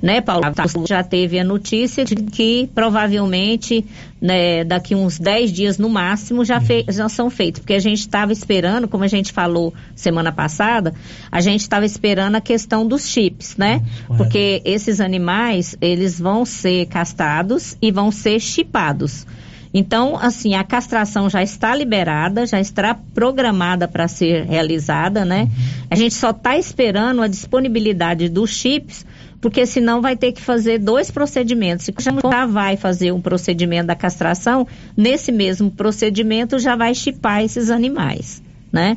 né, 0.00 0.20
Paulo, 0.20 0.44
já 0.86 1.02
teve 1.02 1.38
a 1.38 1.44
notícia 1.44 2.04
de 2.04 2.14
que 2.14 2.68
provavelmente, 2.74 3.84
né, 4.20 4.62
daqui 4.64 4.94
uns 4.94 5.18
10 5.18 5.52
dias 5.52 5.78
no 5.78 5.88
máximo 5.88 6.44
já, 6.44 6.60
já 6.88 7.08
são 7.08 7.28
feitos, 7.28 7.60
porque 7.60 7.74
a 7.74 7.80
gente 7.80 7.98
estava 7.98 8.32
esperando, 8.32 8.86
como 8.86 9.02
a 9.02 9.08
gente 9.08 9.32
falou 9.32 9.74
semana 9.96 10.30
passada, 10.30 10.94
a 11.30 11.40
gente 11.40 11.62
estava 11.62 11.84
esperando 11.84 12.36
a 12.36 12.40
questão 12.40 12.86
dos 12.86 13.06
chips, 13.08 13.56
né? 13.56 13.82
Porque 14.16 14.62
esses 14.64 15.00
animais, 15.00 15.76
eles 15.80 16.20
vão 16.20 16.44
ser 16.44 16.86
castrados 16.86 17.76
e 17.82 17.90
vão 17.90 18.12
ser 18.12 18.38
chipados. 18.38 19.26
Então, 19.74 20.18
assim, 20.20 20.54
a 20.54 20.62
castração 20.62 21.30
já 21.30 21.42
está 21.42 21.74
liberada, 21.74 22.46
já 22.46 22.60
está 22.60 22.94
programada 23.14 23.88
para 23.88 24.06
ser 24.06 24.44
realizada, 24.44 25.24
né? 25.24 25.48
A 25.90 25.94
gente 25.94 26.14
só 26.14 26.30
está 26.30 26.58
esperando 26.58 27.22
a 27.22 27.26
disponibilidade 27.26 28.28
dos 28.28 28.50
chips, 28.50 29.06
porque 29.40 29.64
senão 29.64 30.02
vai 30.02 30.16
ter 30.16 30.32
que 30.32 30.40
fazer 30.40 30.78
dois 30.78 31.10
procedimentos. 31.10 31.86
Se 31.86 31.94
já 31.98 32.46
vai 32.46 32.76
fazer 32.76 33.12
um 33.12 33.20
procedimento 33.20 33.86
da 33.86 33.96
castração, 33.96 34.66
nesse 34.96 35.32
mesmo 35.32 35.70
procedimento 35.70 36.58
já 36.58 36.76
vai 36.76 36.94
chipar 36.94 37.42
esses 37.42 37.70
animais. 37.70 38.42
Né? 38.72 38.96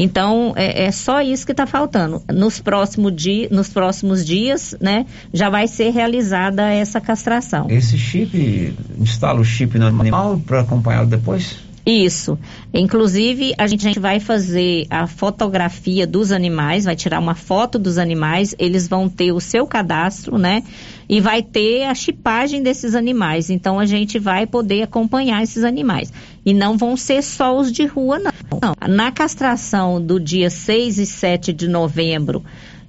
Então 0.00 0.52
é, 0.56 0.86
é, 0.86 0.90
só 0.90 1.22
isso 1.22 1.46
que 1.46 1.52
está 1.52 1.64
faltando. 1.64 2.20
Nos, 2.28 2.58
próximo 2.58 3.08
dia, 3.08 3.48
nos 3.52 3.68
próximos 3.68 4.26
dias, 4.26 4.74
né, 4.80 5.06
já 5.32 5.48
vai 5.48 5.68
ser 5.68 5.90
realizada 5.90 6.68
essa 6.72 7.00
castração. 7.00 7.68
Esse 7.70 7.96
chip 7.96 8.74
instala 8.98 9.40
o 9.40 9.44
chip 9.44 9.78
no 9.78 9.86
animal 9.86 10.40
para 10.44 10.60
acompanhá-lo 10.60 11.06
depois? 11.06 11.56
Isso. 11.84 12.38
Inclusive, 12.72 13.54
a 13.58 13.66
gente 13.66 13.98
vai 13.98 14.20
fazer 14.20 14.86
a 14.88 15.06
fotografia 15.08 16.06
dos 16.06 16.30
animais, 16.30 16.84
vai 16.84 16.94
tirar 16.94 17.18
uma 17.18 17.34
foto 17.34 17.76
dos 17.76 17.98
animais, 17.98 18.54
eles 18.56 18.86
vão 18.86 19.08
ter 19.08 19.32
o 19.32 19.40
seu 19.40 19.66
cadastro, 19.66 20.38
né? 20.38 20.62
E 21.08 21.20
vai 21.20 21.42
ter 21.42 21.84
a 21.84 21.94
chipagem 21.94 22.62
desses 22.62 22.94
animais. 22.94 23.50
Então, 23.50 23.80
a 23.80 23.84
gente 23.84 24.18
vai 24.18 24.46
poder 24.46 24.82
acompanhar 24.82 25.42
esses 25.42 25.64
animais. 25.64 26.12
E 26.44 26.52
não 26.52 26.76
vão 26.76 26.96
ser 26.96 27.22
só 27.22 27.56
os 27.56 27.70
de 27.70 27.86
rua, 27.86 28.18
não. 28.18 28.32
não. 28.60 28.88
Na 28.88 29.12
castração 29.12 30.00
do 30.00 30.18
dia 30.18 30.50
6 30.50 30.98
e 30.98 31.06
7 31.06 31.52
de 31.52 31.68
novembro, 31.68 32.42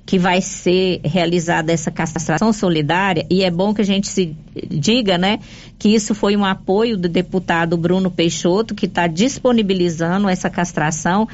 que 0.06 0.20
vai 0.20 0.42
ser 0.42 1.00
realizada 1.04 1.72
essa 1.72 1.90
castração 1.90 2.52
solidária, 2.52 3.26
e 3.30 3.44
é 3.44 3.50
bom 3.50 3.74
que 3.74 3.82
a 3.82 3.86
gente 3.86 4.08
se 4.08 4.36
diga, 4.70 5.18
né, 5.18 5.40
que 5.80 5.90
isso 5.90 6.14
foi 6.14 6.36
um 6.36 6.44
apoio 6.44 6.98
do 6.98 7.08
deputado 7.08 7.78
Bruno 7.78 8.12
Peixoto, 8.12 8.76
que 8.76 8.86
está 8.86 9.08
disponibilizando 9.08 10.28
essa 10.28 10.50
castração. 10.50 11.28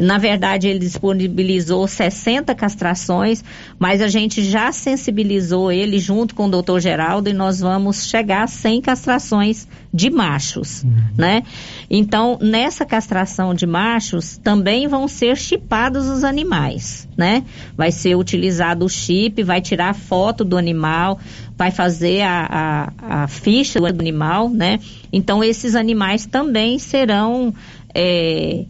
Na 0.00 0.18
verdade, 0.18 0.66
ele 0.66 0.80
disponibilizou 0.80 1.86
60 1.86 2.52
castrações, 2.54 3.44
mas 3.78 4.02
a 4.02 4.08
gente 4.08 4.42
já 4.42 4.72
sensibilizou 4.72 5.70
ele 5.70 6.00
junto 6.00 6.34
com 6.34 6.46
o 6.46 6.50
doutor 6.50 6.80
Geraldo 6.80 7.30
e 7.30 7.32
nós 7.32 7.60
vamos 7.60 8.08
chegar 8.08 8.42
a 8.42 8.46
100 8.48 8.80
castrações 8.80 9.68
de 9.92 10.10
machos, 10.10 10.82
uhum. 10.82 10.90
né? 11.16 11.44
Então, 11.88 12.36
nessa 12.40 12.84
castração 12.84 13.54
de 13.54 13.66
machos, 13.66 14.36
também 14.36 14.88
vão 14.88 15.06
ser 15.06 15.36
chipados 15.36 16.08
os 16.08 16.24
animais, 16.24 17.08
né? 17.16 17.44
Vai 17.76 17.92
ser 17.92 18.16
utilizado 18.16 18.84
o 18.84 18.88
chip, 18.88 19.44
vai 19.44 19.60
tirar 19.60 19.94
foto 19.94 20.44
do 20.44 20.56
animal, 20.56 21.20
vai 21.56 21.70
fazer 21.70 22.22
a, 22.22 22.90
a, 22.98 23.22
a 23.22 23.28
ficha 23.28 23.78
do 23.78 23.86
animal, 23.86 24.50
né? 24.50 24.80
Então, 25.12 25.44
esses 25.44 25.76
animais 25.76 26.26
também 26.26 26.80
serão... 26.80 27.54
É, 27.94 28.64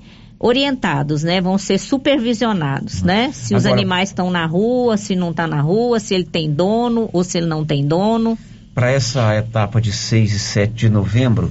orientados, 0.44 1.22
né? 1.22 1.40
Vão 1.40 1.56
ser 1.56 1.78
supervisionados, 1.78 3.02
né? 3.02 3.30
Se 3.32 3.54
os 3.54 3.64
animais 3.64 4.10
estão 4.10 4.30
na 4.30 4.44
rua, 4.44 4.98
se 4.98 5.16
não 5.16 5.30
está 5.30 5.46
na 5.46 5.62
rua, 5.62 5.98
se 5.98 6.14
ele 6.14 6.24
tem 6.24 6.52
dono 6.52 7.08
ou 7.14 7.24
se 7.24 7.38
ele 7.38 7.46
não 7.46 7.64
tem 7.64 7.86
dono. 7.86 8.36
Para 8.74 8.90
essa 8.90 9.34
etapa 9.34 9.80
de 9.80 9.90
6 9.90 10.32
e 10.34 10.38
7 10.38 10.72
de 10.74 10.88
novembro, 10.90 11.50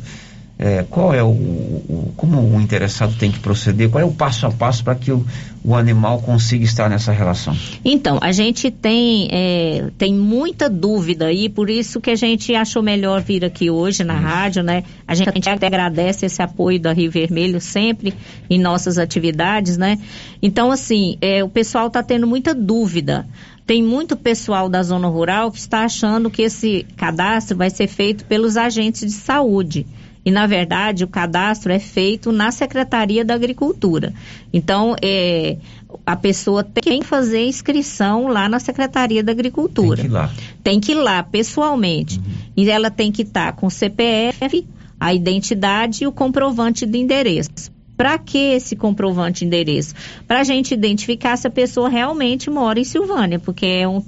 é, 0.64 0.86
qual 0.90 1.14
é 1.14 1.22
o, 1.22 1.28
o, 1.28 2.14
como 2.16 2.40
o 2.40 2.62
interessado 2.62 3.14
tem 3.18 3.30
que 3.30 3.38
proceder? 3.38 3.90
Qual 3.90 4.02
é 4.02 4.06
o 4.06 4.14
passo 4.14 4.48
a 4.48 4.52
passo 4.52 4.82
para 4.82 4.96
que 4.96 5.12
o, 5.12 5.26
o 5.62 5.76
animal 5.76 6.22
consiga 6.22 6.64
estar 6.64 6.90
nessa 6.90 7.12
relação? 7.12 7.54
Então, 7.84 8.18
a 8.22 8.32
gente 8.32 8.72
tem, 8.72 9.28
é, 9.30 9.90
tem 9.98 10.14
muita 10.14 10.70
dúvida 10.70 11.26
aí, 11.26 11.50
por 11.50 11.70
isso 11.70 12.00
que 12.00 12.10
a 12.10 12.16
gente 12.16 12.56
achou 12.56 12.82
melhor 12.82 13.22
vir 13.22 13.44
aqui 13.44 13.70
hoje 13.70 14.06
na 14.06 14.14
isso. 14.14 14.24
rádio, 14.24 14.64
né? 14.64 14.86
A 15.06 15.14
gente, 15.14 15.30
a 15.30 15.34
gente 15.34 15.50
até 15.50 15.68
agradece 15.68 16.26
esse 16.26 16.42
apoio 16.42 16.80
da 16.80 16.94
Rio 16.94 17.12
Vermelho 17.12 17.60
sempre 17.60 18.14
em 18.50 18.58
nossas 18.58 18.98
atividades, 18.98 19.78
né? 19.78 20.00
Então, 20.42 20.72
assim, 20.72 21.18
é, 21.20 21.44
o 21.44 21.50
pessoal 21.50 21.88
está 21.88 22.02
tendo 22.02 22.26
muita 22.26 22.56
dúvida. 22.56 23.28
Tem 23.66 23.84
muito 23.84 24.16
pessoal 24.16 24.70
da 24.70 24.82
zona 24.82 25.10
rural 25.10 25.52
que 25.52 25.60
está 25.60 25.84
achando 25.84 26.30
que 26.30 26.42
esse 26.42 26.86
cadastro 26.96 27.58
vai 27.58 27.70
ser 27.70 27.88
feito 27.88 28.24
pelos 28.24 28.56
agentes 28.56 29.02
de 29.02 29.12
saúde. 29.12 29.86
E, 30.26 30.32
na 30.32 30.48
verdade, 30.48 31.04
o 31.04 31.08
cadastro 31.08 31.72
é 31.72 31.80
feito 31.80 32.32
na 32.32 32.52
Secretaria 32.52 33.26
da 33.26 33.34
Agricultura. 33.34 34.14
Então, 34.54 34.96
é, 35.02 35.58
a 36.06 36.16
pessoa 36.16 36.64
tem 36.64 37.02
que 37.02 37.06
fazer 37.06 37.46
inscrição 37.46 38.28
lá 38.28 38.48
na 38.48 38.60
Secretaria 38.60 39.24
da 39.24 39.32
Agricultura. 39.32 39.98
Tem 39.98 40.06
que 40.06 40.12
ir 40.12 40.14
lá. 40.14 40.32
Tem 40.64 40.80
que 40.80 40.92
ir 40.94 40.96
lá, 40.96 41.24
pessoalmente. 41.24 42.20
Uhum. 42.20 42.26
E 42.56 42.70
ela 42.70 42.90
tem 42.90 43.12
que 43.12 43.24
estar 43.24 43.52
tá 43.52 43.54
com 43.54 43.68
o 43.68 43.72
CPF, 43.72 44.66
a 45.00 45.14
identidade 45.14 46.04
e 46.04 46.08
o 46.08 46.12
comprovante 46.12 46.86
de 46.86 46.98
endereço. 46.98 47.72
Para 47.98 48.18
que 48.18 48.38
esse 48.38 48.76
comprovante 48.76 49.42
de 49.42 49.46
endereço? 49.46 49.94
Para 50.28 50.40
a 50.40 50.44
gente 50.44 50.74
identificar 50.74 51.38
se 51.38 51.48
a 51.48 51.52
pessoa 51.52 51.90
realmente 51.90 52.50
mora 52.50 52.80
em 52.80 52.84
Silvânia, 52.84 53.40
porque 53.40 53.66
é 53.66 53.88
um 53.88 54.04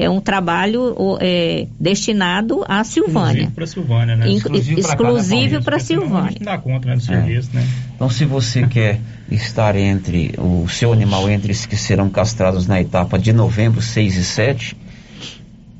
é 0.00 0.08
um 0.08 0.18
trabalho 0.18 0.96
é, 1.20 1.66
destinado 1.78 2.64
à 2.66 2.82
Silvânia. 2.82 3.42
Exclusivo 3.42 3.54
para 3.54 3.66
Silvânia, 3.66 4.16
né? 4.16 4.30
Exclusivo 4.30 5.62
para 5.62 5.78
Silvânia. 5.78 6.36
Não 6.40 6.44
dá 6.46 6.56
conta 6.56 6.88
né, 6.88 6.96
do 6.96 7.02
é. 7.02 7.04
serviço, 7.04 7.50
né? 7.52 7.68
Então, 7.94 8.08
se 8.08 8.24
você 8.24 8.64
quer 8.66 8.98
estar 9.30 9.76
entre 9.76 10.32
o 10.38 10.66
seu 10.68 10.90
animal 10.90 11.28
entre 11.28 11.52
os 11.52 11.66
que 11.66 11.76
serão 11.76 12.08
castrados 12.08 12.66
na 12.66 12.80
etapa 12.80 13.18
de 13.18 13.30
novembro 13.30 13.82
6 13.82 14.16
e 14.16 14.24
7, 14.24 14.76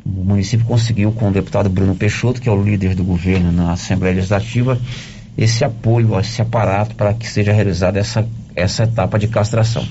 o 0.05 0.23
município 0.23 0.67
conseguiu 0.67 1.13
com 1.13 1.31
o 1.31 1.33
deputado 1.33 1.71
Bruno 1.71 1.95
Peixoto, 1.95 2.43
que 2.43 2.49
é 2.49 2.53
o 2.53 2.63
líder 2.63 2.95
do 2.95 3.03
governo 3.03 3.51
na 3.51 3.73
Assembleia 3.73 4.17
Legislativa, 4.17 4.79
esse 5.39 5.65
apoio, 5.65 6.21
esse 6.21 6.43
aparato 6.43 6.95
para 6.95 7.15
que 7.15 7.27
seja 7.27 7.55
realizada 7.55 7.99
essa, 7.99 8.29
essa 8.55 8.83
etapa 8.83 9.19
de 9.19 9.29
castração. 9.29 9.87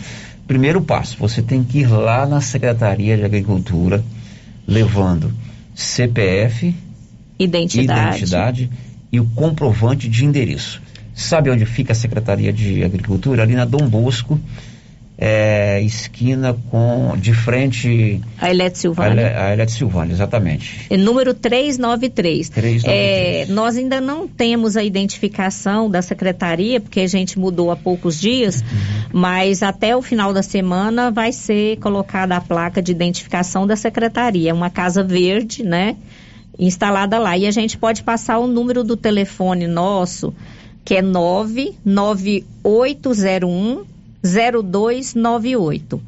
Primeiro 0.48 0.82
passo, 0.82 1.18
você 1.20 1.42
tem 1.42 1.64
que 1.64 1.80
ir 1.80 1.88
lá 1.88 2.28
na 2.28 2.42
Secretaria 2.42 3.18
de 3.18 3.24
Agricultura, 3.24 4.04
levando 4.70 5.34
CPF, 5.74 6.76
identidade. 7.40 8.18
identidade 8.18 8.70
e 9.12 9.20
o 9.20 9.26
comprovante 9.26 10.08
de 10.08 10.24
endereço. 10.24 10.80
Sabe 11.16 11.50
onde 11.50 11.66
fica 11.66 11.92
a 11.92 11.96
Secretaria 11.96 12.54
de 12.54 12.84
Agricultura? 12.84 13.42
Ali 13.42 13.56
na 13.56 13.66
Dom 13.66 13.90
Bosco, 13.90 14.40
é, 15.22 15.82
esquina 15.82 16.58
com 16.72 17.18
de 17.18 17.34
frente 17.34 18.22
a 18.38 18.50
Elete 18.50 18.78
Silvânia. 18.78 19.38
A, 19.38 19.52
Elete 19.52 19.74
Silvânia, 19.74 20.14
exatamente. 20.14 20.86
É 20.90 20.96
número 20.96 21.34
393. 21.34 22.48
393. 22.48 22.84
É, 22.88 23.46
nós 23.52 23.76
ainda 23.76 24.00
não 24.00 24.30
temos 24.30 24.78
a 24.78 24.84
identificação 24.84 25.90
da 25.90 26.02
secretaria, 26.02 26.80
porque 26.80 27.02
a 27.02 27.08
gente 27.08 27.38
mudou 27.38 27.70
há 27.70 27.76
poucos 27.76 28.18
dias, 28.18 28.62
uhum. 28.62 28.68
mas 29.12 29.62
até 29.62 29.94
o 29.94 30.02
final 30.02 30.34
da 30.34 30.42
semana 30.42 31.12
vai 31.12 31.34
ser 31.34 31.76
colocada 31.80 32.38
a 32.38 32.42
placa 32.42 32.82
de 32.82 32.94
identificação 32.94 33.68
da 33.68 33.76
secretaria. 33.76 34.52
É 34.52 34.54
uma 34.54 34.70
casa 34.70 35.04
verde, 35.04 35.64
né? 35.64 35.98
Instalada 36.58 37.20
lá. 37.20 37.38
E 37.38 37.46
a 37.46 37.52
gente 37.52 37.78
pode 37.78 38.04
passar 38.04 38.40
o 38.40 38.48
número 38.48 38.86
do 38.86 38.96
telefone 38.96 39.68
nosso, 39.68 40.34
que 40.86 40.96
é 40.96 41.02
99801 41.02 43.99
0298. 44.24 46.02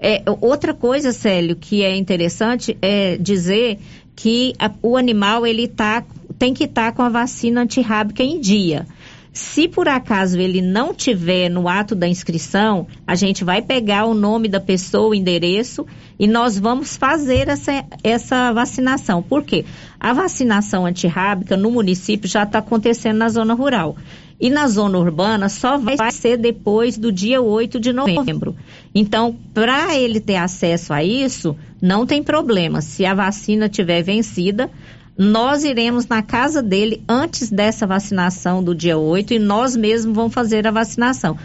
É, 0.00 0.20
outra 0.40 0.74
coisa, 0.74 1.12
Célio, 1.12 1.54
que 1.54 1.84
é 1.84 1.94
interessante 1.94 2.76
é 2.82 3.16
dizer 3.16 3.78
que 4.16 4.52
a, 4.58 4.68
o 4.82 4.96
animal 4.96 5.46
ele 5.46 5.62
está 5.62 6.04
tem 6.38 6.54
que 6.54 6.64
estar 6.64 6.90
tá 6.90 6.92
com 6.92 7.02
a 7.02 7.08
vacina 7.08 7.62
antirrábica 7.62 8.22
em 8.22 8.40
dia. 8.40 8.86
Se 9.34 9.66
por 9.66 9.88
acaso 9.88 10.38
ele 10.38 10.62
não 10.62 10.94
tiver 10.94 11.48
no 11.48 11.68
ato 11.68 11.96
da 11.96 12.06
inscrição, 12.06 12.86
a 13.04 13.16
gente 13.16 13.42
vai 13.42 13.60
pegar 13.60 14.04
o 14.04 14.14
nome 14.14 14.46
da 14.46 14.60
pessoa, 14.60 15.08
o 15.08 15.14
endereço 15.14 15.84
e 16.16 16.28
nós 16.28 16.56
vamos 16.56 16.96
fazer 16.96 17.48
essa, 17.48 17.84
essa 18.04 18.52
vacinação. 18.52 19.20
Por 19.20 19.42
quê? 19.42 19.64
A 19.98 20.12
vacinação 20.12 20.86
antirrábica 20.86 21.56
no 21.56 21.68
município 21.72 22.28
já 22.28 22.44
está 22.44 22.60
acontecendo 22.60 23.16
na 23.16 23.28
zona 23.28 23.54
rural. 23.54 23.96
E 24.40 24.48
na 24.50 24.68
zona 24.68 24.98
urbana 24.98 25.48
só 25.48 25.78
vai 25.78 26.12
ser 26.12 26.36
depois 26.36 26.96
do 26.96 27.10
dia 27.10 27.42
8 27.42 27.80
de 27.80 27.92
novembro. 27.92 28.54
Então, 28.94 29.36
para 29.52 29.96
ele 29.96 30.20
ter 30.20 30.36
acesso 30.36 30.92
a 30.92 31.02
isso, 31.02 31.56
não 31.82 32.06
tem 32.06 32.22
problema. 32.22 32.80
Se 32.80 33.04
a 33.04 33.14
vacina 33.14 33.68
tiver 33.68 34.02
vencida, 34.02 34.70
nós 35.16 35.62
iremos 35.62 36.06
na 36.06 36.22
casa 36.22 36.62
dele 36.62 37.02
antes 37.08 37.50
dessa 37.50 37.86
vacinação 37.86 38.62
do 38.62 38.74
dia 38.74 38.98
8 38.98 39.34
e 39.34 39.38
nós 39.38 39.76
mesmos 39.76 40.14
vamos 40.14 40.34
fazer 40.34 40.66
a 40.66 40.70
vacinação. 40.70 41.36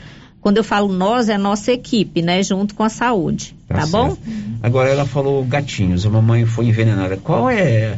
Quando 0.41 0.57
eu 0.57 0.63
falo 0.63 0.87
nós, 0.87 1.29
é 1.29 1.35
a 1.35 1.37
nossa 1.37 1.71
equipe, 1.71 2.21
né? 2.21 2.41
Junto 2.41 2.73
com 2.73 2.83
a 2.83 2.89
saúde. 2.89 3.55
Tá, 3.67 3.79
tá 3.79 3.85
bom? 3.87 4.17
Agora 4.63 4.89
ela 4.89 5.05
falou 5.05 5.43
gatinhos, 5.43 6.05
a 6.05 6.09
mamãe 6.09 6.45
foi 6.45 6.65
envenenada. 6.65 7.17
Qual 7.17 7.49
é 7.49 7.97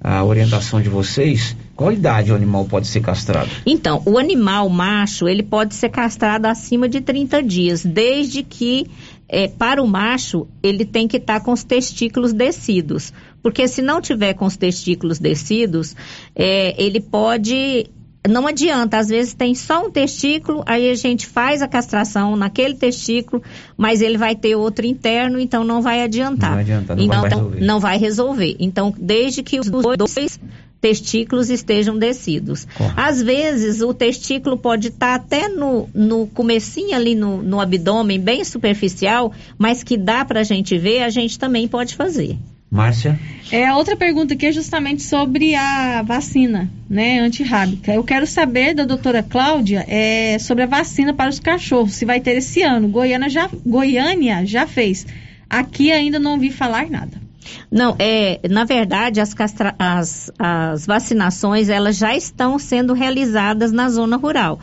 a 0.00 0.24
orientação 0.24 0.80
de 0.80 0.88
vocês? 0.88 1.54
Qual 1.76 1.92
idade 1.92 2.32
o 2.32 2.34
animal 2.34 2.64
pode 2.64 2.86
ser 2.86 3.00
castrado? 3.00 3.50
Então, 3.64 4.02
o 4.06 4.18
animal 4.18 4.68
macho, 4.68 5.28
ele 5.28 5.42
pode 5.42 5.74
ser 5.74 5.90
castrado 5.90 6.46
acima 6.46 6.88
de 6.88 7.00
30 7.00 7.42
dias, 7.42 7.84
desde 7.84 8.42
que 8.42 8.86
é, 9.28 9.48
para 9.48 9.82
o 9.82 9.86
macho, 9.86 10.46
ele 10.62 10.84
tem 10.84 11.08
que 11.08 11.16
estar 11.16 11.40
tá 11.40 11.44
com 11.44 11.52
os 11.52 11.64
testículos 11.64 12.32
descidos. 12.32 13.12
Porque 13.42 13.66
se 13.66 13.82
não 13.82 14.00
tiver 14.00 14.34
com 14.34 14.46
os 14.46 14.56
testículos 14.56 15.18
descidos, 15.18 15.96
é, 16.34 16.80
ele 16.82 17.00
pode. 17.00 17.86
Não 18.28 18.46
adianta, 18.46 18.98
às 18.98 19.08
vezes 19.08 19.34
tem 19.34 19.52
só 19.52 19.84
um 19.84 19.90
testículo, 19.90 20.62
aí 20.64 20.88
a 20.88 20.94
gente 20.94 21.26
faz 21.26 21.60
a 21.60 21.66
castração 21.66 22.36
naquele 22.36 22.74
testículo, 22.74 23.42
mas 23.76 24.00
ele 24.00 24.16
vai 24.16 24.36
ter 24.36 24.54
outro 24.54 24.86
interno, 24.86 25.40
então 25.40 25.64
não 25.64 25.82
vai 25.82 26.02
adiantar. 26.02 26.50
Não 26.50 26.54
vai 26.54 26.62
adiantar, 26.62 26.96
não 26.96 27.04
então, 27.04 27.20
vai 27.20 27.30
resolver. 27.30 27.60
Não 27.60 27.80
vai 27.80 27.98
resolver. 27.98 28.56
Então, 28.60 28.94
desde 28.96 29.42
que 29.42 29.58
os 29.58 29.68
dois 29.68 30.38
testículos 30.82 31.48
estejam 31.48 31.96
descidos. 31.96 32.66
Às 32.96 33.22
vezes 33.22 33.80
o 33.80 33.94
testículo 33.94 34.58
pode 34.58 34.88
estar 34.88 35.14
até 35.14 35.48
no, 35.48 35.88
no 35.94 36.26
comecinho 36.26 36.94
ali 36.94 37.14
no, 37.14 37.40
no 37.40 37.60
abdômen, 37.60 38.18
bem 38.18 38.44
superficial, 38.44 39.32
mas 39.56 39.84
que 39.84 39.96
dá 39.96 40.24
para 40.24 40.40
a 40.40 40.44
gente 40.44 40.76
ver, 40.76 41.04
a 41.04 41.08
gente 41.08 41.38
também 41.38 41.68
pode 41.68 41.94
fazer. 41.94 42.36
Márcia? 42.72 43.20
É, 43.50 43.66
a 43.66 43.76
outra 43.76 43.94
pergunta 43.94 44.32
aqui 44.32 44.46
é 44.46 44.52
justamente 44.52 45.02
sobre 45.02 45.54
a 45.54 46.00
vacina, 46.00 46.70
né, 46.88 47.18
antirrábica. 47.18 47.92
Eu 47.92 48.02
quero 48.02 48.26
saber 48.26 48.74
da 48.74 48.86
doutora 48.86 49.22
Cláudia 49.22 49.84
é, 49.86 50.38
sobre 50.38 50.64
a 50.64 50.66
vacina 50.66 51.12
para 51.12 51.28
os 51.28 51.38
cachorros, 51.38 51.92
se 51.92 52.06
vai 52.06 52.18
ter 52.18 52.34
esse 52.38 52.62
ano. 52.62 52.88
Goiânia 52.88 53.28
já, 53.28 53.50
Goiânia 53.66 54.46
já 54.46 54.66
fez. 54.66 55.06
Aqui 55.50 55.92
ainda 55.92 56.18
não 56.18 56.32
ouvi 56.32 56.50
falar 56.50 56.88
nada. 56.88 57.20
Não, 57.70 57.94
é, 57.98 58.40
na 58.48 58.64
verdade, 58.64 59.20
as, 59.20 59.34
castra, 59.34 59.74
as, 59.78 60.32
as 60.38 60.86
vacinações, 60.86 61.68
elas 61.68 61.98
já 61.98 62.16
estão 62.16 62.58
sendo 62.58 62.94
realizadas 62.94 63.70
na 63.70 63.90
zona 63.90 64.16
rural. 64.16 64.58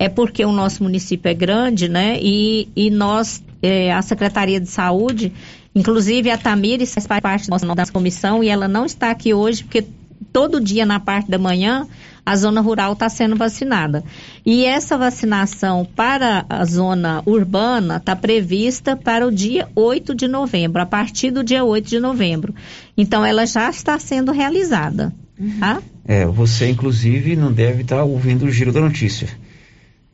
É 0.00 0.08
porque 0.08 0.44
o 0.44 0.50
nosso 0.50 0.82
município 0.82 1.28
é 1.28 1.34
grande, 1.34 1.88
né, 1.88 2.18
e, 2.20 2.68
e 2.74 2.90
nós, 2.90 3.40
é, 3.62 3.92
a 3.92 4.02
Secretaria 4.02 4.58
de 4.58 4.66
Saúde, 4.68 5.32
Inclusive, 5.74 6.30
a 6.30 6.38
Tamires 6.38 6.92
faz 6.92 7.06
parte 7.20 7.48
da 7.48 7.58
nossa 7.58 7.92
comissão 7.92 8.44
e 8.44 8.48
ela 8.48 8.68
não 8.68 8.84
está 8.84 9.10
aqui 9.10 9.32
hoje 9.32 9.64
porque 9.64 9.86
todo 10.32 10.60
dia 10.60 10.84
na 10.84 11.00
parte 11.00 11.30
da 11.30 11.38
manhã 11.38 11.86
a 12.24 12.36
zona 12.36 12.60
rural 12.60 12.92
está 12.92 13.08
sendo 13.08 13.34
vacinada. 13.34 14.04
E 14.46 14.64
essa 14.64 14.96
vacinação 14.96 15.84
para 15.84 16.46
a 16.48 16.64
zona 16.64 17.22
urbana 17.26 17.96
está 17.96 18.14
prevista 18.14 18.96
para 18.96 19.26
o 19.26 19.32
dia 19.32 19.68
8 19.74 20.14
de 20.14 20.28
novembro, 20.28 20.80
a 20.80 20.86
partir 20.86 21.30
do 21.30 21.42
dia 21.42 21.64
8 21.64 21.88
de 21.88 21.98
novembro. 21.98 22.54
Então, 22.96 23.24
ela 23.24 23.44
já 23.44 23.68
está 23.68 23.98
sendo 23.98 24.30
realizada. 24.30 25.12
Tá? 25.58 25.82
É, 26.04 26.24
você 26.24 26.68
inclusive 26.68 27.34
não 27.34 27.52
deve 27.52 27.82
estar 27.82 27.96
tá 27.96 28.04
ouvindo 28.04 28.44
o 28.44 28.50
giro 28.50 28.72
da 28.72 28.80
notícia. 28.80 29.28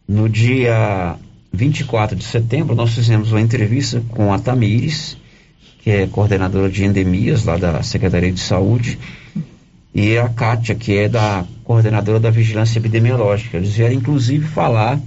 No 0.06 0.26
dia 0.26 1.16
24 1.52 2.16
de 2.16 2.24
setembro, 2.24 2.74
nós 2.74 2.94
fizemos 2.94 3.32
uma 3.32 3.40
entrevista 3.40 4.02
com 4.09 4.32
a 4.32 4.38
Tamires 4.38 5.18
que 5.79 5.91
é 5.91 6.07
coordenadora 6.07 6.68
de 6.68 6.85
endemias 6.85 7.45
lá 7.45 7.57
da 7.57 7.83
Secretaria 7.83 8.33
de 8.33 8.41
Saúde, 8.41 8.99
e 9.95 10.16
a 10.16 10.29
Kátia, 10.29 10.74
que 10.74 10.97
é 10.97 11.09
da 11.09 11.45
coordenadora 11.64 12.20
da 12.20 12.31
Vigilância 12.31 12.79
Epidemiológica. 12.79 13.57
Eles 13.57 13.74
vieram 13.74 13.95
inclusive 13.95 14.47
falar 14.47 15.01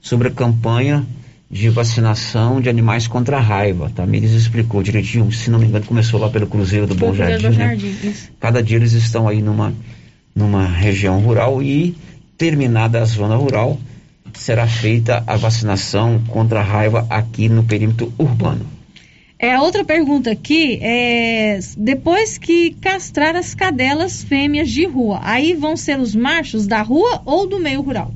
sobre 0.00 0.28
a 0.28 0.30
campanha 0.30 1.04
de 1.50 1.68
vacinação 1.68 2.60
de 2.60 2.68
animais 2.68 3.06
contra 3.08 3.36
a 3.36 3.40
raiva. 3.40 3.90
Tá? 3.94 4.04
Eles 4.04 4.30
explicou 4.32 4.82
direitinho, 4.82 5.30
se 5.32 5.50
não 5.50 5.58
me 5.58 5.66
engano, 5.66 5.84
começou 5.84 6.20
lá 6.20 6.30
pelo 6.30 6.46
Cruzeiro 6.46 6.86
do 6.86 6.94
Bom 6.94 7.12
Jardim. 7.12 7.48
Do 7.48 7.52
Jardim 7.52 7.96
né? 8.02 8.14
Cada 8.38 8.62
dia 8.62 8.76
eles 8.76 8.92
estão 8.92 9.26
aí 9.26 9.42
numa, 9.42 9.74
numa 10.34 10.64
região 10.64 11.20
rural 11.20 11.60
e 11.62 11.96
terminada 12.38 13.02
a 13.02 13.04
zona 13.04 13.36
rural, 13.36 13.78
será 14.32 14.66
feita 14.66 15.22
a 15.26 15.36
vacinação 15.36 16.22
contra 16.28 16.60
a 16.60 16.62
raiva 16.62 17.06
aqui 17.10 17.48
no 17.48 17.64
perímetro 17.64 18.12
urbano. 18.16 18.79
É, 19.42 19.54
a 19.54 19.62
outra 19.62 19.82
pergunta 19.82 20.30
aqui 20.30 20.78
é: 20.82 21.58
depois 21.78 22.36
que 22.36 22.72
castrar 22.74 23.34
as 23.34 23.54
cadelas 23.54 24.22
fêmeas 24.22 24.68
de 24.68 24.84
rua, 24.84 25.18
aí 25.22 25.54
vão 25.54 25.78
ser 25.78 25.98
os 25.98 26.14
machos 26.14 26.66
da 26.66 26.82
rua 26.82 27.22
ou 27.24 27.46
do 27.46 27.58
meio 27.58 27.80
rural? 27.80 28.12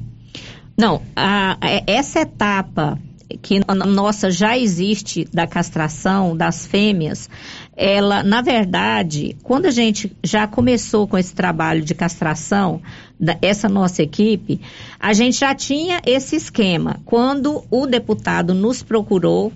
Não, 0.77 1.01
a, 1.17 1.57
essa 1.87 2.21
etapa 2.21 2.99
que 3.41 3.59
nossa 3.87 4.31
já 4.31 4.59
existe 4.59 5.27
da 5.33 5.47
castração 5.47 6.37
das 6.37 6.67
fêmeas, 6.67 7.31
ela, 7.75 8.23
na 8.23 8.43
verdade, 8.43 9.35
quando 9.43 9.65
a 9.65 9.71
gente 9.71 10.15
já 10.23 10.47
começou 10.47 11.09
com 11.09 11.17
esse 11.17 11.35
trabalho 11.35 11.83
de 11.83 11.95
castração, 11.95 12.83
essa 13.41 13.67
nossa 13.67 14.03
equipe, 14.03 14.61
a 15.01 15.15
gente 15.15 15.39
já 15.39 15.55
tinha 15.55 16.03
esse 16.05 16.37
esquema. 16.37 17.01
Quando 17.07 17.65
o 17.71 17.87
deputado 17.87 18.53
nos 18.53 18.83
procurou 18.83 19.51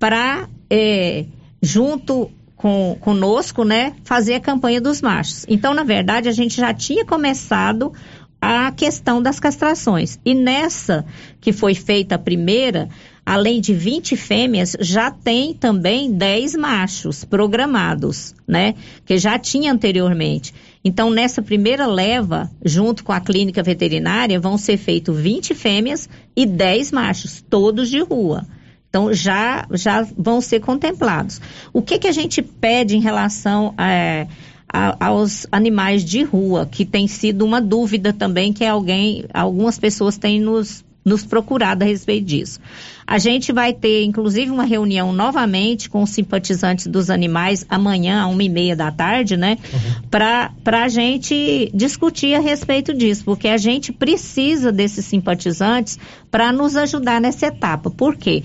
para 0.00 0.48
é, 0.74 1.26
junto 1.60 2.30
com, 2.56 2.96
conosco, 2.98 3.62
né, 3.62 3.92
fazer 4.04 4.32
a 4.32 4.40
campanha 4.40 4.80
dos 4.80 5.02
machos. 5.02 5.44
Então, 5.46 5.74
na 5.74 5.84
verdade, 5.84 6.30
a 6.30 6.32
gente 6.32 6.56
já 6.56 6.72
tinha 6.72 7.04
começado 7.04 7.92
a 8.40 8.72
questão 8.72 9.20
das 9.20 9.38
castrações. 9.38 10.18
E 10.24 10.32
nessa 10.32 11.04
que 11.42 11.52
foi 11.52 11.74
feita 11.74 12.14
a 12.14 12.18
primeira, 12.18 12.88
além 13.24 13.60
de 13.60 13.74
20 13.74 14.16
fêmeas, 14.16 14.74
já 14.80 15.10
tem 15.10 15.52
também 15.52 16.10
10 16.10 16.54
machos 16.54 17.22
programados, 17.22 18.34
né? 18.48 18.74
Que 19.04 19.18
já 19.18 19.38
tinha 19.38 19.70
anteriormente. 19.70 20.54
Então, 20.82 21.10
nessa 21.10 21.42
primeira 21.42 21.86
leva, 21.86 22.50
junto 22.64 23.04
com 23.04 23.12
a 23.12 23.20
clínica 23.20 23.62
veterinária, 23.62 24.40
vão 24.40 24.56
ser 24.56 24.78
feitos 24.78 25.20
20 25.20 25.54
fêmeas 25.54 26.08
e 26.34 26.46
10 26.46 26.92
machos, 26.92 27.44
todos 27.48 27.90
de 27.90 28.00
rua. 28.00 28.46
Então, 28.92 29.10
já, 29.10 29.66
já 29.70 30.06
vão 30.18 30.42
ser 30.42 30.60
contemplados. 30.60 31.40
O 31.72 31.80
que, 31.80 31.98
que 31.98 32.06
a 32.06 32.12
gente 32.12 32.42
pede 32.42 32.94
em 32.94 33.00
relação 33.00 33.72
é, 33.78 34.26
a, 34.70 35.06
aos 35.06 35.46
animais 35.50 36.04
de 36.04 36.22
rua, 36.22 36.68
que 36.70 36.84
tem 36.84 37.08
sido 37.08 37.42
uma 37.42 37.58
dúvida 37.58 38.12
também 38.12 38.52
que 38.52 38.66
alguém, 38.66 39.24
algumas 39.32 39.78
pessoas 39.78 40.18
têm 40.18 40.38
nos, 40.38 40.84
nos 41.02 41.24
procurado 41.24 41.84
a 41.84 41.86
respeito 41.86 42.26
disso. 42.26 42.60
A 43.06 43.18
gente 43.18 43.52
vai 43.52 43.72
ter, 43.72 44.04
inclusive, 44.04 44.50
uma 44.50 44.64
reunião 44.64 45.12
novamente 45.12 45.90
com 45.90 46.02
os 46.02 46.10
simpatizantes 46.10 46.86
dos 46.86 47.10
animais 47.10 47.66
amanhã, 47.68 48.24
às 48.24 48.30
uma 48.30 48.42
e 48.42 48.48
meia 48.48 48.76
da 48.76 48.92
tarde, 48.92 49.36
né? 49.36 49.58
Uhum. 49.72 50.08
Para 50.10 50.52
a 50.84 50.88
gente 50.88 51.70
discutir 51.74 52.34
a 52.34 52.40
respeito 52.40 52.94
disso, 52.94 53.24
porque 53.24 53.48
a 53.48 53.56
gente 53.56 53.92
precisa 53.92 54.70
desses 54.70 55.04
simpatizantes 55.04 55.98
para 56.30 56.52
nos 56.52 56.76
ajudar 56.76 57.20
nessa 57.20 57.46
etapa. 57.46 57.90
Por 57.90 58.16
quê? 58.16 58.44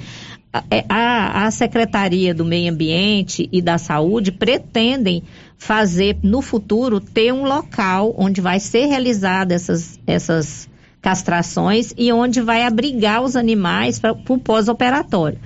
É, 0.71 0.85
a, 0.87 1.45
a 1.45 1.51
Secretaria 1.51 2.33
do 2.33 2.45
Meio 2.45 2.71
Ambiente 2.71 3.49
e 3.51 3.61
da 3.61 3.77
Saúde 3.77 4.31
pretendem 4.31 5.23
fazer 5.57 6.17
no 6.23 6.41
futuro 6.41 6.99
ter 6.99 7.33
um 7.33 7.43
local 7.43 8.15
onde 8.17 8.39
vai 8.39 8.59
ser 8.59 8.85
realizada 8.85 9.53
essas, 9.53 9.99
essas 10.07 10.69
castrações 11.01 11.93
e 11.97 12.11
onde 12.11 12.41
vai 12.41 12.63
abrigar 12.63 13.21
os 13.21 13.35
animais 13.35 13.99
para 13.99 14.13
o 14.13 14.37
pós-operatório. 14.37 15.39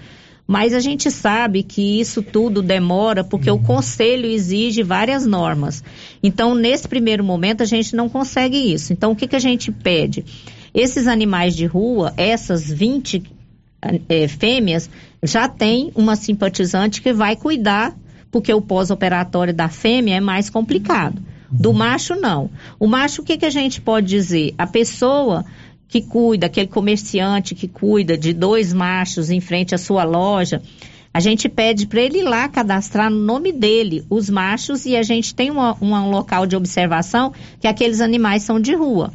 Mas 0.47 0.73
a 0.73 0.79
gente 0.79 1.09
sabe 1.09 1.63
que 1.63 1.99
isso 1.99 2.21
tudo 2.21 2.61
demora 2.61 3.23
porque 3.23 3.49
o 3.49 3.59
conselho 3.59 4.25
exige 4.25 4.83
várias 4.83 5.25
normas. 5.25 5.83
Então, 6.21 6.53
nesse 6.53 6.87
primeiro 6.87 7.23
momento, 7.23 7.63
a 7.63 7.65
gente 7.65 7.95
não 7.95 8.09
consegue 8.09 8.57
isso. 8.57 8.91
Então, 8.91 9.13
o 9.13 9.15
que, 9.15 9.27
que 9.27 9.35
a 9.35 9.39
gente 9.39 9.71
pede? 9.71 10.25
Esses 10.73 11.07
animais 11.07 11.55
de 11.55 11.65
rua, 11.65 12.13
essas 12.17 12.69
20 12.69 13.23
é, 13.81 14.27
fêmeas, 14.27 14.89
já 15.23 15.47
tem 15.47 15.91
uma 15.95 16.15
simpatizante 16.15 17.01
que 17.01 17.13
vai 17.13 17.35
cuidar, 17.35 17.95
porque 18.29 18.53
o 18.53 18.61
pós-operatório 18.61 19.53
da 19.53 19.69
fêmea 19.69 20.17
é 20.17 20.19
mais 20.19 20.49
complicado. 20.49 21.21
Do 21.51 21.73
macho, 21.73 22.15
não. 22.15 22.49
O 22.79 22.87
macho, 22.87 23.21
o 23.21 23.25
que, 23.25 23.37
que 23.37 23.45
a 23.45 23.49
gente 23.49 23.81
pode 23.81 24.07
dizer? 24.07 24.53
A 24.57 24.65
pessoa 24.65 25.43
que 25.87 26.01
cuida, 26.01 26.45
aquele 26.45 26.67
comerciante 26.67 27.53
que 27.53 27.67
cuida 27.67 28.17
de 28.17 28.31
dois 28.31 28.71
machos 28.71 29.29
em 29.29 29.41
frente 29.41 29.75
à 29.75 29.77
sua 29.77 30.05
loja, 30.05 30.61
a 31.13 31.19
gente 31.19 31.49
pede 31.49 31.85
para 31.85 31.99
ele 31.99 32.19
ir 32.19 32.23
lá 32.23 32.47
cadastrar 32.47 33.11
no 33.11 33.17
nome 33.17 33.51
dele 33.51 34.05
os 34.09 34.29
machos 34.29 34.85
e 34.85 34.95
a 34.95 35.03
gente 35.03 35.35
tem 35.35 35.51
uma, 35.51 35.73
uma, 35.81 36.01
um 36.01 36.09
local 36.09 36.45
de 36.45 36.55
observação 36.55 37.33
que 37.59 37.67
aqueles 37.67 37.99
animais 37.99 38.43
são 38.43 38.61
de 38.61 38.73
rua. 38.73 39.11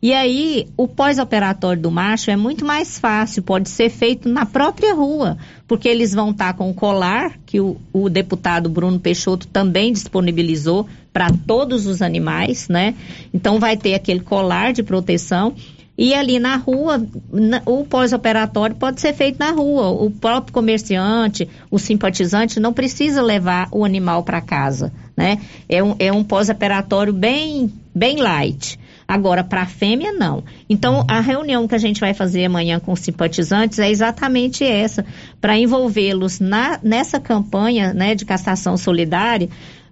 E 0.00 0.12
aí, 0.12 0.68
o 0.76 0.86
pós-operatório 0.86 1.82
do 1.82 1.90
macho 1.90 2.30
é 2.30 2.36
muito 2.36 2.64
mais 2.64 3.00
fácil, 3.00 3.42
pode 3.42 3.68
ser 3.68 3.90
feito 3.90 4.28
na 4.28 4.46
própria 4.46 4.94
rua, 4.94 5.36
porque 5.66 5.88
eles 5.88 6.14
vão 6.14 6.30
estar 6.30 6.54
com 6.54 6.70
o 6.70 6.74
colar, 6.74 7.36
que 7.44 7.60
o, 7.60 7.76
o 7.92 8.08
deputado 8.08 8.68
Bruno 8.68 9.00
Peixoto 9.00 9.48
também 9.48 9.92
disponibilizou 9.92 10.86
para 11.12 11.30
todos 11.46 11.86
os 11.86 12.00
animais, 12.00 12.68
né? 12.68 12.94
Então, 13.34 13.58
vai 13.58 13.76
ter 13.76 13.94
aquele 13.94 14.20
colar 14.20 14.72
de 14.72 14.84
proteção. 14.84 15.54
E 16.00 16.14
ali 16.14 16.38
na 16.38 16.54
rua, 16.54 17.04
o 17.66 17.84
pós-operatório 17.84 18.76
pode 18.76 19.00
ser 19.00 19.12
feito 19.14 19.40
na 19.40 19.50
rua. 19.50 19.88
O 19.88 20.12
próprio 20.12 20.54
comerciante, 20.54 21.48
o 21.72 21.76
simpatizante, 21.76 22.60
não 22.60 22.72
precisa 22.72 23.20
levar 23.20 23.66
o 23.72 23.84
animal 23.84 24.22
para 24.22 24.40
casa, 24.40 24.92
né? 25.16 25.40
É 25.68 25.82
um, 25.82 25.96
é 25.98 26.12
um 26.12 26.22
pós-operatório 26.22 27.12
bem, 27.12 27.72
bem 27.92 28.18
light. 28.18 28.78
Agora, 29.08 29.42
para 29.42 29.62
a 29.62 29.66
fêmea, 29.66 30.12
não. 30.12 30.44
Então, 30.68 31.02
a 31.08 31.20
reunião 31.20 31.66
que 31.66 31.74
a 31.74 31.78
gente 31.78 31.98
vai 31.98 32.12
fazer 32.12 32.44
amanhã 32.44 32.78
com 32.78 32.92
os 32.92 33.00
simpatizantes 33.00 33.78
é 33.78 33.90
exatamente 33.90 34.62
essa, 34.62 35.04
para 35.40 35.58
envolvê-los 35.58 36.38
nessa 36.82 37.18
campanha 37.18 37.94
né, 37.94 38.14
de 38.14 38.26
castração 38.26 38.76
solidária, 38.76 39.48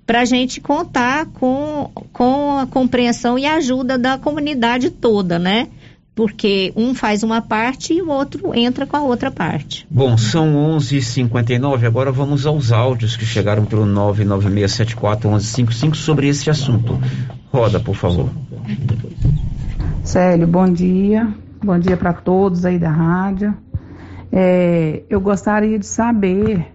para 0.06 0.20
a 0.20 0.24
gente 0.26 0.60
contar 0.60 1.24
com, 1.26 1.90
com 2.12 2.58
a 2.58 2.66
compreensão 2.66 3.38
e 3.38 3.46
ajuda 3.46 3.96
da 3.96 4.18
comunidade 4.18 4.90
toda, 4.90 5.38
né? 5.38 5.68
porque 6.16 6.72
um 6.74 6.92
faz 6.94 7.22
uma 7.22 7.40
parte 7.42 7.92
e 7.92 8.00
o 8.00 8.08
outro 8.08 8.54
entra 8.54 8.86
com 8.86 8.96
a 8.96 9.02
outra 9.02 9.30
parte. 9.30 9.86
Bom, 9.90 10.16
são 10.16 10.54
11:59. 10.78 11.86
Agora 11.86 12.10
vamos 12.10 12.46
aos 12.46 12.72
áudios 12.72 13.16
que 13.16 13.26
chegaram 13.26 13.66
pelo 13.66 13.84
996741155 13.84 15.94
sobre 15.94 16.28
esse 16.28 16.48
assunto. 16.48 16.98
Roda, 17.52 17.78
por 17.78 17.94
favor. 17.94 18.30
Célio, 20.06 20.46
bom 20.46 20.68
dia. 20.72 21.34
Bom 21.64 21.76
dia 21.80 21.96
para 21.96 22.12
todos 22.12 22.64
aí 22.64 22.78
da 22.78 22.88
rádio. 22.88 23.52
É, 24.30 25.02
eu 25.10 25.20
gostaria 25.20 25.80
de 25.80 25.84
saber 25.84 26.72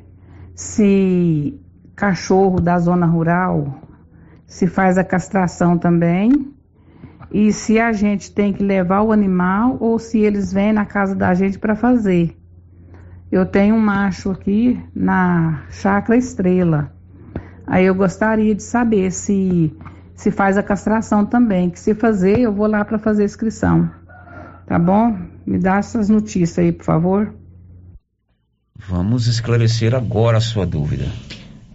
se 0.54 1.58
cachorro 1.96 2.60
da 2.60 2.78
zona 2.78 3.06
rural 3.06 3.88
se 4.46 4.68
faz 4.68 4.98
a 4.98 5.04
castração 5.06 5.78
também 5.78 6.54
e 7.32 7.54
se 7.54 7.80
a 7.80 7.94
gente 7.94 8.34
tem 8.34 8.52
que 8.52 8.62
levar 8.62 9.02
o 9.02 9.14
animal 9.14 9.78
ou 9.80 9.98
se 9.98 10.20
eles 10.20 10.52
vêm 10.52 10.74
na 10.74 10.86
casa 10.86 11.16
da 11.16 11.34
gente 11.34 11.58
para 11.58 11.74
fazer. 11.74 12.38
Eu 13.32 13.46
tenho 13.46 13.76
um 13.76 13.80
macho 13.80 14.30
aqui 14.30 14.78
na 14.94 15.64
Chácara 15.70 16.20
Estrela. 16.20 16.92
Aí 17.66 17.86
eu 17.86 17.96
gostaria 17.96 18.54
de 18.54 18.62
saber 18.62 19.10
se 19.10 19.74
se 20.22 20.30
faz 20.30 20.56
a 20.56 20.62
castração 20.62 21.26
também, 21.26 21.68
que 21.72 21.80
se 21.80 21.96
fazer 21.96 22.42
eu 22.42 22.54
vou 22.54 22.68
lá 22.68 22.86
para 22.86 23.00
fazer 23.00 23.24
a 23.24 23.26
inscrição. 23.26 23.90
Tá 24.68 24.78
bom? 24.78 25.18
Me 25.48 25.58
dá 25.58 25.78
essas 25.78 26.10
notícias 26.10 26.60
aí, 26.60 26.72
por 26.72 26.86
favor. 26.86 27.34
Vamos 28.88 29.26
esclarecer 29.26 29.96
agora 29.96 30.38
a 30.38 30.42
sua 30.42 30.64
dúvida. 30.64 31.06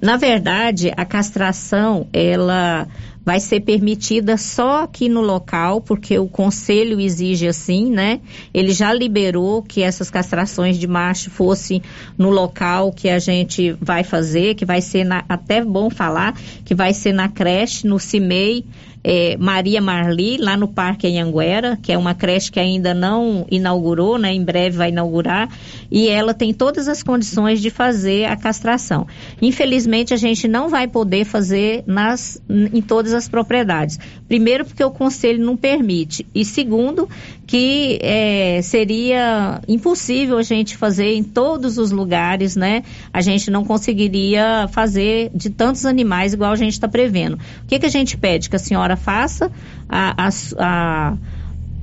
Na 0.00 0.16
verdade, 0.16 0.92
a 0.96 1.04
castração, 1.04 2.06
ela 2.12 2.86
vai 3.26 3.40
ser 3.40 3.58
permitida 3.62 4.36
só 4.36 4.84
aqui 4.84 5.08
no 5.08 5.20
local, 5.20 5.80
porque 5.80 6.16
o 6.16 6.28
conselho 6.28 7.00
exige 7.00 7.48
assim, 7.48 7.90
né? 7.90 8.20
Ele 8.54 8.70
já 8.70 8.92
liberou 8.92 9.64
que 9.64 9.82
essas 9.82 10.08
castrações 10.08 10.78
de 10.78 10.86
macho 10.86 11.28
fossem 11.28 11.82
no 12.16 12.30
local 12.30 12.92
que 12.92 13.08
a 13.08 13.18
gente 13.18 13.72
vai 13.80 14.04
fazer, 14.04 14.54
que 14.54 14.64
vai 14.64 14.80
ser 14.80 15.02
na, 15.02 15.24
até 15.28 15.64
bom 15.64 15.90
falar, 15.90 16.38
que 16.64 16.72
vai 16.72 16.94
ser 16.94 17.12
na 17.12 17.28
creche, 17.28 17.84
no 17.84 17.98
CIMEI, 17.98 18.64
é, 19.08 19.36
Maria 19.38 19.80
Marli, 19.80 20.36
lá 20.36 20.56
no 20.56 20.66
Parque 20.66 21.06
Anhanguera, 21.06 21.78
que 21.80 21.92
é 21.92 21.96
uma 21.96 22.12
creche 22.12 22.50
que 22.50 22.58
ainda 22.58 22.92
não 22.92 23.46
inaugurou, 23.48 24.18
né? 24.18 24.34
Em 24.34 24.42
breve 24.42 24.76
vai 24.76 24.88
inaugurar, 24.88 25.48
e 25.88 26.08
ela 26.08 26.34
tem 26.34 26.52
todas 26.52 26.88
as 26.88 27.04
condições 27.04 27.60
de 27.62 27.70
fazer 27.70 28.24
a 28.24 28.36
castração. 28.36 29.06
Infelizmente, 29.40 30.12
a 30.12 30.16
gente 30.16 30.48
não 30.48 30.68
vai 30.68 30.88
poder 30.88 31.24
fazer 31.24 31.84
nas, 31.86 32.42
em 32.50 32.82
todas 32.82 33.14
as 33.14 33.28
propriedades. 33.28 33.96
Primeiro, 34.26 34.64
porque 34.64 34.82
o 34.82 34.90
conselho 34.90 35.44
não 35.44 35.56
permite, 35.56 36.26
e 36.34 36.44
segundo, 36.44 37.08
que 37.46 38.00
é, 38.02 38.60
seria 38.60 39.60
impossível 39.68 40.36
a 40.36 40.42
gente 40.42 40.76
fazer 40.76 41.14
em 41.14 41.22
todos 41.22 41.78
os 41.78 41.92
lugares, 41.92 42.56
né? 42.56 42.82
A 43.12 43.20
gente 43.20 43.52
não 43.52 43.64
conseguiria 43.64 44.66
fazer 44.72 45.30
de 45.32 45.48
tantos 45.48 45.86
animais 45.86 46.32
igual 46.32 46.50
a 46.50 46.56
gente 46.56 46.72
está 46.72 46.88
prevendo. 46.88 47.34
O 47.34 47.66
que, 47.68 47.78
que 47.78 47.86
a 47.86 47.90
gente 47.90 48.16
pede? 48.16 48.50
Que 48.50 48.56
a 48.56 48.58
senhora 48.58 48.95
faça 48.96 49.48
a, 49.88 50.26
a, 50.26 50.28
a 50.58 51.16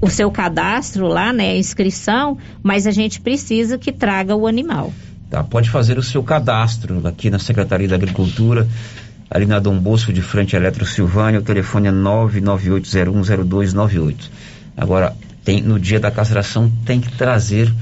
o 0.02 0.10
seu 0.10 0.30
cadastro 0.30 1.08
lá, 1.08 1.32
né, 1.32 1.52
a 1.52 1.58
inscrição, 1.58 2.38
mas 2.62 2.86
a 2.86 2.92
gente 2.92 3.22
precisa 3.22 3.78
que 3.78 3.90
traga 3.90 4.36
o 4.36 4.46
animal. 4.46 4.92
Tá, 5.30 5.42
pode 5.42 5.70
fazer 5.70 5.98
o 5.98 6.04
seu 6.04 6.22
cadastro 6.22 7.08
aqui 7.08 7.30
na 7.30 7.40
Secretaria 7.40 7.88
da 7.88 7.96
Agricultura, 7.96 8.68
ali 9.32 9.46
na 9.46 9.60
Dom 9.60 9.80
Bosco 9.80 10.12
de 10.12 10.22
frente 10.22 10.58
Eletro 10.58 10.86
Silvânia, 10.86 11.40
o 11.40 11.44
telefone 11.44 11.88
é 11.88 11.92
998010298. 11.92 14.30
Agora, 14.76 15.16
tem, 15.44 15.62
no 15.62 15.80
dia 15.80 16.02
da 16.02 16.12
castração 16.12 16.70
tem 16.86 17.00
que 17.00 17.14
trazer 17.14 17.74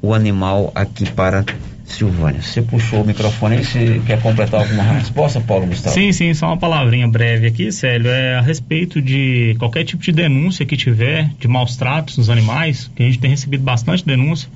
o 0.00 0.14
animal 0.14 0.70
aqui 0.74 1.10
para 1.10 1.44
Silvânia. 1.88 2.42
Você 2.42 2.60
puxou 2.60 3.02
o 3.02 3.06
microfone 3.06 3.56
aí, 3.56 3.64
você 3.64 4.00
quer 4.06 4.20
completar 4.20 4.60
alguma 4.60 4.82
resposta, 4.82 5.40
Paulo 5.40 5.66
Gustavo? 5.66 5.94
Sim, 5.94 6.12
sim, 6.12 6.34
só 6.34 6.48
uma 6.48 6.56
palavrinha 6.56 7.08
breve 7.08 7.46
aqui, 7.46 7.72
Célio. 7.72 8.10
É 8.10 8.36
a 8.36 8.40
respeito 8.40 9.00
de 9.00 9.56
qualquer 9.58 9.84
tipo 9.84 10.02
de 10.02 10.12
denúncia 10.12 10.66
que 10.66 10.76
tiver 10.76 11.30
de 11.40 11.48
maus 11.48 11.76
tratos 11.76 12.18
nos 12.18 12.28
animais, 12.28 12.90
que 12.94 13.02
a 13.02 13.06
gente 13.06 13.18
tem 13.18 13.30
recebido 13.30 13.62
bastante 13.64 14.04
denúncia, 14.04 14.48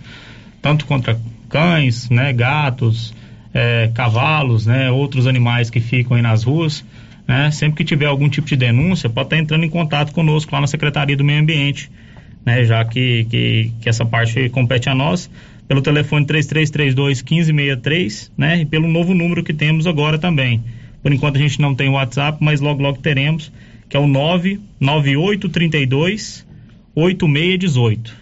tanto 0.61 0.85
contra 0.85 1.19
cães, 1.49 2.11
né, 2.11 2.33
gatos, 2.33 3.15
é, 3.55 3.91
cavalos, 3.95 4.67
né, 4.67 4.91
outros 4.91 5.27
animais 5.27 5.71
que 5.71 5.81
ficam 5.81 6.17
aí 6.17 6.23
nas 6.23 6.45
ruas. 6.45 6.85
Né, 7.27 7.51
sempre 7.53 7.79
que 7.79 7.85
tiver 7.85 8.07
algum 8.07 8.29
tipo 8.29 8.49
de 8.49 8.57
denúncia, 8.57 9.09
pode 9.09 9.29
estar 9.29 9.39
entrando 9.39 9.65
em 9.65 9.71
contato 9.71 10.13
conosco 10.13 10.53
lá 10.53 10.61
na 10.61 10.67
Secretaria 10.67 11.17
do 11.17 11.23
Meio 11.23 11.41
Ambiente, 11.41 11.89
né, 12.45 12.65
já 12.65 12.85
que, 12.85 13.25
que, 13.31 13.73
que 13.81 13.89
essa 13.89 14.05
parte 14.05 14.49
compete 14.49 14.89
a 14.89 14.95
nós 14.95 15.31
pelo 15.69 15.81
telefone 15.81 16.27
3332 16.27 17.23
1563, 17.23 18.33
né? 18.37 18.63
E 18.63 18.67
pelo 18.67 18.89
novo 18.89 19.15
número 19.15 19.43
que 19.43 19.55
temos 19.55 19.87
agora 19.87 20.19
também. 20.19 20.63
Por 21.03 21.13
enquanto 21.13 21.37
a 21.37 21.41
gente 21.41 21.61
não 21.61 21.75
tem 21.75 21.89
o 21.89 21.93
WhatsApp, 21.93 22.39
mas 22.41 22.61
logo 22.61 22.83
logo 22.83 22.99
teremos, 22.99 23.51
que 23.89 23.97
é 23.97 24.01
o 24.01 24.07
99832 24.07 26.47
8618. 26.95 28.15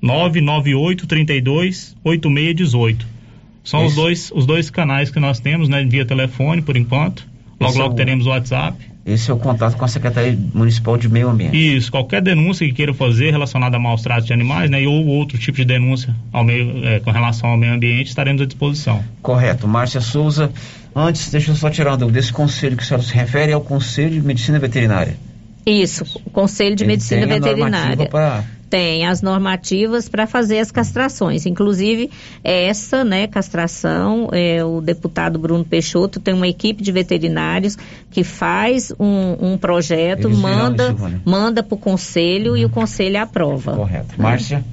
99832 0.00 1.96
8618. 2.04 3.18
São 3.64 3.84
os 3.84 3.94
dois, 3.94 4.32
os 4.34 4.46
dois 4.46 4.70
canais 4.70 5.10
que 5.10 5.20
nós 5.20 5.40
temos, 5.40 5.68
né? 5.68 5.84
Via 5.84 6.06
telefone, 6.06 6.62
por 6.62 6.74
enquanto. 6.76 7.28
Logo, 7.60 7.70
Esse 7.70 7.78
logo 7.78 7.90
é 7.90 7.94
o... 7.94 7.96
teremos 7.96 8.26
o 8.26 8.30
WhatsApp. 8.30 8.78
Esse 9.08 9.30
é 9.30 9.34
o 9.34 9.38
contato 9.38 9.74
com 9.76 9.84
a 9.86 9.88
Secretaria 9.88 10.38
Municipal 10.52 10.98
de 10.98 11.08
Meio 11.08 11.30
Ambiente. 11.30 11.56
Isso, 11.56 11.90
qualquer 11.90 12.20
denúncia 12.20 12.66
que 12.66 12.74
queira 12.74 12.92
fazer 12.92 13.30
relacionada 13.30 13.78
a 13.78 13.80
maus 13.80 14.02
tratos 14.02 14.26
de 14.26 14.34
animais, 14.34 14.70
né, 14.70 14.86
ou 14.86 15.06
outro 15.06 15.38
tipo 15.38 15.56
de 15.56 15.64
denúncia 15.64 16.14
ao 16.30 16.44
meio, 16.44 16.84
é, 16.86 17.00
com 17.00 17.10
relação 17.10 17.48
ao 17.48 17.56
meio 17.56 17.72
ambiente, 17.72 18.08
estaremos 18.08 18.42
à 18.42 18.44
disposição. 18.44 19.02
Correto. 19.22 19.66
Márcia 19.66 20.02
Souza, 20.02 20.52
antes, 20.94 21.30
deixa 21.30 21.52
eu 21.52 21.56
só 21.56 21.70
tirar 21.70 21.92
uma 21.92 21.96
dúvida, 21.96 22.18
esse 22.18 22.32
conselho 22.32 22.76
que 22.76 22.82
o 22.82 22.86
senhor 22.86 23.02
se 23.02 23.14
refere 23.14 23.50
é 23.50 23.56
o 23.56 23.62
Conselho 23.62 24.10
de 24.10 24.20
Medicina 24.20 24.58
Veterinária? 24.58 25.16
Isso, 25.64 26.04
o 26.26 26.30
Conselho 26.30 26.76
de 26.76 26.84
Ele 26.84 26.92
Medicina 26.92 27.26
Veterinária. 27.26 28.08
Para 28.08 28.44
tem 28.68 29.06
as 29.06 29.22
normativas 29.22 30.08
para 30.08 30.26
fazer 30.26 30.58
as 30.58 30.70
castrações. 30.70 31.46
Inclusive, 31.46 32.10
essa 32.42 33.04
né, 33.04 33.26
castração, 33.26 34.28
é, 34.32 34.64
o 34.64 34.80
deputado 34.80 35.38
Bruno 35.38 35.64
Peixoto 35.64 36.20
tem 36.20 36.34
uma 36.34 36.48
equipe 36.48 36.82
de 36.82 36.92
veterinários 36.92 37.76
que 38.10 38.22
faz 38.22 38.92
um, 38.98 39.52
um 39.52 39.58
projeto, 39.58 40.28
Eles 40.28 40.38
manda 40.38 40.94
manda 41.24 41.62
para 41.62 41.74
o 41.74 41.78
conselho 41.78 42.52
uhum. 42.52 42.56
e 42.56 42.64
o 42.64 42.70
conselho 42.70 43.20
aprova. 43.20 43.74
Correto. 43.74 44.20
Márcia? 44.20 44.64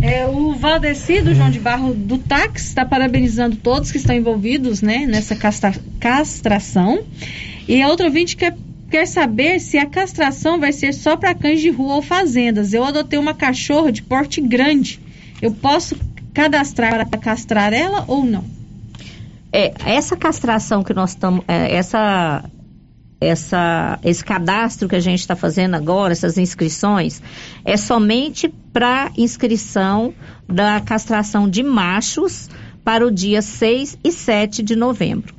É, 0.00 0.26
o 0.26 0.54
Valdeci 0.54 1.20
do 1.20 1.34
João 1.34 1.50
de 1.50 1.58
Barro 1.58 1.92
do 1.92 2.18
Táxi 2.18 2.68
está 2.68 2.84
parabenizando 2.84 3.56
todos 3.56 3.90
que 3.90 3.98
estão 3.98 4.14
envolvidos 4.14 4.80
né, 4.80 5.06
nessa 5.06 5.34
castra 5.36 5.74
castração. 6.00 7.04
E 7.68 7.82
a 7.82 7.88
outra 7.88 8.06
ouvinte 8.06 8.36
quer 8.36 8.56
quer 8.96 9.06
saber 9.06 9.60
se 9.60 9.76
a 9.76 9.84
castração 9.84 10.58
vai 10.58 10.72
ser 10.72 10.94
só 10.94 11.18
para 11.18 11.34
cães 11.34 11.60
de 11.60 11.68
rua 11.68 11.96
ou 11.96 12.02
fazendas. 12.02 12.72
Eu 12.72 12.82
adotei 12.82 13.18
uma 13.18 13.34
cachorra 13.34 13.92
de 13.92 14.02
porte 14.02 14.40
grande. 14.40 14.98
Eu 15.42 15.52
posso 15.52 15.94
cadastrar 16.32 17.06
para 17.06 17.18
castrar 17.18 17.74
ela 17.74 18.06
ou 18.08 18.24
não? 18.24 18.42
É, 19.52 19.74
essa 19.84 20.16
castração 20.16 20.82
que 20.82 20.94
nós 20.94 21.10
estamos, 21.10 21.44
é, 21.46 21.76
essa, 21.76 22.42
essa, 23.20 23.98
esse 24.02 24.24
cadastro 24.24 24.88
que 24.88 24.96
a 24.96 25.00
gente 25.00 25.20
está 25.20 25.36
fazendo 25.36 25.74
agora, 25.74 26.14
essas 26.14 26.38
inscrições, 26.38 27.20
é 27.66 27.76
somente 27.76 28.48
para 28.72 29.12
inscrição 29.14 30.14
da 30.48 30.80
castração 30.80 31.46
de 31.50 31.62
machos 31.62 32.48
para 32.82 33.06
o 33.06 33.10
dia 33.10 33.42
6 33.42 33.98
e 34.02 34.10
7 34.10 34.62
de 34.62 34.74
novembro. 34.74 35.35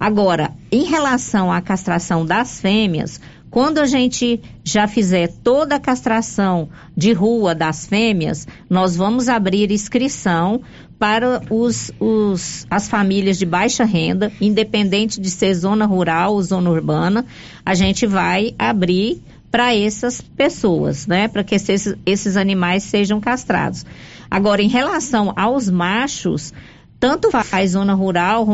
Agora, 0.00 0.52
em 0.72 0.84
relação 0.84 1.52
à 1.52 1.60
castração 1.60 2.24
das 2.24 2.58
fêmeas, 2.58 3.20
quando 3.50 3.78
a 3.78 3.86
gente 3.86 4.40
já 4.64 4.88
fizer 4.88 5.28
toda 5.44 5.74
a 5.74 5.80
castração 5.80 6.70
de 6.96 7.12
rua 7.12 7.54
das 7.54 7.86
fêmeas, 7.86 8.48
nós 8.68 8.96
vamos 8.96 9.28
abrir 9.28 9.70
inscrição 9.70 10.62
para 10.98 11.42
os, 11.50 11.92
os, 12.00 12.66
as 12.70 12.88
famílias 12.88 13.38
de 13.38 13.44
baixa 13.44 13.84
renda, 13.84 14.32
independente 14.40 15.20
de 15.20 15.30
ser 15.30 15.52
zona 15.54 15.84
rural 15.84 16.34
ou 16.34 16.42
zona 16.42 16.70
urbana, 16.70 17.26
a 17.64 17.74
gente 17.74 18.06
vai 18.06 18.54
abrir 18.58 19.20
para 19.50 19.74
essas 19.74 20.20
pessoas, 20.20 21.06
né? 21.06 21.26
Para 21.26 21.42
que 21.42 21.56
esses, 21.56 21.94
esses 22.06 22.36
animais 22.36 22.84
sejam 22.84 23.20
castrados. 23.20 23.84
Agora, 24.30 24.62
em 24.62 24.68
relação 24.68 25.32
aos 25.36 25.68
machos, 25.68 26.54
tanto 27.00 27.30
faz 27.30 27.70
zona 27.70 27.94
rural, 27.94 28.46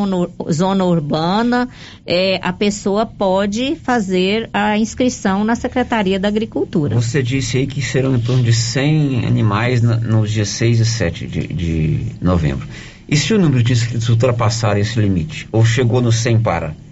zona 0.53 0.85
urbana, 0.85 1.69
é, 2.07 2.39
a 2.41 2.53
pessoa 2.53 3.05
pode 3.05 3.75
fazer 3.75 4.49
a 4.53 4.79
inscrição 4.79 5.43
na 5.43 5.57
Secretaria 5.57 6.19
da 6.19 6.29
Agricultura. 6.29 6.95
Você 6.95 7.21
disse 7.25 7.59
aí 7.59 7.67
que 7.67 7.83
serão 7.83 8.15
em 8.15 8.21
torno 8.21 8.45
de 8.45 8.53
100 8.53 9.27
animais 9.27 9.83
na, 9.83 9.97
nos 9.97 10.31
dias 10.31 10.49
6 10.51 10.79
e 10.79 10.87
7 10.87 11.27
de, 11.27 11.47
de 11.49 12.07
novembro. 12.23 12.69
E 13.09 13.17
se 13.17 13.35
o 13.35 13.39
número 13.39 13.65
de 13.65 13.73
inscritos 13.73 14.09
ultrapassar 14.09 14.79
esse 14.79 15.01
limite? 15.01 15.49
Ou 15.51 15.65
chegou 15.65 16.01
no 16.01 16.13
100 16.13 16.41
para? 16.41 16.86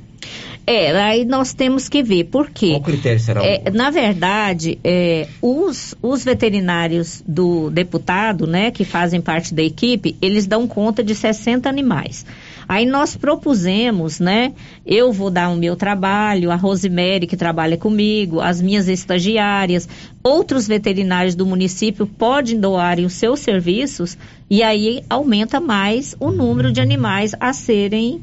É, 0.67 0.91
aí 0.99 1.25
nós 1.27 1.53
temos 1.53 1.89
que 1.89 2.03
ver 2.03 2.25
por 2.25 2.49
quê. 2.49 2.71
Qual 2.71 2.83
critério 2.83 3.21
será 3.21 3.45
é, 3.45 3.71
Na 3.71 3.91
verdade, 3.91 4.79
é, 4.83 5.29
os, 5.43 5.95
os 6.01 6.25
veterinários 6.25 7.23
do 7.27 7.71
deputado, 7.71 8.47
né, 8.47 8.71
que 8.71 8.85
fazem 8.85 9.21
parte 9.21 9.53
da 9.53 9.63
equipe, 9.63 10.17
eles 10.23 10.47
dão 10.47 10.67
conta 10.67 11.05
de 11.05 11.15
60 11.15 11.69
animais. 11.69 12.25
Aí 12.67 12.87
nós 12.87 13.15
propusemos, 13.15 14.19
né? 14.19 14.55
Eu 14.87 15.13
vou 15.13 15.31
dar 15.31 15.51
o 15.51 15.57
meu 15.57 15.77
trabalho, 15.77 16.51
a 16.51 16.57
Rosemary 16.57 17.27
que 17.27 17.37
trabalha 17.37 17.77
comigo, 17.77 18.41
as 18.41 18.61
minhas 18.61 18.89
estagiárias, 18.89 19.87
outros 20.23 20.67
veterinários 20.67 21.35
do 21.35 21.45
município 21.45 22.07
podem 22.07 22.59
doarem 22.59 23.05
os 23.05 23.13
seus 23.13 23.41
serviços 23.41 24.17
e 24.49 24.63
aí 24.63 25.05
aumenta 25.11 25.61
mais 25.61 26.17
o 26.19 26.31
número 26.31 26.73
de 26.73 26.81
animais 26.81 27.35
a 27.39 27.53
serem 27.53 28.23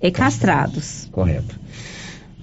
eh, 0.00 0.10
castrados. 0.10 1.08
Correto. 1.12 1.63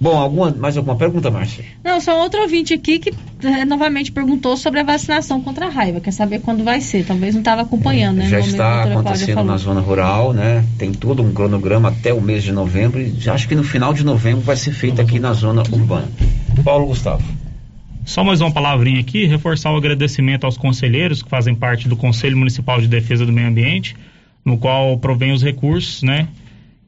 Bom, 0.02 0.18
alguma, 0.18 0.50
mais 0.50 0.76
alguma 0.76 0.96
pergunta, 0.96 1.30
Márcia? 1.30 1.64
Não, 1.84 2.00
só 2.00 2.20
outro 2.20 2.42
ouvinte 2.42 2.74
aqui 2.74 2.98
que 2.98 3.14
é, 3.44 3.64
novamente 3.64 4.10
perguntou 4.10 4.56
sobre 4.56 4.80
a 4.80 4.82
vacinação 4.82 5.40
contra 5.40 5.66
a 5.66 5.68
raiva. 5.68 6.00
Quer 6.00 6.10
saber 6.10 6.40
quando 6.40 6.64
vai 6.64 6.80
ser? 6.80 7.06
Talvez 7.06 7.34
não 7.34 7.40
estava 7.40 7.62
acompanhando, 7.62 8.18
é, 8.18 8.24
né? 8.24 8.28
Já 8.28 8.40
está 8.40 8.82
acontecendo 8.82 9.44
na 9.44 9.56
zona 9.56 9.80
rural, 9.80 10.32
né? 10.32 10.64
Tem 10.76 10.90
todo 10.90 11.22
um 11.22 11.32
cronograma 11.32 11.90
até 11.90 12.12
o 12.12 12.20
mês 12.20 12.42
de 12.42 12.50
novembro 12.50 13.00
e 13.00 13.10
já 13.12 13.32
acho 13.32 13.46
que 13.46 13.54
no 13.54 13.62
final 13.62 13.94
de 13.94 14.04
novembro 14.04 14.40
vai 14.40 14.56
ser 14.56 14.72
feito 14.72 15.00
aqui 15.00 15.20
na 15.20 15.34
zona 15.34 15.62
urbana. 15.70 16.08
Paulo 16.64 16.86
Gustavo. 16.86 17.22
Só 18.04 18.24
mais 18.24 18.40
uma 18.40 18.50
palavrinha 18.50 18.98
aqui, 18.98 19.26
reforçar 19.26 19.72
o 19.72 19.76
agradecimento 19.76 20.42
aos 20.42 20.56
conselheiros 20.56 21.22
que 21.22 21.30
fazem 21.30 21.54
parte 21.54 21.86
do 21.86 21.96
Conselho 21.96 22.36
Municipal 22.36 22.80
de 22.80 22.88
Defesa 22.88 23.24
do 23.24 23.32
Meio 23.32 23.46
Ambiente, 23.46 23.94
no 24.44 24.58
qual 24.58 24.98
provém 24.98 25.30
os 25.30 25.44
recursos, 25.44 26.02
né? 26.02 26.26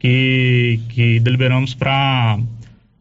Que, 0.00 0.80
que 0.88 1.20
deliberamos 1.20 1.74
para 1.74 2.40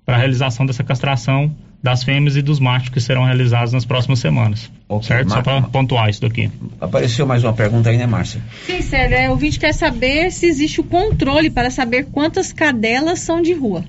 para 0.05 0.15
a 0.15 0.17
realização 0.19 0.65
dessa 0.65 0.83
castração 0.83 1.53
das 1.83 2.01
fêmeas 2.01 2.37
e 2.37 2.41
dos 2.41 2.61
machos 2.61 2.87
que 2.87 3.01
serão 3.01 3.25
realizados 3.25 3.73
nas 3.73 3.83
próximas 3.83 4.19
semanas. 4.19 4.71
Okay, 4.87 5.05
certo? 5.05 5.27
Mar... 5.27 5.35
Só 5.35 5.41
para 5.41 5.61
pontuar 5.63 6.09
isso 6.09 6.21
daqui. 6.21 6.49
Apareceu 6.79 7.27
mais 7.27 7.43
uma 7.43 7.51
pergunta 7.51 7.89
aí, 7.89 7.97
né, 7.97 8.07
Márcia? 8.07 8.41
Sim, 8.65 8.81
Célio. 8.81 9.17
É, 9.17 9.29
o 9.29 9.35
vídeo 9.35 9.59
quer 9.59 9.73
saber 9.73 10.31
se 10.31 10.45
existe 10.45 10.79
o 10.79 10.83
controle 10.85 11.49
para 11.49 11.69
saber 11.69 12.05
quantas 12.05 12.53
cadelas 12.53 13.19
são 13.19 13.41
de 13.41 13.51
rua. 13.51 13.83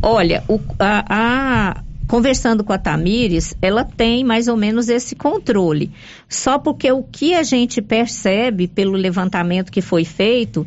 Olha, 0.00 0.42
o, 0.48 0.58
a, 0.78 1.04
a, 1.08 1.82
conversando 2.06 2.64
com 2.64 2.72
a 2.72 2.78
Tamires, 2.78 3.54
ela 3.60 3.84
tem 3.84 4.24
mais 4.24 4.48
ou 4.48 4.56
menos 4.56 4.88
esse 4.88 5.14
controle. 5.14 5.90
Só 6.28 6.58
porque 6.58 6.90
o 6.90 7.02
que 7.02 7.34
a 7.34 7.42
gente 7.42 7.82
percebe 7.82 8.66
pelo 8.68 8.92
levantamento 8.92 9.70
que 9.70 9.82
foi 9.82 10.04
feito 10.04 10.66